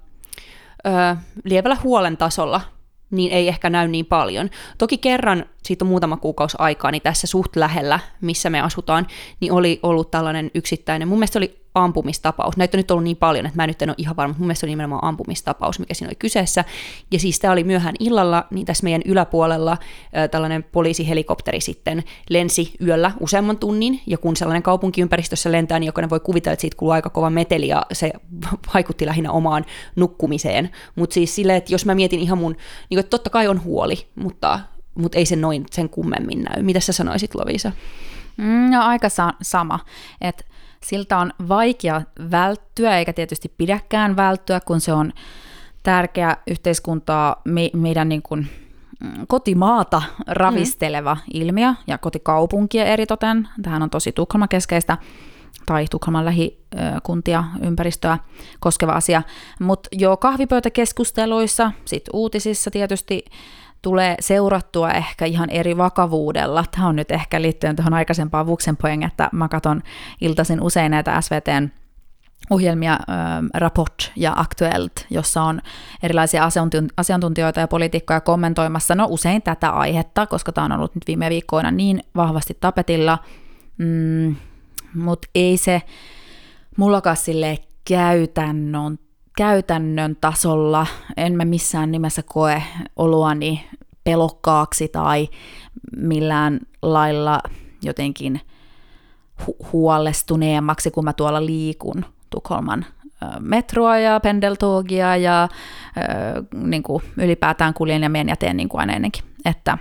ö, 0.87 1.17
lievällä 1.45 1.77
huolen 1.83 2.17
tasolla 2.17 2.61
niin 3.11 3.33
ei 3.33 3.49
ehkä 3.49 3.71
näy 3.71 3.89
niin 3.89 4.07
paljon. 4.07 4.51
Toki 4.79 4.99
kerran, 4.99 5.45
siitä 5.63 5.85
on 5.85 5.89
muutama 5.89 6.17
kuukausi 6.17 6.57
aikaa, 6.61 6.91
niin 6.91 7.03
tässä 7.03 7.27
suht 7.27 7.57
lähellä, 7.57 8.01
missä 8.21 8.51
me 8.51 8.61
asutaan, 8.61 9.07
niin 9.41 9.53
oli 9.53 9.81
ollut 9.83 10.11
tällainen 10.11 10.51
yksittäinen, 10.55 11.09
mun 11.09 11.19
mielestä 11.19 11.39
oli 11.39 11.61
ampumistapaus. 11.75 12.57
Näitä 12.57 12.77
on 12.77 12.79
nyt 12.79 12.91
ollut 12.91 13.05
niin 13.05 13.17
paljon, 13.17 13.47
että 13.47 13.57
mä 13.57 13.67
nyt 13.67 13.83
en 13.83 13.91
ole 13.91 13.95
ihan 13.99 14.17
varma, 14.17 14.29
mutta 14.29 14.41
mun 14.41 14.47
mielestä 14.47 14.61
se 14.61 14.67
oli 14.67 14.73
nimenomaan 14.73 15.05
ampumistapaus, 15.05 15.79
mikä 15.79 15.95
siinä 15.95 16.09
oli 16.09 16.17
kyseessä. 16.19 16.65
Ja 17.13 17.19
siis 17.19 17.39
tämä 17.39 17.53
oli 17.53 17.65
myöhään 17.65 17.95
illalla, 18.01 18.47
niin 18.51 18.67
tässä 18.67 18.85
meidän 18.85 19.03
yläpuolella 19.05 19.79
tällainen 20.31 20.63
poliisihelikopteri 20.63 21.61
sitten 21.61 22.05
lensi 22.31 22.75
yöllä 22.83 23.13
useamman 23.21 23.59
tunnin, 23.59 24.01
ja 24.07 24.19
kun 24.19 24.37
sellainen 24.37 24.63
kaupunkiympäristössä 24.63 25.53
lentää, 25.53 25.79
niin 25.79 25.87
jokainen 25.87 26.11
voi 26.11 26.21
kuvitella, 26.21 26.53
että 26.53 26.61
siitä 26.61 26.77
kuuluu 26.77 26.93
aika 26.93 27.11
kova 27.11 27.31
meteli, 27.31 27.69
ja 27.69 27.87
se 27.93 28.13
vaikutti 28.75 29.07
lähinnä 29.07 29.33
omaan 29.33 29.65
nukkumiseen. 29.97 30.71
Mutta 30.95 31.15
siis 31.15 31.35
silleen, 31.35 31.59
että 31.59 31.75
jos 31.75 31.87
mä 31.87 31.95
mietin 31.95 32.21
ihan 32.21 32.39
mun, 32.39 32.57
niin 32.91 32.99
että 32.99 33.11
totta 33.11 33.31
kai 33.31 33.49
on 33.49 33.65
huoli, 33.65 34.09
mutta, 34.15 34.61
mutta 34.95 35.19
ei 35.19 35.27
se 35.27 35.37
noin 35.37 35.65
sen 35.71 35.89
kummemmin 35.89 36.43
näy. 36.43 36.63
Mitä 36.63 36.81
sä 36.81 36.93
sanoisit, 36.93 37.35
Lovisa? 37.35 37.73
Mm, 38.37 38.71
no 38.71 38.83
aika 38.83 39.09
sa- 39.09 39.35
sama. 39.43 39.79
Et 40.21 40.47
siltä 40.83 41.19
on 41.19 41.33
vaikea 41.49 42.03
välttyä, 42.31 42.99
eikä 42.99 43.13
tietysti 43.13 43.53
pidäkään 43.59 44.17
välttyä, 44.17 44.61
kun 44.61 44.81
se 44.81 44.93
on 44.93 45.13
tärkeä 45.83 46.37
yhteiskuntaa 46.47 47.43
me- 47.45 47.71
meidän 47.75 48.09
niin 48.09 48.23
kuin, 48.23 48.47
mm, 49.01 49.27
kotimaata 49.29 50.03
ravisteleva 50.27 51.15
mm. 51.15 51.21
ilmiö 51.35 51.75
ja 51.87 51.99
kotikaupunkia 51.99 52.85
eritoten. 52.85 53.49
Tähän 53.63 53.83
on 53.83 53.91
tosi 53.91 54.13
Tukholma-keskeistä 54.13 54.99
tai 55.67 55.87
Tukholman 55.91 56.25
lähikuntia, 56.25 57.45
ympäristöä 57.63 58.19
koskeva 58.61 58.93
asia. 58.93 59.23
Mutta 59.61 59.89
jo 59.93 60.17
kahvipöytäkeskusteluissa, 60.17 61.73
sit 61.85 62.05
uutisissa 62.13 62.71
tietysti 62.71 63.25
tulee 63.83 64.17
seurattua 64.21 64.91
ehkä 64.91 65.25
ihan 65.25 65.51
eri 65.51 65.77
vakavuudella. 65.77 66.65
Tämä 66.71 66.89
on 66.89 66.97
nyt 66.97 67.11
ehkä 67.11 67.43
liittyen 67.43 67.77
tuohon 67.77 67.95
aikaisempaan 67.95 68.47
Vuxenpoeng, 68.47 69.05
että 69.05 69.31
mä 69.33 69.49
katson 69.49 69.83
iltaisin 70.21 70.61
usein 70.61 70.91
näitä 70.91 71.21
SVTn 71.21 71.69
ohjelmia 72.51 72.93
äh, 72.93 72.99
Rapport 73.55 74.13
ja 74.17 74.33
Aktuelt, 74.37 75.07
jossa 75.11 75.43
on 75.43 75.61
erilaisia 76.03 76.49
asiantuntijoita 76.97 77.61
ja 77.61 77.69
poliitikkoja 77.69 78.21
kommentoimassa, 78.21 78.95
no 78.95 79.07
usein 79.11 79.43
tätä 79.43 79.71
aihetta, 79.71 80.27
koska 80.27 80.53
tämä 80.53 80.65
on 80.65 80.73
ollut 80.73 80.95
nyt 80.95 81.05
viime 81.07 81.31
viikkoina 81.31 81.71
niin 81.71 82.03
vahvasti 82.17 82.57
tapetilla, 82.61 83.19
mm, 83.79 84.37
mutta 84.95 85.29
ei 85.35 85.57
se 85.57 85.83
mullakaan 86.77 87.17
sille 87.17 87.59
käytännön 87.85 88.99
käytännön 89.39 90.17
tasolla 90.21 90.87
en 91.17 91.37
mä 91.37 91.45
missään 91.45 91.93
nimessä 91.93 92.23
koe 92.23 92.63
oloani 92.97 93.67
pelokkaaksi 94.05 94.89
tai 94.89 95.29
millään 95.97 96.61
lailla 96.83 97.41
jotenkin 97.83 98.41
hu- 99.43 99.67
huolestuneemmaksi, 99.73 100.91
kun 100.91 101.05
mä 101.05 101.13
tuolla 101.13 101.47
liikun 101.47 102.05
Tukholman 102.31 102.87
metroa 103.41 103.99
ja 103.99 104.21
pendeltogia 104.21 105.17
ja 105.17 105.43
äh, 105.43 105.49
niin 106.53 106.83
kuin 106.83 107.03
ylipäätään 107.17 107.75
kuljen 107.75 108.03
ja 108.03 108.09
menen 108.09 108.29
ja 108.29 108.37
teen 108.37 108.57
niin 108.57 108.69
kuin 108.69 108.81
aina 108.81 108.93
ennenkin. 108.93 109.25
Että 109.45 109.79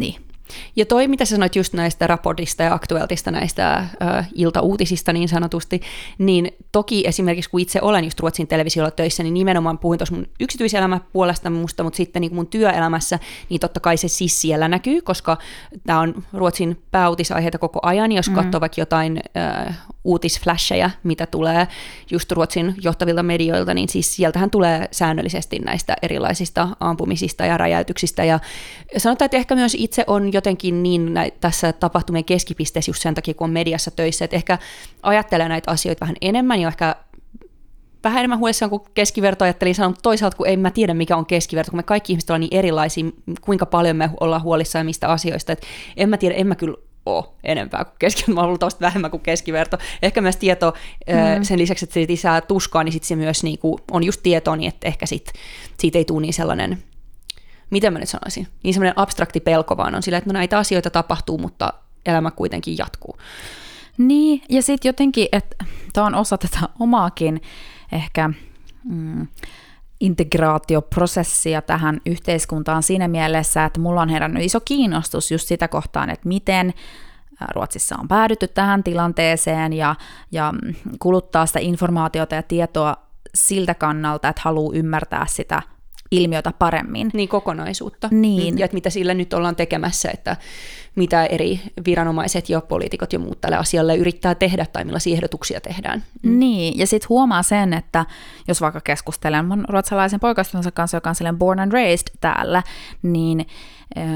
niin. 0.00 0.31
Ja 0.76 0.86
toi, 0.86 1.08
mitä 1.08 1.24
sä 1.24 1.30
sanoit 1.30 1.56
just 1.56 1.72
näistä 1.72 2.06
raportista 2.06 2.62
ja 2.62 2.74
aktueltista 2.74 3.30
näistä 3.30 3.74
äh, 3.76 4.28
iltauutisista 4.34 5.12
niin 5.12 5.28
sanotusti, 5.28 5.80
niin 6.18 6.50
toki 6.72 7.04
esimerkiksi 7.06 7.50
kun 7.50 7.60
itse 7.60 7.78
olen 7.82 8.04
just 8.04 8.20
Ruotsin 8.20 8.46
televisiolla 8.46 8.90
töissä, 8.90 9.22
niin 9.22 9.34
nimenomaan 9.34 9.78
puhuin 9.78 9.98
tuossa 9.98 10.14
mun 10.14 10.26
yksityiselämä 10.40 11.00
puolesta 11.12 11.50
musta, 11.50 11.82
mutta 11.82 11.96
sitten 11.96 12.20
niin 12.20 12.34
mun 12.34 12.46
työelämässä, 12.46 13.18
niin 13.48 13.60
totta 13.60 13.80
kai 13.80 13.96
se 13.96 14.08
siis 14.08 14.40
siellä 14.40 14.68
näkyy, 14.68 15.02
koska 15.02 15.38
tämä 15.86 16.00
on 16.00 16.24
Ruotsin 16.32 16.82
pääuutisaiheita 16.90 17.58
koko 17.58 17.80
ajan, 17.82 18.12
jos 18.12 18.28
mm. 18.28 18.34
katsoo 18.34 18.60
vaikka 18.60 18.80
jotain 18.80 19.20
äh, 19.36 19.78
uutisflasheja, 20.04 20.90
mitä 21.02 21.26
tulee 21.26 21.68
just 22.10 22.32
Ruotsin 22.32 22.74
johtavilta 22.82 23.22
medioilta, 23.22 23.74
niin 23.74 23.88
siis 23.88 24.16
sieltähän 24.16 24.50
tulee 24.50 24.88
säännöllisesti 24.90 25.58
näistä 25.58 25.96
erilaisista 26.02 26.68
ampumisista 26.80 27.46
ja 27.46 27.58
räjäytyksistä. 27.58 28.24
Ja 28.24 28.40
sanotaan, 28.96 29.26
että 29.26 29.36
ehkä 29.36 29.54
myös 29.54 29.76
itse 29.78 30.04
on 30.06 30.32
jotenkin 30.32 30.82
niin 30.82 31.14
tässä 31.40 31.72
tapahtumien 31.72 32.24
keskipisteessä 32.24 32.90
just 32.90 33.02
sen 33.02 33.14
takia, 33.14 33.34
kun 33.34 33.44
on 33.44 33.50
mediassa 33.50 33.90
töissä, 33.90 34.24
että 34.24 34.36
ehkä 34.36 34.58
ajattelee 35.02 35.48
näitä 35.48 35.70
asioita 35.70 36.00
vähän 36.00 36.16
enemmän 36.20 36.60
ja 36.60 36.68
ehkä 36.68 36.96
vähän 38.04 38.18
enemmän 38.18 38.38
huolissaan 38.38 38.70
kuin 38.70 38.82
keskiverto 38.94 39.44
ajattelin 39.44 39.74
sanoa, 39.74 39.88
mutta 39.88 40.02
toisaalta 40.02 40.36
kun 40.36 40.48
en 40.48 40.60
mä 40.60 40.70
tiedä 40.70 40.94
mikä 40.94 41.16
on 41.16 41.26
keskiverto, 41.26 41.70
kun 41.70 41.78
me 41.78 41.82
kaikki 41.82 42.12
ihmiset 42.12 42.30
ollaan 42.30 42.40
niin 42.40 42.56
erilaisia, 42.56 43.04
kuinka 43.40 43.66
paljon 43.66 43.96
me 43.96 44.10
ollaan 44.20 44.42
huolissaan 44.42 44.86
mistä 44.86 45.08
asioista, 45.08 45.52
että 45.52 45.66
en 45.96 46.08
mä 46.08 46.16
tiedä, 46.16 46.34
en 46.34 46.46
mä 46.46 46.54
kyllä 46.54 46.76
ole 47.06 47.24
enempää 47.44 47.84
kuin 47.84 47.96
keskiverto, 47.98 48.42
ollut 48.42 48.80
vähemmän 48.80 49.10
kuin 49.10 49.20
keskiverto. 49.20 49.78
Ehkä 50.02 50.20
myös 50.20 50.36
tieto, 50.36 50.74
mm. 51.06 51.42
sen 51.42 51.58
lisäksi, 51.58 51.84
että 51.84 51.94
se 51.94 52.06
lisää 52.08 52.40
tuskaa, 52.40 52.84
niin 52.84 52.92
sit 52.92 53.04
se 53.04 53.16
myös 53.16 53.42
niinku 53.42 53.80
on 53.90 54.04
just 54.04 54.20
tietoa, 54.22 54.56
niin 54.56 54.68
että 54.68 54.88
ehkä 54.88 55.06
sit, 55.06 55.32
siitä 55.78 55.98
ei 55.98 56.04
tule 56.04 56.22
niin 56.22 56.34
sellainen, 56.34 56.82
miten 57.70 57.92
mä 57.92 57.98
nyt 57.98 58.08
sanoisin, 58.08 58.48
niin 58.62 58.74
sellainen 58.74 58.98
abstrakti 58.98 59.40
pelko, 59.40 59.76
vaan 59.76 59.94
on 59.94 60.02
sillä, 60.02 60.18
että 60.18 60.30
no 60.30 60.32
näitä 60.32 60.58
asioita 60.58 60.90
tapahtuu, 60.90 61.38
mutta 61.38 61.72
elämä 62.06 62.30
kuitenkin 62.30 62.78
jatkuu. 62.78 63.16
Niin, 63.98 64.42
ja 64.48 64.62
sitten 64.62 64.88
jotenkin, 64.88 65.28
että 65.32 65.64
tämä 65.92 66.06
on 66.06 66.14
osa 66.14 66.38
tätä 66.38 66.68
omaakin 66.80 67.42
ehkä 67.92 68.30
mm, 68.84 69.26
integraatioprosessia 70.02 71.62
tähän 71.62 72.00
yhteiskuntaan 72.06 72.82
siinä 72.82 73.08
mielessä, 73.08 73.64
että 73.64 73.80
mulla 73.80 74.02
on 74.02 74.08
herännyt 74.08 74.44
iso 74.44 74.60
kiinnostus 74.60 75.30
just 75.30 75.48
sitä 75.48 75.68
kohtaan, 75.68 76.10
että 76.10 76.28
miten 76.28 76.74
Ruotsissa 77.54 77.96
on 78.00 78.08
päädytty 78.08 78.48
tähän 78.48 78.84
tilanteeseen 78.84 79.72
ja, 79.72 79.94
ja 80.32 80.54
kuluttaa 80.98 81.46
sitä 81.46 81.58
informaatiota 81.62 82.34
ja 82.34 82.42
tietoa 82.42 82.96
siltä 83.34 83.74
kannalta, 83.74 84.28
että 84.28 84.42
haluaa 84.44 84.74
ymmärtää 84.76 85.26
sitä 85.28 85.62
ilmiötä 86.10 86.52
paremmin. 86.58 87.10
Niin 87.14 87.28
kokonaisuutta. 87.28 88.08
Niin. 88.10 88.58
Ja 88.58 88.64
että 88.64 88.74
mitä 88.74 88.90
sillä 88.90 89.14
nyt 89.14 89.32
ollaan 89.32 89.56
tekemässä, 89.56 90.10
että 90.14 90.36
mitä 90.94 91.26
eri 91.26 91.60
viranomaiset 91.86 92.48
ja 92.48 92.60
poliitikot 92.60 93.12
ja 93.12 93.18
muut 93.18 93.40
tälle 93.40 93.56
asialle 93.56 93.96
yrittää 93.96 94.34
tehdä 94.34 94.66
tai 94.72 94.84
millaisia 94.84 95.14
ehdotuksia 95.14 95.60
tehdään. 95.60 96.04
Mm. 96.22 96.38
Niin, 96.38 96.78
ja 96.78 96.86
sitten 96.86 97.08
huomaa 97.08 97.42
sen, 97.42 97.72
että 97.72 98.06
jos 98.48 98.60
vaikka 98.60 98.80
keskustelen 98.80 99.44
mun 99.44 99.64
ruotsalaisen 99.68 100.20
poikastonsa 100.20 100.70
kanssa, 100.70 100.96
joka 100.96 101.12
on 101.28 101.38
born 101.38 101.60
and 101.60 101.72
raised 101.72 102.06
täällä, 102.20 102.62
niin 103.02 103.46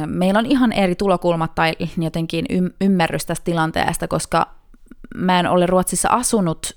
meillä 0.06 0.38
on 0.38 0.46
ihan 0.46 0.72
eri 0.72 0.94
tulokulmat 0.94 1.54
tai 1.54 1.72
jotenkin 1.98 2.46
ymmärrys 2.80 3.26
tästä 3.26 3.44
tilanteesta, 3.44 4.08
koska 4.08 4.54
mä 5.14 5.40
en 5.40 5.46
ole 5.46 5.66
Ruotsissa 5.66 6.08
asunut 6.08 6.76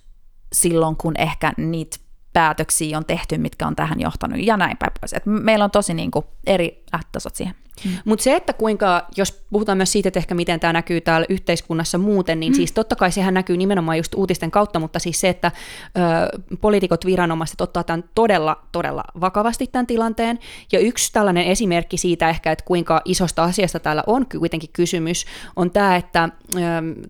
silloin, 0.53 0.95
kun 0.95 1.13
ehkä 1.17 1.53
niitä 1.57 1.97
päätöksiä 2.33 2.97
on 2.97 3.05
tehty, 3.05 3.38
mitkä 3.38 3.67
on 3.67 3.75
tähän 3.75 3.99
johtanut 3.99 4.39
ja 4.41 4.57
näin 4.57 4.77
päin 4.77 4.91
pois. 5.01 5.13
Et 5.13 5.25
meillä 5.25 5.65
on 5.65 5.71
tosi 5.71 5.93
niin 5.93 6.12
kuin 6.12 6.25
eri 6.47 6.83
lähtötasot 6.93 7.35
siihen. 7.35 7.55
Mm. 7.86 7.92
Mutta 8.06 8.24
se, 8.24 8.36
että 8.36 8.54
kuinka, 8.54 9.08
jos 9.18 9.44
puhutaan 9.50 9.78
myös 9.78 9.92
siitä, 9.92 10.10
että 10.10 10.20
ehkä 10.20 10.36
miten 10.36 10.60
tämä 10.60 10.74
näkyy 10.74 11.02
täällä 11.02 11.26
yhteiskunnassa 11.30 11.98
muuten, 11.98 12.39
niin 12.39 12.54
mm. 12.54 12.56
siis 12.56 12.72
totta 12.72 12.96
kai 12.96 13.12
sehän 13.12 13.34
näkyy 13.34 13.58
nimenomaan 13.58 13.98
just 13.98 14.15
uutisten 14.15 14.52
kautta, 14.52 14.80
mutta 14.80 15.00
siis 15.00 15.20
se, 15.20 15.30
että 15.30 15.52
ö, 15.86 16.58
poliitikot, 16.62 17.06
viranomaiset 17.06 17.62
ottaa 17.62 17.84
tämän 17.84 18.04
todella, 18.15 18.58
todella 18.72 19.04
vakavasti 19.22 19.68
tämän 19.68 19.88
tilanteen. 19.88 20.39
Ja 20.72 20.80
yksi 20.80 21.13
tällainen 21.13 21.44
esimerkki 21.44 21.98
siitä 21.98 22.30
ehkä, 22.30 22.52
että 22.52 22.65
kuinka 22.65 23.02
isosta 23.06 23.44
asiasta 23.44 23.80
täällä 23.80 24.04
on 24.08 24.26
kuitenkin 24.39 24.70
kysymys, 24.74 25.26
on 25.56 25.72
tämä, 25.72 25.96
että 25.96 26.30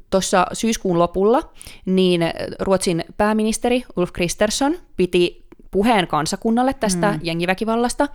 tuossa 0.09 0.45
syyskuun 0.53 0.99
lopulla 0.99 1.51
niin 1.85 2.21
Ruotsin 2.59 3.05
pääministeri 3.17 3.83
Ulf 3.95 4.11
Kristersson 4.13 4.77
piti 4.97 5.45
puheen 5.71 6.07
kansakunnalle 6.07 6.73
tästä 6.73 7.11
mm. 7.11 7.19
jengiväkivallasta. 7.23 8.07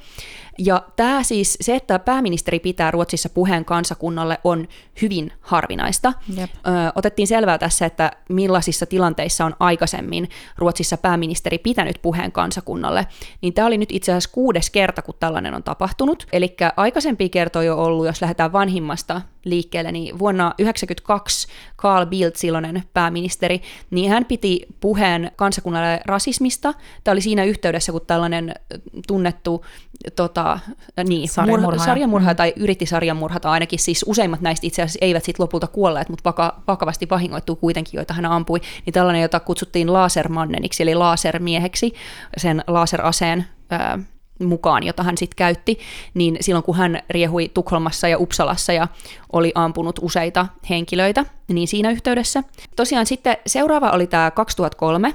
Ja 0.59 0.83
tämä 0.97 1.23
siis, 1.23 1.59
se, 1.61 1.77
että 1.77 1.99
pääministeri 1.99 2.59
pitää 2.59 2.91
Ruotsissa 2.91 3.29
puheen 3.29 3.65
kansakunnalle 3.65 4.39
on 4.45 4.69
hyvin 5.03 5.33
harvinaista. 5.41 6.13
Yep. 6.39 6.51
Ö, 6.55 6.71
otettiin 6.95 7.29
selvää 7.29 7.59
tässä, 7.59 7.87
että 7.87 8.11
millaisissa 8.29 8.87
tilanteissa 8.87 9.45
on 9.45 9.57
aikaisemmin 9.61 10.29
Ruotsissa 10.59 10.97
pääministeri 10.97 11.59
pitänyt 11.59 11.99
puheen 12.03 12.33
kansakunnalle. 12.33 13.07
Niin 13.41 13.55
tämä 13.55 13.67
oli 13.67 13.79
nyt 13.79 13.93
itse 13.93 14.13
asiassa 14.13 14.31
kuudes 14.33 14.71
kerta, 14.71 15.03
kun 15.03 15.15
tällainen 15.21 15.55
on 15.55 15.63
tapahtunut. 15.63 16.27
Eli 16.33 16.57
aikaisempi 16.77 17.29
kertoja 17.29 17.67
jo 17.67 17.79
ollut, 17.79 18.07
jos 18.07 18.21
lähdetään 18.21 18.53
vanhimmasta 18.53 19.21
liikkeelle, 19.45 19.93
niin 19.93 20.19
vuonna 20.19 20.45
1992 20.45 21.49
Carl 21.77 22.07
Bildt, 22.07 22.37
silloinen 22.37 22.83
pääministeri, 22.93 23.63
niin 23.91 24.11
hän 24.11 24.25
piti 24.25 24.67
puheen 24.81 25.31
kansakunnalle 25.37 26.01
rasismista. 26.07 26.75
Tämä 27.05 27.13
oli 27.13 27.21
siinä 27.21 27.45
yhteydessä, 27.45 27.93
kun 27.93 28.01
tällainen 28.07 28.55
tunnettu 29.07 29.65
tota, 30.17 30.44
niin, 31.09 31.29
sarjamurhaaja. 31.29 31.79
Mur, 31.79 31.87
sarjamurhaaja 31.87 32.35
mm. 32.35 32.37
tai 32.37 32.53
yritti 32.57 32.87
sarjamurhata 32.87 33.51
ainakin, 33.51 33.79
siis 33.79 34.05
useimmat 34.09 34.41
näistä 34.41 34.67
itse 34.67 34.83
asiassa 34.83 34.99
eivät 35.01 35.25
sitten 35.25 35.45
lopulta 35.45 35.67
kuolleet, 35.67 36.09
mutta 36.09 36.25
vaka, 36.25 36.63
vakavasti 36.69 37.07
vahingoittuu 37.11 37.57
kuitenkin, 37.57 37.99
joita 37.99 38.15
hän 38.15 38.27
ampui, 38.27 38.61
niin 38.87 38.95
tällainen, 38.95 39.23
jota 39.23 39.41
kutsuttiin 39.41 39.93
lasermanneniksi, 39.93 40.83
eli 40.83 40.95
lasermieheksi, 40.95 41.95
sen 42.37 42.65
laseraseen 42.67 43.45
ää, 43.71 43.99
mukaan, 44.39 44.83
jota 44.83 45.03
hän 45.03 45.19
sitten 45.19 45.37
käytti, 45.37 45.79
niin 46.15 46.37
silloin 46.41 46.63
kun 46.63 46.77
hän 46.77 47.03
riehui 47.11 47.51
Tukholmassa 47.55 48.09
ja 48.09 48.19
Uppsalassa 48.19 48.73
ja 48.73 48.89
oli 49.33 49.53
ampunut 49.55 49.99
useita 50.03 50.47
henkilöitä, 50.71 51.25
niin 51.49 51.69
siinä 51.69 51.91
yhteydessä. 51.91 52.43
Tosiaan 52.77 53.07
sitten 53.07 53.37
seuraava 53.47 53.91
oli 53.91 54.07
tämä 54.07 54.31
2003, 54.31 55.15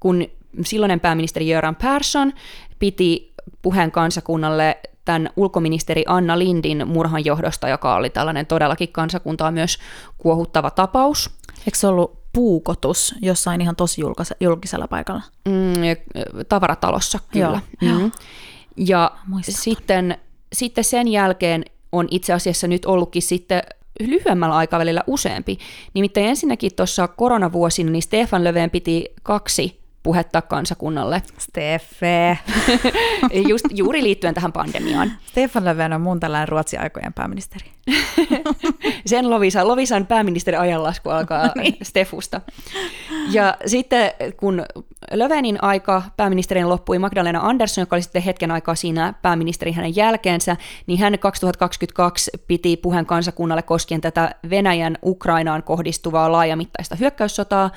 kun 0.00 0.26
silloinen 0.64 1.00
pääministeri 1.00 1.46
Göran 1.46 1.76
Persson 1.76 2.32
piti 2.78 3.34
puheen 3.62 3.90
kansakunnalle 3.90 4.78
tämän 5.04 5.30
ulkoministeri 5.36 6.04
Anna 6.06 6.38
Lindin 6.38 6.88
murhan 6.88 7.24
johdosta, 7.24 7.68
joka 7.68 7.94
oli 7.94 8.10
tällainen 8.10 8.46
todellakin 8.46 8.92
kansakuntaa 8.92 9.50
myös 9.50 9.78
kuohuttava 10.18 10.70
tapaus. 10.70 11.30
Eikö 11.58 11.78
se 11.78 11.86
ollut 11.86 12.18
puukotus 12.32 13.14
jossain 13.22 13.60
ihan 13.60 13.76
tosi 13.76 14.02
julkisella 14.40 14.88
paikalla? 14.88 15.22
Mm, 15.48 15.72
tavaratalossa, 16.48 17.18
kyllä. 17.32 17.60
Joo, 17.82 17.98
mm. 17.98 18.10
Ja 18.76 19.10
Muistan. 19.26 19.54
sitten, 19.54 20.18
sitten 20.52 20.84
sen 20.84 21.08
jälkeen 21.08 21.64
on 21.92 22.08
itse 22.10 22.32
asiassa 22.32 22.66
nyt 22.66 22.86
ollutkin 22.86 23.22
sitten 23.22 23.62
lyhyemmällä 24.00 24.56
aikavälillä 24.56 25.02
useampi. 25.06 25.58
Nimittäin 25.94 26.26
ensinnäkin 26.26 26.74
tuossa 26.76 27.08
koronavuosina 27.08 27.90
niin 27.90 28.02
Stefan 28.02 28.44
Löfven 28.44 28.70
piti 28.70 29.04
kaksi 29.22 29.85
puhetta 30.06 30.42
kansakunnalle. 30.42 31.22
Steffe. 31.38 32.38
Just, 33.48 33.64
juuri 33.70 34.02
liittyen 34.02 34.34
tähän 34.34 34.52
pandemiaan. 34.52 35.12
Stefan 35.26 35.64
Löfven 35.64 35.92
on 35.92 36.00
mun 36.00 36.20
tällainen 36.20 36.48
Ruotsin 36.48 36.80
aikojen 36.80 37.12
pääministeri. 37.12 37.70
Sen 39.06 39.30
Lovisa, 39.30 39.68
Lovisan 39.68 40.06
pääministerin 40.06 40.60
ajanlasku 40.60 41.10
alkaa 41.10 41.50
niin. 41.56 41.76
Stefusta. 41.82 42.40
Ja 43.30 43.56
sitten 43.66 44.12
kun 44.36 44.64
Lövenin 45.12 45.64
aika 45.64 46.02
pääministerin 46.16 46.68
loppui, 46.68 46.98
Magdalena 46.98 47.40
Andersson, 47.42 47.82
joka 47.82 47.96
oli 47.96 48.02
sitten 48.02 48.22
hetken 48.22 48.50
aikaa 48.50 48.74
siinä 48.74 49.14
pääministeri 49.22 49.72
hänen 49.72 49.96
jälkeensä, 49.96 50.56
niin 50.86 50.98
hän 50.98 51.18
2022 51.18 52.30
piti 52.46 52.76
puheen 52.76 53.06
kansakunnalle 53.06 53.62
koskien 53.62 54.00
tätä 54.00 54.34
Venäjän 54.50 54.98
Ukrainaan 55.04 55.62
kohdistuvaa 55.62 56.32
laajamittaista 56.32 56.96
hyökkäyssotaa, 56.96 57.70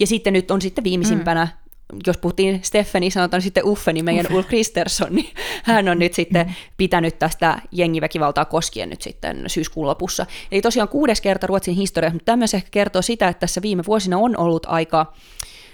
ja 0.00 0.06
sitten 0.06 0.32
nyt 0.32 0.50
on 0.50 0.62
sitten 0.62 0.84
viimeisimpänä, 0.84 1.44
mm. 1.92 1.98
jos 2.06 2.18
puhuttiin 2.18 2.60
Steffeni, 2.62 3.10
sanotaan 3.10 3.42
sitten 3.42 3.64
Uffe, 3.64 3.92
niin 3.92 4.04
meidän 4.04 4.26
Ulf 4.32 4.46
Kristersson, 4.48 5.14
niin 5.14 5.30
hän 5.62 5.88
on 5.88 5.98
nyt 5.98 6.14
sitten 6.14 6.46
mm. 6.46 6.54
pitänyt 6.76 7.18
tästä 7.18 7.60
jengiväkivaltaa 7.72 8.44
koskien 8.44 8.90
nyt 8.90 9.02
sitten 9.02 9.44
syyskuun 9.46 9.86
lopussa. 9.86 10.26
Eli 10.52 10.62
tosiaan 10.62 10.88
kuudes 10.88 11.20
kerta 11.20 11.46
Ruotsin 11.46 11.74
historiassa, 11.74 12.14
mutta 12.14 12.32
tämmöisen 12.32 12.58
ehkä 12.58 12.70
kertoo 12.70 13.02
sitä, 13.02 13.28
että 13.28 13.40
tässä 13.40 13.62
viime 13.62 13.82
vuosina 13.86 14.18
on 14.18 14.36
ollut 14.36 14.66
aika 14.66 15.12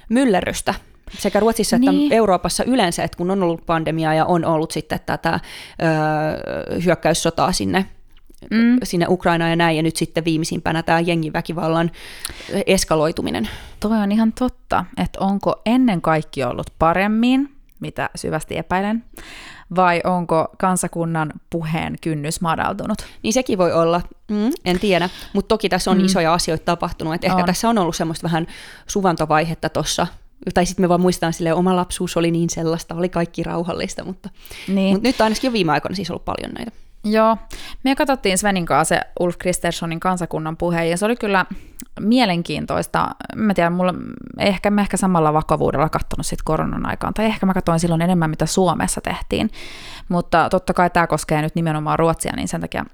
myllerrystä 0.08 0.74
sekä 1.18 1.40
Ruotsissa 1.40 1.78
niin. 1.78 2.02
että 2.02 2.14
Euroopassa 2.14 2.64
yleensä, 2.64 3.04
että 3.04 3.16
kun 3.16 3.30
on 3.30 3.42
ollut 3.42 3.66
pandemia 3.66 4.14
ja 4.14 4.24
on 4.24 4.44
ollut 4.44 4.70
sitten 4.70 5.00
tätä 5.06 5.40
öö, 5.82 6.80
hyökkäyssotaa 6.84 7.52
sinne 7.52 7.86
mm. 8.50 8.78
sinne 8.82 9.06
Ukrainaan 9.08 9.50
ja 9.50 9.56
näin, 9.56 9.76
ja 9.76 9.82
nyt 9.82 9.96
sitten 9.96 10.24
viimeisimpänä 10.24 10.82
tämä 10.82 11.00
jengiväkivallan 11.00 11.90
eskaloituminen. 12.66 13.48
Toi 13.80 13.98
on 13.98 14.12
ihan 14.12 14.32
totta, 14.32 14.84
että 14.96 15.20
onko 15.20 15.62
ennen 15.66 16.00
kaikki 16.00 16.44
ollut 16.44 16.66
paremmin, 16.78 17.52
mitä 17.80 18.10
syvästi 18.16 18.56
epäilen, 18.56 19.04
vai 19.76 20.00
onko 20.04 20.48
kansakunnan 20.58 21.32
puheen 21.50 21.96
kynnys 22.00 22.40
madaltunut? 22.40 22.98
Niin 23.22 23.32
sekin 23.32 23.58
voi 23.58 23.72
olla, 23.72 24.00
mm, 24.30 24.50
en 24.64 24.80
tiedä, 24.80 25.10
mutta 25.32 25.48
toki 25.48 25.68
tässä 25.68 25.90
on 25.90 25.98
mm. 25.98 26.04
isoja 26.04 26.34
asioita 26.34 26.64
tapahtunut, 26.64 27.14
että 27.14 27.26
ehkä 27.26 27.38
on. 27.38 27.44
tässä 27.44 27.68
on 27.68 27.78
ollut 27.78 27.96
semmoista 27.96 28.24
vähän 28.24 28.46
suvantovaihetta 28.86 29.68
tuossa 29.68 30.06
tai 30.54 30.66
sitten 30.66 30.84
me 30.84 30.88
vaan 30.88 31.00
muistetaan 31.00 31.32
sille 31.32 31.52
oma 31.52 31.76
lapsuus 31.76 32.16
oli 32.16 32.30
niin 32.30 32.50
sellaista, 32.50 32.94
oli 32.94 33.08
kaikki 33.08 33.42
rauhallista, 33.42 34.04
mutta, 34.04 34.30
niin. 34.68 34.94
mutta 34.94 35.08
nyt 35.08 35.20
ainakin 35.20 35.48
jo 35.48 35.52
viime 35.52 35.72
aikoina 35.72 35.94
siis 35.94 36.10
ollut 36.10 36.24
paljon 36.24 36.52
näitä. 36.52 36.72
Joo, 37.04 37.36
me 37.84 37.94
katsottiin 37.94 38.38
Svenin 38.38 38.66
kanssa 38.66 38.94
se 38.94 39.00
Ulf 39.20 39.38
Kristerssonin 39.38 40.00
kansakunnan 40.00 40.56
puhe, 40.56 40.84
ja 40.84 40.96
se 40.96 41.04
oli 41.04 41.16
kyllä 41.16 41.46
mielenkiintoista. 42.00 43.10
Mä 43.36 43.54
tiedän, 43.54 43.72
mulla 43.72 43.94
ehkä, 44.38 44.70
mä 44.70 44.80
ehkä 44.80 44.96
samalla 44.96 45.32
vakavuudella 45.32 45.88
katsonut 45.88 46.26
sit 46.26 46.42
koronan 46.44 46.86
aikaan, 46.86 47.14
tai 47.14 47.24
ehkä 47.24 47.46
mä 47.46 47.54
katsoin 47.54 47.80
silloin 47.80 48.02
enemmän, 48.02 48.30
mitä 48.30 48.46
Suomessa 48.46 49.00
tehtiin. 49.00 49.50
Mutta 50.08 50.48
totta 50.50 50.74
kai 50.74 50.90
tämä 50.90 51.06
koskee 51.06 51.42
nyt 51.42 51.54
nimenomaan 51.54 51.98
Ruotsia, 51.98 52.32
niin 52.36 52.48
sen 52.48 52.60
takia 52.60 52.84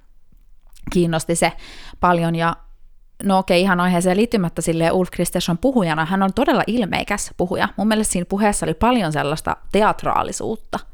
kiinnosti 0.93 1.35
se 1.35 1.53
paljon, 2.01 2.35
ja 2.35 2.57
No 3.23 3.39
okei, 3.39 3.61
ihan 3.61 3.81
aiheeseen 3.81 4.17
liittymättä 4.17 4.63
sille 4.63 4.93
Ulf 4.93 5.11
Kristersson 5.11 5.59
puhujana, 5.59 6.05
hän 6.05 6.23
on 6.23 6.33
todella 6.35 6.63
ilmeikäs 6.67 7.31
puhuja. 7.37 7.69
Mun 7.77 7.89
mielestä 7.89 8.13
siinä 8.13 8.27
puheessa 8.29 8.67
oli 8.67 8.75
paljon 8.75 9.13
sellaista 9.13 9.57
teatraalisuutta– 9.73 10.79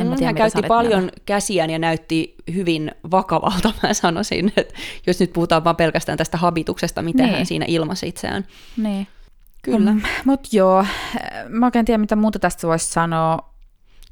en 0.00 0.06
mm, 0.06 0.14
tiedä, 0.14 0.28
hän 0.28 0.34
käytti 0.34 0.62
paljon 0.68 1.00
mieltä. 1.00 1.20
käsiään 1.26 1.70
ja 1.70 1.78
näytti 1.78 2.34
hyvin 2.54 2.90
vakavalta, 3.10 3.72
mä 3.82 3.94
sanoisin, 3.94 4.52
että 4.56 4.74
jos 5.06 5.20
nyt 5.20 5.32
puhutaan 5.32 5.64
vaan 5.64 5.76
pelkästään 5.76 6.18
tästä 6.18 6.36
habituksesta, 6.36 7.02
miten 7.02 7.26
niin. 7.26 7.36
hän 7.36 7.46
siinä 7.46 7.64
ilmasi 7.68 8.08
itseään. 8.08 8.46
Niin. 8.76 9.06
Kyllä. 9.62 9.92
Mm, 9.92 10.02
Mutta 10.24 10.48
joo, 10.52 10.84
mä 11.48 11.66
oikein 11.66 11.84
tiedä, 11.84 11.98
mitä 11.98 12.16
muuta 12.16 12.38
tästä 12.38 12.66
voisi 12.66 12.86
sanoa. 12.86 13.38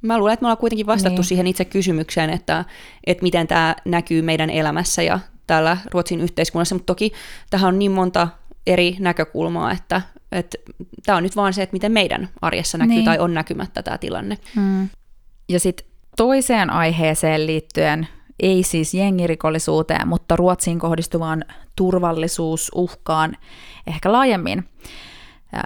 Mä 0.03 0.19
luulen, 0.19 0.33
että 0.33 0.43
me 0.45 0.47
ollaan 0.47 0.59
kuitenkin 0.59 0.87
vastattu 0.87 1.17
niin. 1.17 1.25
siihen 1.25 1.47
itse 1.47 1.65
kysymykseen, 1.65 2.31
että, 2.31 2.65
että 3.07 3.23
miten 3.23 3.47
tämä 3.47 3.77
näkyy 3.85 4.23
meidän 4.23 4.51
elämässä 4.51 5.03
ja 5.03 5.21
täällä 5.47 5.77
Ruotsin 5.93 6.21
yhteiskunnassa, 6.21 6.75
mutta 6.75 6.87
toki 6.87 7.13
tähän 7.51 7.69
on 7.69 7.79
niin 7.79 7.93
monta 7.93 8.29
eri 8.67 8.97
näkökulmaa, 8.99 9.73
että, 9.73 10.03
että 10.33 10.59
tämä 11.07 11.17
on 11.17 11.23
nyt 11.23 11.37
vaan 11.37 11.53
se, 11.53 11.63
että 11.63 11.75
miten 11.75 11.93
meidän 11.93 12.29
arjessa 12.43 12.79
näkyy 12.79 12.95
niin. 12.95 13.05
tai 13.05 13.19
on 13.19 13.35
näkymättä 13.35 13.83
tämä 13.83 13.99
tilanne. 13.99 14.39
Mm. 14.57 14.89
Ja 15.49 15.61
sitten 15.61 15.87
toiseen 16.17 16.71
aiheeseen 16.71 17.47
liittyen, 17.47 18.09
ei 18.41 18.63
siis 18.63 18.95
jengirikollisuuteen, 18.95 20.09
mutta 20.09 20.37
Ruotsiin 20.37 20.79
kohdistuvaan 20.79 21.45
turvallisuusuhkaan 21.77 23.37
ehkä 23.87 24.13
laajemmin 24.13 24.69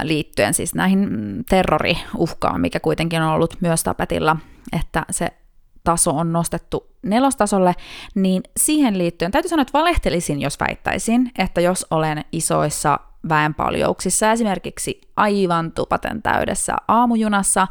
liittyen 0.03 0.55
siis 0.55 0.74
näihin 0.74 1.09
terroriuhkaan, 1.49 2.61
mikä 2.61 2.81
kuitenkin 2.81 3.22
on 3.22 3.33
ollut 3.33 3.57
myös 3.61 3.83
tapetilla, 3.83 4.37
että 4.81 5.05
se 5.11 5.28
taso 5.85 6.11
on 6.11 6.33
nostettu 6.33 6.87
nelostasolle, 7.03 7.74
niin 8.14 8.43
siihen 8.57 8.99
liittyen 8.99 9.31
täytyy 9.31 9.49
sanoa, 9.49 9.62
että 9.62 9.78
valehtelisin, 9.78 10.41
jos 10.41 10.61
väittäisin, 10.61 11.31
että 11.39 11.61
jos 11.61 11.87
olen 11.91 12.24
isoissa 12.33 13.01
väenpaljouksissa, 13.28 14.33
esimerkiksi 14.33 15.01
aivan 15.16 15.72
tupaten 15.72 16.22
täydessä 16.22 16.76
aamujunassa 16.89 17.68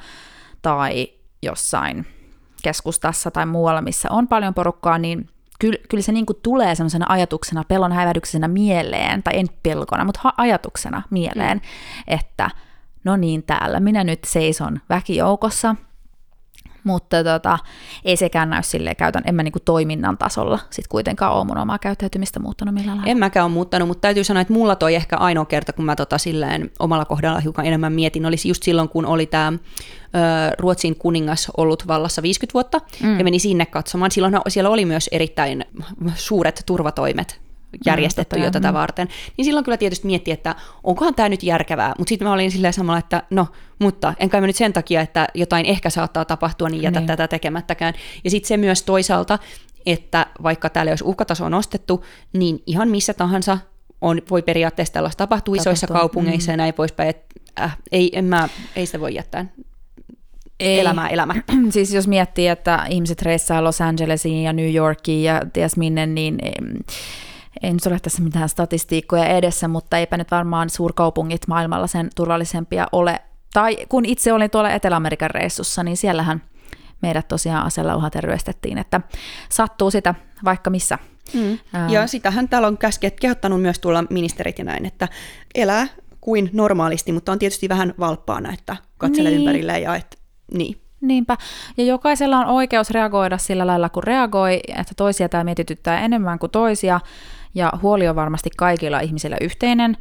tai 0.62 1.18
jossain 1.41 2.05
keskustassa 2.63 3.31
tai 3.31 3.45
muualla, 3.45 3.81
missä 3.81 4.07
on 4.11 4.27
paljon 4.27 4.53
porukkaa, 4.53 4.97
niin 4.97 5.29
kyllä, 5.59 5.79
kyllä 5.89 6.03
se 6.03 6.11
niin 6.11 6.25
kuin 6.25 6.37
tulee 6.43 6.75
semmoisena 6.75 7.05
ajatuksena, 7.09 7.63
pelon 7.67 7.91
häivähdyksenä 7.91 8.47
mieleen, 8.47 9.23
tai 9.23 9.39
en 9.39 9.47
pelkona, 9.63 10.05
mutta 10.05 10.33
ajatuksena 10.37 11.01
mieleen, 11.09 11.57
mm. 11.57 11.63
että 12.07 12.49
no 13.03 13.17
niin, 13.17 13.43
täällä 13.43 13.79
minä 13.79 14.03
nyt 14.03 14.19
seison 14.23 14.79
väkijoukossa– 14.89 15.75
mutta 16.84 17.23
tota, 17.23 17.59
ei 18.05 18.17
sekään 18.17 18.49
näy 18.49 18.63
silleen, 18.63 18.95
käytän, 18.95 19.23
en 19.25 19.36
mä 19.36 19.43
niinku 19.43 19.59
toiminnan 19.59 20.17
tasolla 20.17 20.59
sit 20.69 20.88
kuitenkaan 20.88 21.34
ole 21.34 21.45
mun 21.45 21.57
omaa 21.57 21.80
käyttäytymistä 21.80 22.39
muuttanut 22.39 22.73
millään 22.73 22.97
lailla. 22.97 23.11
En 23.11 23.17
mäkään 23.17 23.45
ole 23.45 23.53
muuttanut, 23.53 23.88
mutta 23.88 24.01
täytyy 24.01 24.23
sanoa, 24.23 24.41
että 24.41 24.53
mulla 24.53 24.75
toi 24.75 24.95
ehkä 24.95 25.17
ainoa 25.17 25.45
kerta, 25.45 25.73
kun 25.73 25.86
mä 25.86 25.95
tota 25.95 26.17
silleen 26.17 26.71
omalla 26.80 27.05
kohdalla 27.05 27.39
hiukan 27.39 27.65
enemmän 27.65 27.93
mietin, 27.93 28.25
olisi 28.25 28.47
just 28.47 28.63
silloin, 28.63 28.89
kun 28.89 29.05
oli 29.05 29.25
tämä 29.25 29.53
Ruotsin 30.59 30.95
kuningas 30.95 31.51
ollut 31.57 31.88
vallassa 31.88 32.21
50 32.21 32.53
vuotta, 32.53 32.82
mm. 33.03 33.17
ja 33.17 33.23
meni 33.23 33.39
sinne 33.39 33.65
katsomaan. 33.65 34.11
Silloin 34.11 34.38
siellä 34.47 34.69
oli 34.69 34.86
myös 34.86 35.09
erittäin 35.11 35.65
suuret 36.15 36.63
turvatoimet 36.65 37.48
järjestetty 37.86 38.36
mm, 38.36 38.43
jo 38.43 38.51
tätä 38.51 38.67
mm. 38.67 38.74
varten, 38.74 39.07
niin 39.38 39.45
silloin 39.45 39.65
kyllä 39.65 39.78
tietysti 39.78 40.07
mietti, 40.07 40.32
että 40.32 40.55
onkohan 40.84 41.15
tämä 41.15 41.30
nyt 41.30 41.43
järkevää, 41.43 41.93
mutta 41.97 42.09
sitten 42.09 42.28
mä 42.28 42.34
olin 42.34 42.51
silleen 42.51 42.74
samalla, 42.74 42.99
että 42.99 43.24
no, 43.30 43.47
mutta 43.80 44.13
enkä 44.20 44.41
mä 44.41 44.47
nyt 44.47 44.55
sen 44.55 44.74
takia, 44.74 45.01
että 45.01 45.28
jotain 45.34 45.65
ehkä 45.65 45.89
saattaa 45.89 46.26
tapahtua, 46.26 46.70
niin 46.70 46.84
jätä 46.84 46.99
niin. 46.99 47.07
tätä 47.07 47.28
tekemättäkään. 47.28 47.93
Ja 48.24 48.30
sitten 48.30 48.47
se 48.47 48.57
myös 48.57 48.84
toisaalta, 48.84 49.39
että 49.86 50.26
vaikka 50.43 50.70
täällä 50.70 50.89
olisi 50.89 51.03
uhkataso 51.03 51.49
nostettu, 51.49 52.05
niin 52.34 52.63
ihan 52.65 52.89
missä 52.89 53.13
tahansa 53.13 53.57
on, 54.01 54.22
voi 54.30 54.41
periaatteessa 54.41 54.93
tällaista 54.93 55.17
tapahtua 55.17 55.55
isoissa 55.55 55.88
kaupungeissa 55.88 56.51
mm. 56.51 56.53
ja 56.53 56.57
näin 56.57 56.74
poispäin, 56.74 57.09
että 57.09 57.26
äh, 57.59 57.78
ei, 57.91 58.09
en 58.13 58.26
mä, 58.26 58.49
ei 58.76 58.86
sitä 58.86 58.99
voi 58.99 59.15
jättää 59.15 59.45
ei. 60.59 60.80
elämää 60.80 61.07
elämättä. 61.07 61.53
siis 61.70 61.93
jos 61.93 62.07
miettii, 62.07 62.47
että 62.47 62.86
ihmiset 62.89 63.22
reissaa 63.22 63.63
Los 63.63 63.82
Angelesiin 63.82 64.43
ja 64.43 64.53
New 64.53 64.76
Yorkiin 64.76 65.24
ja 65.24 65.41
ties 65.53 65.78
minne, 65.78 66.05
niin 66.05 66.38
ei 67.64 67.74
nyt 67.74 67.86
ole 67.86 67.99
tässä 67.99 68.22
mitään 68.22 68.49
statistiikkoja 68.49 69.26
edessä, 69.26 69.68
mutta 69.68 69.97
eipä 69.97 70.18
nyt 70.18 70.32
varmaan 70.32 70.70
suurkaupungit 70.70 71.47
maailmalla 71.47 71.88
sen 71.88 72.10
turvallisempia 72.16 72.88
ole. 72.91 73.20
Tai 73.53 73.78
kun 73.89 74.05
itse 74.05 74.34
olin 74.34 74.49
tuolla 74.49 74.72
Etelä-Amerikan 74.72 75.32
reissussa, 75.32 75.84
niin 75.84 75.97
siellähän 75.97 76.41
meidät 77.01 77.28
tosiaan 77.28 77.66
asella 77.66 77.95
uhaten 77.95 78.24
ryöstettiin, 78.24 78.78
että 78.78 79.01
sattuu 79.49 79.91
sitä 79.91 80.16
vaikka 80.45 80.70
missä. 80.70 80.97
Mm. 81.34 81.60
Ja 81.89 82.07
sitähän 82.07 82.49
täällä 82.49 82.68
on 82.68 82.78
käsket 82.78 83.20
kehottanut 83.20 83.62
myös 83.62 83.80
tuolla 83.80 84.03
ministerit 84.10 84.60
ja 84.60 84.66
näin, 84.66 84.86
että 84.86 85.07
elää 85.55 85.88
kuin 86.22 86.49
normaalisti, 86.53 87.12
mutta 87.12 87.32
on 87.32 87.39
tietysti 87.39 87.70
vähän 87.70 87.93
valppaana, 87.99 88.53
että 88.53 88.76
katsele 88.97 89.30
niin. 89.30 89.39
ympärille 89.39 89.80
ja 89.80 89.95
et, 89.95 90.20
niin. 90.53 90.82
Niinpä. 91.01 91.38
Ja 91.78 91.84
jokaisella 91.84 92.39
on 92.39 92.45
oikeus 92.45 92.89
reagoida 92.89 93.38
sillä 93.38 93.68
lailla, 93.68 93.89
kun 93.89 94.03
reagoi, 94.03 94.60
että 94.68 94.93
toisia 94.97 95.30
tämä 95.30 95.43
mietityttää 95.43 95.99
enemmän 95.99 96.39
kuin 96.39 96.51
toisia, 96.51 96.99
ja 97.55 97.73
huoli 97.81 98.07
on 98.07 98.15
varmasti 98.15 98.49
kaikilla 98.57 98.99
ihmisillä 98.99 99.37
yhteinen. 99.41 99.97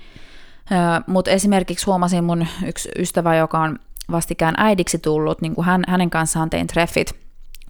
Mutta 1.07 1.30
esimerkiksi 1.30 1.86
huomasin 1.86 2.24
mun 2.24 2.46
yksi 2.66 2.88
ystävä, 2.99 3.36
joka 3.36 3.59
on 3.59 3.78
vastikään 4.11 4.55
äidiksi 4.57 4.99
tullut, 4.99 5.40
niin 5.40 5.55
kuin 5.55 5.64
hän, 5.64 5.84
hänen 5.88 6.11
kanssaan 6.11 6.51
tein 6.51 6.66
treffit 6.66 7.14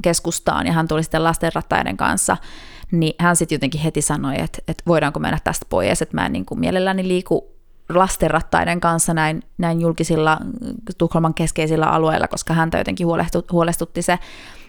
keskustaan, 0.03 0.67
ja 0.67 0.73
hän 0.73 0.89
tuli 0.89 1.03
sitten 1.03 1.25
lastenrattaiden 1.25 1.97
kanssa, 1.97 2.37
niin 2.91 3.15
hän 3.19 3.37
sitten 3.37 3.57
jotenkin 3.57 3.81
heti 3.81 4.03
sanoi, 4.03 4.41
että, 4.41 4.59
että 4.69 4.83
voidaanko 4.87 5.21
mennä 5.21 5.39
tästä 5.45 5.67
pois, 5.69 6.03
että 6.03 6.17
mä 6.17 6.27
en 6.27 6.33
niin 6.33 6.45
kuin 6.45 6.61
mielelläni 6.61 7.09
liiku 7.09 7.58
lastenrattaiden 7.89 8.81
kanssa 8.81 9.15
näin, 9.15 9.43
näin 9.59 9.81
julkisilla 9.81 10.39
Tukholman 10.99 11.35
keskeisillä 11.35 11.87
alueilla, 11.87 12.29
koska 12.29 12.55
häntä 12.55 12.79
jotenkin 12.79 13.07
huolestutti 13.53 14.03
se, 14.03 14.19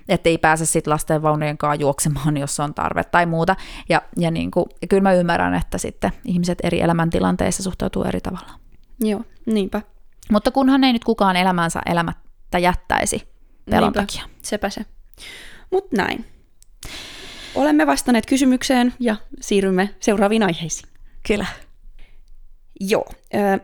että 0.09 0.29
ei 0.29 0.37
pääse 0.37 0.65
sitten 0.65 0.91
lastenvaunujen 0.91 1.57
kanssa 1.57 1.81
juoksemaan, 1.81 2.37
jos 2.37 2.59
on 2.59 2.73
tarve 2.73 3.03
tai 3.03 3.25
muuta. 3.25 3.55
Ja, 3.89 4.01
ja, 4.17 4.31
niin 4.31 4.51
kuin, 4.51 4.65
ja 4.81 4.87
kyllä 4.87 5.03
mä 5.03 5.13
ymmärrän, 5.13 5.55
että 5.55 5.77
sitten 5.77 6.11
ihmiset 6.25 6.57
eri 6.63 6.81
elämäntilanteissa 6.81 7.63
suhtautuu 7.63 8.03
eri 8.03 8.21
tavalla. 8.21 8.51
Joo, 8.99 9.21
niinpä. 9.45 9.81
Mutta 10.31 10.51
kunhan 10.51 10.83
ei 10.83 10.93
nyt 10.93 11.03
kukaan 11.03 11.35
elämänsä 11.35 11.81
elämättä 11.85 12.59
jättäisi 12.59 13.27
pelon 13.69 13.83
niinpä, 13.83 13.99
takia. 13.99 14.23
sepä 14.41 14.69
se. 14.69 14.85
Mutta 15.71 15.95
näin. 15.97 16.25
Olemme 17.55 17.87
vastanneet 17.87 18.25
kysymykseen 18.25 18.93
ja 18.99 19.15
siirrymme 19.41 19.95
seuraaviin 19.99 20.43
aiheisiin. 20.43 20.89
Kyllä. 21.27 21.45
Joo. 22.79 23.05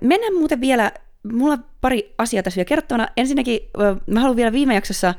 Mennään 0.02 0.36
muuten 0.36 0.62
vielä, 0.62 0.92
mulla 1.34 1.54
on 1.54 1.66
pari 1.82 2.14
asiaa 2.18 2.44
tässä 2.44 2.58
vielä 2.58 2.68
kerrottavana. 2.68 3.08
Ensinnäkin 3.18 3.60
mä 4.08 4.20
haluan 4.20 4.36
vielä 4.36 4.52
viime 4.52 4.76
jaksossa, 4.76 5.14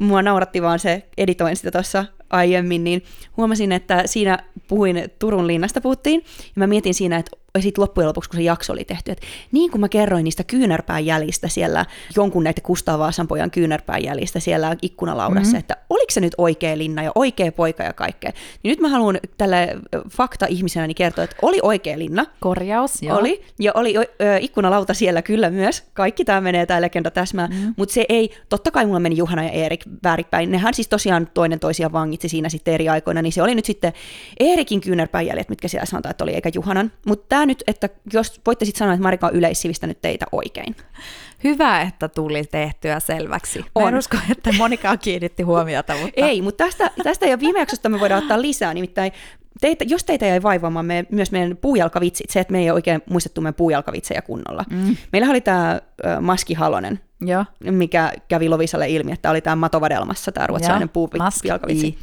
mua 0.00 0.22
nauratti 0.22 0.62
vaan 0.62 0.78
se, 0.78 1.02
editoin 1.18 1.56
sitä 1.56 1.70
tuossa 1.70 2.04
aiemmin, 2.30 2.84
niin 2.84 3.04
huomasin, 3.36 3.72
että 3.72 4.02
siinä 4.06 4.38
puhuin 4.68 5.10
Turun 5.18 5.46
linnasta 5.46 5.80
puhuttiin, 5.80 6.22
ja 6.38 6.52
mä 6.54 6.66
mietin 6.66 6.94
siinä, 6.94 7.16
että 7.16 7.30
sitten 7.62 7.82
loppujen 7.82 8.08
lopuksi, 8.08 8.30
kun 8.30 8.36
se 8.36 8.42
jakso 8.42 8.72
oli 8.72 8.84
tehty, 8.84 9.10
että 9.10 9.26
niin 9.52 9.70
kuin 9.70 9.80
mä 9.80 9.88
kerroin 9.88 10.24
niistä 10.24 10.44
kyynärpään 10.44 11.06
jäljistä 11.06 11.48
siellä, 11.48 11.86
jonkun 12.16 12.44
näitä 12.44 12.60
Kustaa 12.60 12.98
Vaasanpojan 12.98 13.50
kyynärpään 13.50 14.04
jäljistä 14.04 14.40
siellä 14.40 14.76
ikkunalaudassa, 14.82 15.42
mm-hmm. 15.42 15.58
että 15.58 15.76
oliko 15.90 16.10
se 16.10 16.20
nyt 16.20 16.34
oikea 16.38 16.78
linna 16.78 17.02
ja 17.02 17.12
oikea 17.14 17.52
poika 17.52 17.82
ja 17.82 17.92
kaikkea. 17.92 18.32
Niin 18.62 18.70
nyt 18.70 18.80
mä 18.80 18.88
haluan 18.88 19.18
tälle 19.38 19.76
fakta-ihmisenä 20.10 20.94
kertoa, 20.96 21.24
että 21.24 21.36
oli 21.42 21.58
oikea 21.62 21.98
linna. 21.98 22.26
Korjaus, 22.40 23.02
joo. 23.02 23.18
Oli, 23.18 23.44
ja 23.58 23.72
oli 23.74 23.96
ö, 23.96 24.04
ikkunalauta 24.40 24.94
siellä 24.94 25.22
kyllä 25.22 25.50
myös. 25.50 25.84
Kaikki 25.94 26.24
tämä 26.24 26.40
menee, 26.40 26.66
tämä 26.66 26.82
legenda 26.82 27.10
täsmää, 27.10 27.46
mm-hmm. 27.46 27.74
mutta 27.76 27.92
se 27.92 28.04
ei, 28.08 28.30
totta 28.48 28.70
kai 28.70 28.86
mulla 28.86 29.00
meni 29.00 29.16
Juhana 29.16 29.44
ja 29.44 29.50
Erik 29.50 29.84
väärinpäin. 30.04 30.50
Nehän 30.50 30.74
siis 30.74 30.88
tosiaan 30.88 31.28
toinen 31.34 31.60
toisia 31.60 31.92
vangitsi 31.92 32.28
siinä 32.28 32.48
sitten 32.48 32.74
eri 32.74 32.88
aikoina, 32.88 33.22
niin 33.22 33.32
se 33.32 33.42
oli 33.42 33.54
nyt 33.54 33.64
sitten 33.64 33.92
Eerikin 34.40 34.80
kyynärpään 34.80 35.26
jäljet, 35.26 35.48
mitkä 35.48 35.68
siellä 35.68 35.86
sanotaan, 35.86 36.10
että 36.10 36.24
oli, 36.24 36.34
eikä 36.34 36.50
Juhanan. 36.54 36.92
Mutta 37.06 37.26
nyt, 37.46 37.64
että 37.66 37.88
jos 38.12 38.40
voitte 38.46 38.64
sitten 38.64 38.78
sanoa, 38.78 38.94
että 38.94 39.02
Marika 39.02 39.26
on 39.26 39.34
yleissivistänyt 39.34 40.00
teitä 40.00 40.26
oikein. 40.32 40.76
Hyvä, 41.44 41.80
että 41.80 42.08
tuli 42.08 42.44
tehtyä 42.44 43.00
selväksi. 43.00 43.58
Mä 43.58 43.66
on. 43.74 43.88
en 43.88 43.98
usko, 43.98 44.16
että 44.30 44.52
Monika 44.52 44.96
kiinnitti 44.96 45.42
huomiota. 45.42 45.96
Mutta... 45.96 46.26
Ei, 46.26 46.42
mutta 46.42 46.64
tästä, 46.64 46.90
tästä 47.02 47.26
jo 47.26 47.40
viime 47.40 47.58
jaksosta 47.58 47.88
me 47.88 48.00
voidaan 48.00 48.22
ottaa 48.22 48.42
lisää. 48.42 48.74
Nimittäin 48.74 49.12
teitä, 49.60 49.84
jos 49.88 50.04
teitä 50.04 50.26
jäi 50.26 50.42
vaivaamaan 50.42 50.86
me, 50.86 51.06
myös 51.10 51.32
meidän 51.32 51.56
puujalkavitsit, 51.56 52.30
se, 52.30 52.40
että 52.40 52.52
me 52.52 52.58
ei 52.58 52.70
oikein 52.70 53.02
muistettu 53.10 53.40
meidän 53.40 53.54
puujalkavitsejä 53.54 54.22
kunnolla. 54.22 54.64
Mm. 54.70 54.96
Meillä 55.12 55.30
oli 55.30 55.40
tämä 55.40 55.80
Maski 56.20 56.54
Halonen, 56.54 57.00
Joo. 57.20 57.44
mikä 57.60 58.12
kävi 58.28 58.48
Lovisalle 58.48 58.88
ilmi, 58.88 59.12
että 59.12 59.30
oli 59.30 59.40
tämä 59.40 59.56
Matovadelmassa 59.56 60.32
tämä 60.32 60.46
ruotsalainen 60.46 60.88
puujalkavitsi. 60.88 61.98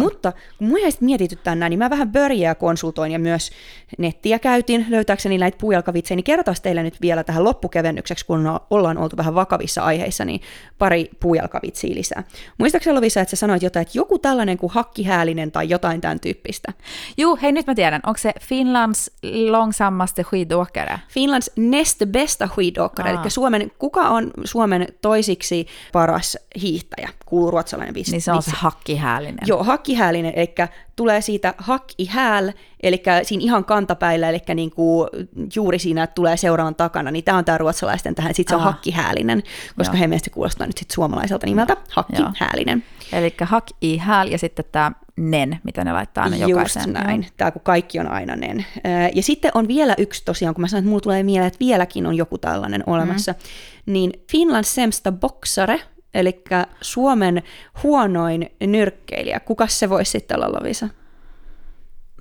Mutta 0.00 0.32
kun 0.32 0.66
minua 0.66 0.88
mietityttää 1.00 1.54
näin, 1.54 1.70
niin 1.70 1.78
mä 1.78 1.90
vähän 1.90 2.12
börjää 2.12 2.54
konsultoin 2.54 3.12
ja 3.12 3.18
myös 3.18 3.50
nettiä 3.98 4.38
käytin 4.38 4.86
löytääkseni 4.88 5.38
näitä 5.38 5.58
puujalkavitsejä, 5.60 6.16
niin 6.16 6.24
kerrotaan 6.24 6.56
teille 6.62 6.82
nyt 6.82 7.00
vielä 7.02 7.24
tähän 7.24 7.44
loppukevennykseksi, 7.44 8.26
kun 8.26 8.60
ollaan 8.70 8.98
oltu 8.98 9.16
vähän 9.16 9.34
vakavissa 9.34 9.82
aiheissa, 9.82 10.24
niin 10.24 10.40
pari 10.78 11.10
puujalkavitsiä 11.20 11.94
lisää. 11.94 12.24
Muistaakseni 12.58 12.94
Lovisa, 12.94 13.20
että 13.20 13.30
sä 13.30 13.40
sanoit 13.40 13.62
jotain, 13.62 13.82
että 13.82 13.98
joku 13.98 14.18
tällainen 14.18 14.58
kuin 14.58 14.72
hakkihäälinen 14.72 15.52
tai 15.52 15.68
jotain 15.68 16.00
tämän 16.00 16.20
tyyppistä? 16.20 16.72
Juu, 17.16 17.38
hei 17.42 17.52
nyt 17.52 17.66
mä 17.66 17.74
tiedän. 17.74 18.00
Onko 18.06 18.18
se 18.18 18.32
Finlands 18.40 19.10
långsammaste 19.48 20.22
skidåkare? 20.22 20.98
Finlands 21.08 21.50
näst 21.56 22.02
bästa 22.06 22.48
skidåkare, 22.48 23.10
eli 23.10 23.30
Suomen, 23.30 23.72
kuka 23.78 24.08
on 24.08 24.30
Suomen 24.48 24.86
toisiksi 25.02 25.66
paras 25.92 26.38
hiihtäjä, 26.60 27.08
kuuluu 27.26 27.50
ruotsalainen 27.50 27.94
vitsi. 27.94 28.12
Niin 28.12 28.22
se 28.22 28.32
on 28.32 28.42
se 28.42 28.50
hakkihäälinen. 28.54 29.46
Joo, 29.46 29.64
hakkihäälinen, 29.64 30.32
eli 30.36 30.54
tulee 30.98 31.20
siitä 31.20 31.54
hakkihääl, 31.58 32.52
eli 32.82 33.02
siinä 33.22 33.42
ihan 33.44 33.64
kantapäillä, 33.64 34.28
eli 34.28 34.42
niin 34.54 34.70
kuin 34.70 35.08
juuri 35.56 35.78
siinä 35.78 36.06
tulee 36.06 36.36
seuraavan 36.36 36.74
takana, 36.74 37.10
niin 37.10 37.24
tämä 37.24 37.38
on 37.38 37.44
tämä 37.44 37.58
ruotsalaisten 37.58 38.14
tähän, 38.14 38.34
sitten 38.34 38.52
se 38.52 38.56
on 38.56 38.62
hakkihäälinen, 38.62 39.42
koska 39.76 39.96
Joo. 39.96 40.00
he 40.00 40.06
mielestä 40.06 40.30
kuulostaa 40.30 40.66
nyt 40.66 40.78
sitten 40.78 40.94
suomalaiselta 40.94 41.46
nimeltä 41.46 41.76
hakkihäälinen. 41.90 42.84
Eli 43.12 43.34
hakki-hääl 43.40 44.28
ja 44.28 44.38
sitten 44.38 44.64
tämä 44.72 44.92
nen, 45.16 45.58
mitä 45.64 45.84
ne 45.84 45.92
laittaa 45.92 46.24
aina 46.24 46.36
Just 46.36 46.50
jokaisen. 46.50 46.92
näin, 46.92 47.26
tämä 47.36 47.50
kun 47.50 47.62
kaikki 47.62 48.00
on 48.00 48.10
aina 48.10 48.36
nen. 48.36 48.66
Ja 49.14 49.22
sitten 49.22 49.50
on 49.54 49.68
vielä 49.68 49.94
yksi 49.98 50.24
tosiaan, 50.24 50.54
kun 50.54 50.62
mä 50.62 50.68
sanoin, 50.68 50.82
että 50.82 50.88
mulla 50.88 51.00
tulee 51.00 51.22
mieleen, 51.22 51.46
että 51.46 51.58
vieläkin 51.60 52.06
on 52.06 52.14
joku 52.16 52.38
tällainen 52.38 52.82
olemassa, 52.86 53.32
mm. 53.32 53.92
niin 53.92 54.12
Finland 54.30 54.64
semsta 54.64 55.12
boksare, 55.12 55.80
eli 56.14 56.44
Suomen 56.80 57.42
huonoin 57.82 58.50
nyrkkeilijä. 58.60 59.40
Kuka 59.40 59.66
se 59.66 59.88
voisi 59.88 60.10
sitten 60.10 60.36
olla, 60.36 60.58
Lovisa? 60.58 60.88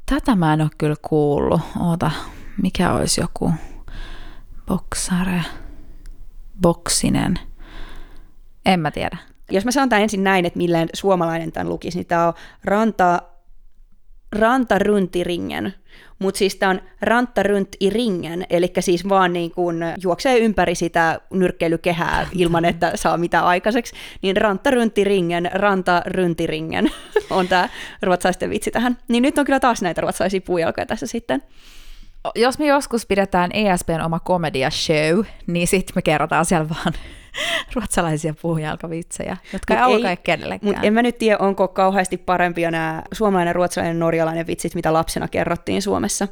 Tätä 0.06 0.36
mä 0.36 0.54
en 0.54 0.62
ole 0.62 0.70
kyllä 0.78 0.96
kuullut. 1.02 1.62
Oota, 1.80 2.12
mikä 2.62 2.94
olisi 2.94 3.22
joku 3.22 3.52
boksare, 4.66 5.42
boksinen? 6.62 7.40
En 8.66 8.80
mä 8.80 8.92
tiedä. 8.92 9.18
Jos 9.52 9.66
mä 9.66 9.72
sanon 9.72 9.90
tämän 9.90 10.04
ensin 10.04 10.24
näin, 10.24 10.46
että 10.46 10.58
millään 10.58 10.88
suomalainen 10.94 11.52
tämän 11.52 11.70
lukisi, 11.70 11.98
niin 11.98 12.08
tämä 12.08 12.28
on 12.28 12.34
Ranta, 12.64 13.22
Ranta 14.40 14.80
Runtiringen. 14.80 15.74
Mutta 16.20 16.38
siis 16.38 16.56
tämä 16.56 16.70
on 16.70 16.82
Ranta 17.02 17.44
Runt 17.44 17.70
i 17.80 17.90
ringen, 17.90 18.46
eli 18.50 18.72
siis 18.80 19.10
vaan 19.10 19.34
niin 19.34 19.52
kuin 19.52 19.78
juoksee 20.04 20.38
ympäri 20.38 20.76
sitä 20.76 21.20
nyrkkeilykehää 21.34 22.28
ilman, 22.34 22.66
että 22.66 22.92
saa 22.96 23.18
mitään 23.18 23.46
aikaiseksi. 23.46 23.96
Niin 24.22 24.38
Ranta 24.38 24.72
Runti 24.72 25.04
ringen, 25.04 25.50
Ranta 25.54 26.02
Runti 26.06 26.48
ringen 26.48 26.92
on 27.30 27.48
tämä 27.48 27.70
ruotsalaisten 28.02 28.50
vitsi 28.50 28.72
tähän. 28.72 28.98
Niin 29.08 29.22
nyt 29.22 29.38
on 29.38 29.46
kyllä 29.46 29.60
taas 29.60 29.82
näitä 29.82 30.02
ruotsalaisia 30.02 30.42
puujalkoja 30.42 30.86
tässä 30.86 31.08
sitten 31.08 31.44
jos 32.36 32.60
me 32.60 32.66
joskus 32.66 33.06
pidetään 33.06 33.52
ESPn 33.54 34.02
oma 34.06 34.20
komedia 34.20 34.70
show, 34.70 35.26
niin 35.48 35.68
sitten 35.68 35.94
me 35.96 36.02
kerrotaan 36.02 36.46
siellä 36.46 36.70
vaan 36.70 36.94
ruotsalaisia 37.76 38.34
puujalkavitsejä, 38.42 39.38
jotka 39.54 39.74
mut 39.74 39.90
ei 39.90 39.96
alkaa 39.96 40.16
kenellekään. 40.16 40.74
Mutta 40.74 40.88
en 40.88 40.94
mä 40.94 41.02
nyt 41.02 41.18
tiedä, 41.18 41.38
onko 41.38 41.68
kauheasti 41.68 42.18
parempia 42.18 42.72
nämä 42.72 43.04
suomalainen, 43.12 43.56
ruotsalainen, 43.56 44.00
norjalainen 44.00 44.48
vitsit, 44.48 44.76
mitä 44.76 44.94
lapsena 44.94 45.28
kerrottiin 45.28 45.82
Suomessa. 45.82 46.28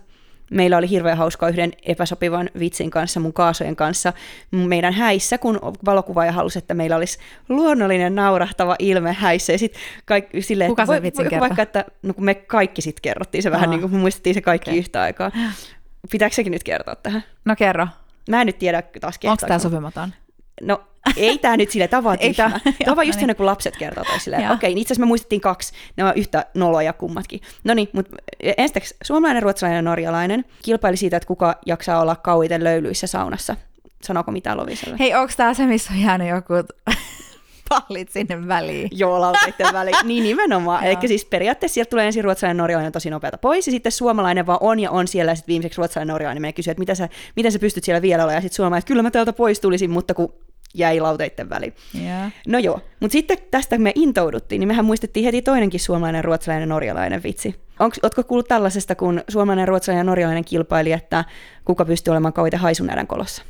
Meillä 0.52 0.78
oli 0.78 0.90
hirveän 0.90 1.18
hauskaa 1.18 1.50
yhden 1.50 1.72
epäsopivan 1.84 2.50
vitsin 2.60 2.90
kanssa, 2.90 3.20
mun 3.20 3.34
kaasojen 3.34 3.76
kanssa, 3.76 4.14
meidän 4.52 4.94
häissä, 4.94 5.38
kun 5.38 5.60
valokuvaaja 5.86 6.32
halusi, 6.32 6.60
että 6.60 6.74
meillä 6.74 6.96
olisi 6.96 7.20
luonnollinen 7.50 8.16
naurahtava 8.16 8.76
ilme 8.80 9.14
häissä. 9.14 9.54
Ja 9.54 9.60
sit 9.60 9.76
kaikki, 10.06 10.42
silleen, 10.42 10.70
Kuka 10.70 10.86
sen 10.86 11.04
vitsin 11.04 11.32
voi, 11.32 11.40
Vaikka, 11.40 11.62
että 11.62 11.86
no, 12.04 12.14
kun 12.14 12.26
me 12.26 12.34
kaikki 12.36 12.82
sitten 12.82 13.02
kerrottiin 13.02 13.44
se 13.44 13.52
vähän, 13.52 13.70
niin 13.70 13.82
kuin 13.82 13.96
muistettiin 13.96 14.34
se 14.34 14.42
kaikki 14.42 14.70
okay. 14.70 14.80
yhtä 14.80 15.02
aikaa. 15.02 15.32
Pitääkö 16.12 16.36
sekin 16.36 16.52
nyt 16.52 16.64
kertoa 16.64 16.96
tähän? 16.96 17.24
No 17.46 17.56
kerro. 17.56 17.88
Mä 18.30 18.42
en 18.42 18.48
nyt 18.48 18.60
tiedä 18.60 18.84
taas 19.02 19.20
Onko 19.24 19.48
tämä 19.48 19.60
sopimaton? 19.60 20.14
No 20.62 20.82
ei 21.18 21.38
tämä 21.38 21.58
nyt 21.58 21.72
sille, 21.72 21.88
tämä 21.88 22.04
vaan 22.04 22.18
Tämä 22.36 22.60
on 22.88 22.96
vaan 22.96 23.08
just 23.08 23.22
niin. 23.22 23.36
kun 23.36 23.46
lapset 23.46 23.78
kertoo 23.78 24.04
toisilleen. 24.04 24.52
Okei, 24.52 24.70
niin 24.70 24.82
itse 24.82 24.94
asiassa 24.94 25.06
me 25.06 25.08
muistettiin 25.08 25.42
kaksi, 25.42 25.74
ne 25.98 26.04
on 26.04 26.14
yhtä 26.16 26.46
noloja 26.54 26.94
kummatkin. 26.94 27.42
No 27.64 27.74
niin, 27.74 27.90
mutta 27.94 28.16
ensinnäkin 28.40 28.98
suomalainen, 29.04 29.44
ruotsalainen 29.44 29.78
ja 29.78 29.82
norjalainen 29.82 30.46
kilpaili 30.64 30.98
siitä, 30.98 31.18
että 31.18 31.28
kuka 31.28 31.56
jaksaa 31.66 32.02
olla 32.02 32.16
kauiten 32.16 32.64
löylyissä 32.64 33.08
saunassa. 33.08 33.56
Sanooko 34.04 34.32
mitään 34.32 34.58
Loviselle? 34.58 34.96
Hei, 35.00 35.16
onko 35.16 35.34
tämä 35.38 35.54
se, 35.54 35.66
missä 35.66 35.94
on 35.94 36.02
jäänyt 36.02 36.30
joku 36.30 36.54
pallit 37.70 38.10
sinne 38.10 38.48
väliin. 38.48 38.90
Joo, 38.92 39.22
lauteiden 39.22 39.74
väliin. 39.74 39.96
Niin 40.04 40.24
nimenomaan. 40.24 40.84
Eli 40.84 41.08
siis 41.08 41.26
periaatteessa 41.26 41.74
sieltä 41.74 41.90
tulee 41.90 42.06
ensin 42.06 42.24
ruotsalainen 42.24 42.58
norjalainen 42.58 42.92
tosi 42.92 43.10
nopeata 43.10 43.38
pois, 43.38 43.68
ja 43.68 43.72
sitten 43.72 43.92
suomalainen 43.92 44.46
vaan 44.46 44.60
on 44.62 44.80
ja 44.80 44.92
on 44.92 45.08
siellä, 45.08 45.32
ja 45.32 45.36
sitten 45.36 45.54
viimeiseksi 45.54 45.78
ruotsalainen 45.78 46.14
norjalainen 46.14 46.42
menee 46.42 46.54
kysyä, 46.54 46.72
että 46.72 46.80
mitä 46.80 46.96
sä, 46.96 47.10
miten 47.36 47.52
sä 47.52 47.60
pystyt 47.60 47.84
siellä 47.84 48.02
vielä 48.02 48.24
olemaan, 48.24 48.38
ja 48.38 48.42
sitten 48.42 48.56
suomalainen, 48.56 48.80
että 48.80 48.88
kyllä 48.88 49.04
mä 49.04 49.12
täältä 49.12 49.34
pois 49.34 49.60
tulisin, 49.60 49.92
mutta 49.92 50.14
kun 50.14 50.34
jäi 50.78 51.00
lauteiden 51.00 51.50
väliin. 51.50 51.74
Yeah. 52.02 52.32
No 52.48 52.60
joo, 52.60 52.80
mutta 53.00 53.14
sitten 53.14 53.38
tästä 53.52 53.78
me 53.78 53.92
intouduttiin, 53.96 54.60
niin 54.60 54.68
mehän 54.68 54.86
muistettiin 54.86 55.26
heti 55.26 55.42
toinenkin 55.42 55.80
suomalainen, 55.80 56.24
ruotsalainen, 56.24 56.70
norjalainen 56.70 57.24
vitsi. 57.24 57.56
Onko, 57.80 57.96
ootko 58.04 58.24
kuullut 58.24 58.48
tällaisesta, 58.48 58.96
kun 58.96 59.22
suomalainen, 59.28 59.68
ruotsalainen 59.68 60.00
ja 60.00 60.04
norjalainen 60.04 60.46
kilpaili, 60.46 60.92
että 60.92 61.26
kuka 61.66 61.86
pystyy 61.86 62.12
olemaan 62.12 62.34
kauiten 62.34 62.60
haisunäärän 62.60 63.08
kolossa? 63.08 63.44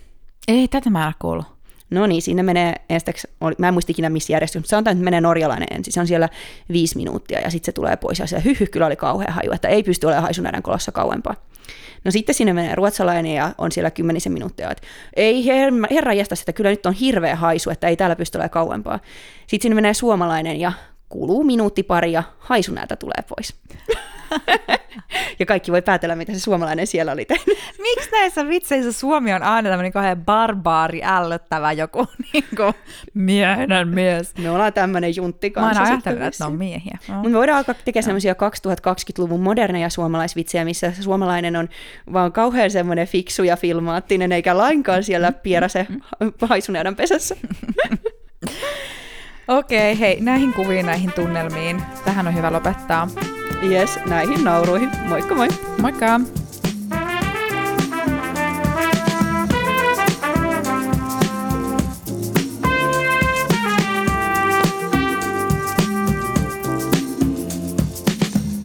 Ei, 0.48 0.68
tätä 0.68 0.90
mä 0.90 1.08
en 1.08 1.14
kuullut. 1.20 1.55
No 1.90 2.08
niin, 2.08 2.22
siinä 2.22 2.44
menee 2.44 2.76
ensiksi, 2.90 3.28
mä 3.58 3.68
en 3.68 3.74
muista 3.74 3.92
ikinä 3.92 4.10
missä 4.10 4.34
järjestys, 4.34 4.60
mutta 4.60 4.70
sanotaan, 4.70 4.98
että 4.98 5.04
menee 5.04 5.22
norjalainen 5.22 5.68
ensin. 5.72 5.94
Se 5.94 6.00
on 6.00 6.08
siellä 6.08 6.30
viisi 6.72 6.98
minuuttia 6.98 7.40
ja 7.40 7.50
sitten 7.50 7.66
se 7.66 7.72
tulee 7.72 7.98
pois 7.98 8.20
ja 8.20 8.28
se 8.28 8.42
hyhy 8.46 8.66
kyllä 8.66 8.86
oli 8.86 8.96
kauhea 8.96 9.32
haju, 9.32 9.52
että 9.52 9.68
ei 9.68 9.84
pysty 9.84 10.06
olemaan 10.06 10.24
haisunäiden 10.24 10.64
kolossa 10.64 10.92
kauempaa. 10.92 11.36
No 12.04 12.12
sitten 12.12 12.36
sinne 12.36 12.54
menee 12.54 12.76
ruotsalainen 12.76 13.34
ja 13.34 13.52
on 13.58 13.72
siellä 13.72 13.92
kymmenisen 13.92 14.34
minuuttia, 14.34 14.72
että 14.72 14.88
ei 15.16 15.46
herra, 15.46 15.88
herra 15.92 16.14
jästä 16.14 16.36
sitä, 16.36 16.54
kyllä 16.54 16.70
nyt 16.70 16.86
on 16.86 16.94
hirveä 16.94 17.36
haisu, 17.36 17.70
että 17.70 17.88
ei 17.88 17.98
täällä 17.98 18.16
pysty 18.16 18.38
olemaan 18.38 18.50
kauempaa. 18.50 19.00
Sitten 19.48 19.62
sinne 19.62 19.76
menee 19.76 19.94
suomalainen 19.94 20.60
ja 20.60 20.72
kuluu 21.10 21.44
minuutti 21.44 21.84
pari 21.84 22.12
ja 22.12 22.24
haisunäätä 22.40 22.96
tulee 22.96 23.24
pois. 23.30 23.56
ja 25.40 25.46
kaikki 25.46 25.72
voi 25.72 25.82
päätellä, 25.82 26.16
mitä 26.16 26.34
se 26.34 26.40
suomalainen 26.40 26.88
siellä 26.88 27.12
oli 27.12 27.26
tehnyt. 27.26 27.58
Miksi 27.82 28.12
näissä 28.12 28.48
vitseissä 28.48 28.92
Suomi 28.92 29.34
on 29.34 29.44
aina 29.44 29.70
tämmöinen 29.70 29.92
kauhean 29.92 30.26
barbaari, 30.26 31.02
ällöttävä 31.04 31.72
joku 31.72 32.08
niin 32.34 32.46
kuin, 32.58 32.74
miehinen 33.14 33.88
mies? 33.88 34.38
Me 34.38 34.52
ollaan 34.52 34.74
tämmöinen 34.74 35.16
juntti 35.16 35.54
Mä 35.56 35.62
oon 35.62 35.74
kanssa. 35.74 35.94
ajatellut, 35.94 36.24
että 36.24 36.44
ne 36.44 36.48
on 36.48 36.58
miehiä. 36.58 36.98
No. 37.08 37.14
Mutta 37.14 37.30
me 37.30 37.38
voidaan 37.38 37.58
alkaa 37.58 37.76
tekemään 37.86 38.04
semmoisia 38.04 38.34
2020-luvun 38.34 39.42
moderneja 39.42 39.90
suomalaisvitsejä, 39.90 40.66
missä 40.66 40.92
se 40.92 41.04
suomalainen 41.04 41.56
on 41.56 41.70
vaan 42.14 42.32
kauhean 42.32 42.72
semmoinen 42.72 43.08
fiksu 43.08 43.44
ja 43.44 43.58
filmaattinen, 43.58 44.32
eikä 44.32 44.58
lainkaan 44.58 45.04
siellä 45.04 45.32
pierase 45.32 45.88
haisuneudan 46.50 46.96
pesässä. 46.96 47.36
Okei, 49.48 49.94
okay, 49.94 50.00
hei, 50.00 50.22
näihin 50.22 50.54
kuviin, 50.54 50.86
näihin 50.86 51.12
tunnelmiin. 51.12 51.82
Tähän 52.06 52.28
on 52.28 52.36
hyvä 52.36 52.54
lopettaa. 52.54 53.08
Yes, 53.62 54.00
näihin 54.06 54.44
nauruihin. 54.44 54.92
Moikka 55.08 55.36
moi! 55.36 55.48
Moikka! 55.82 56.20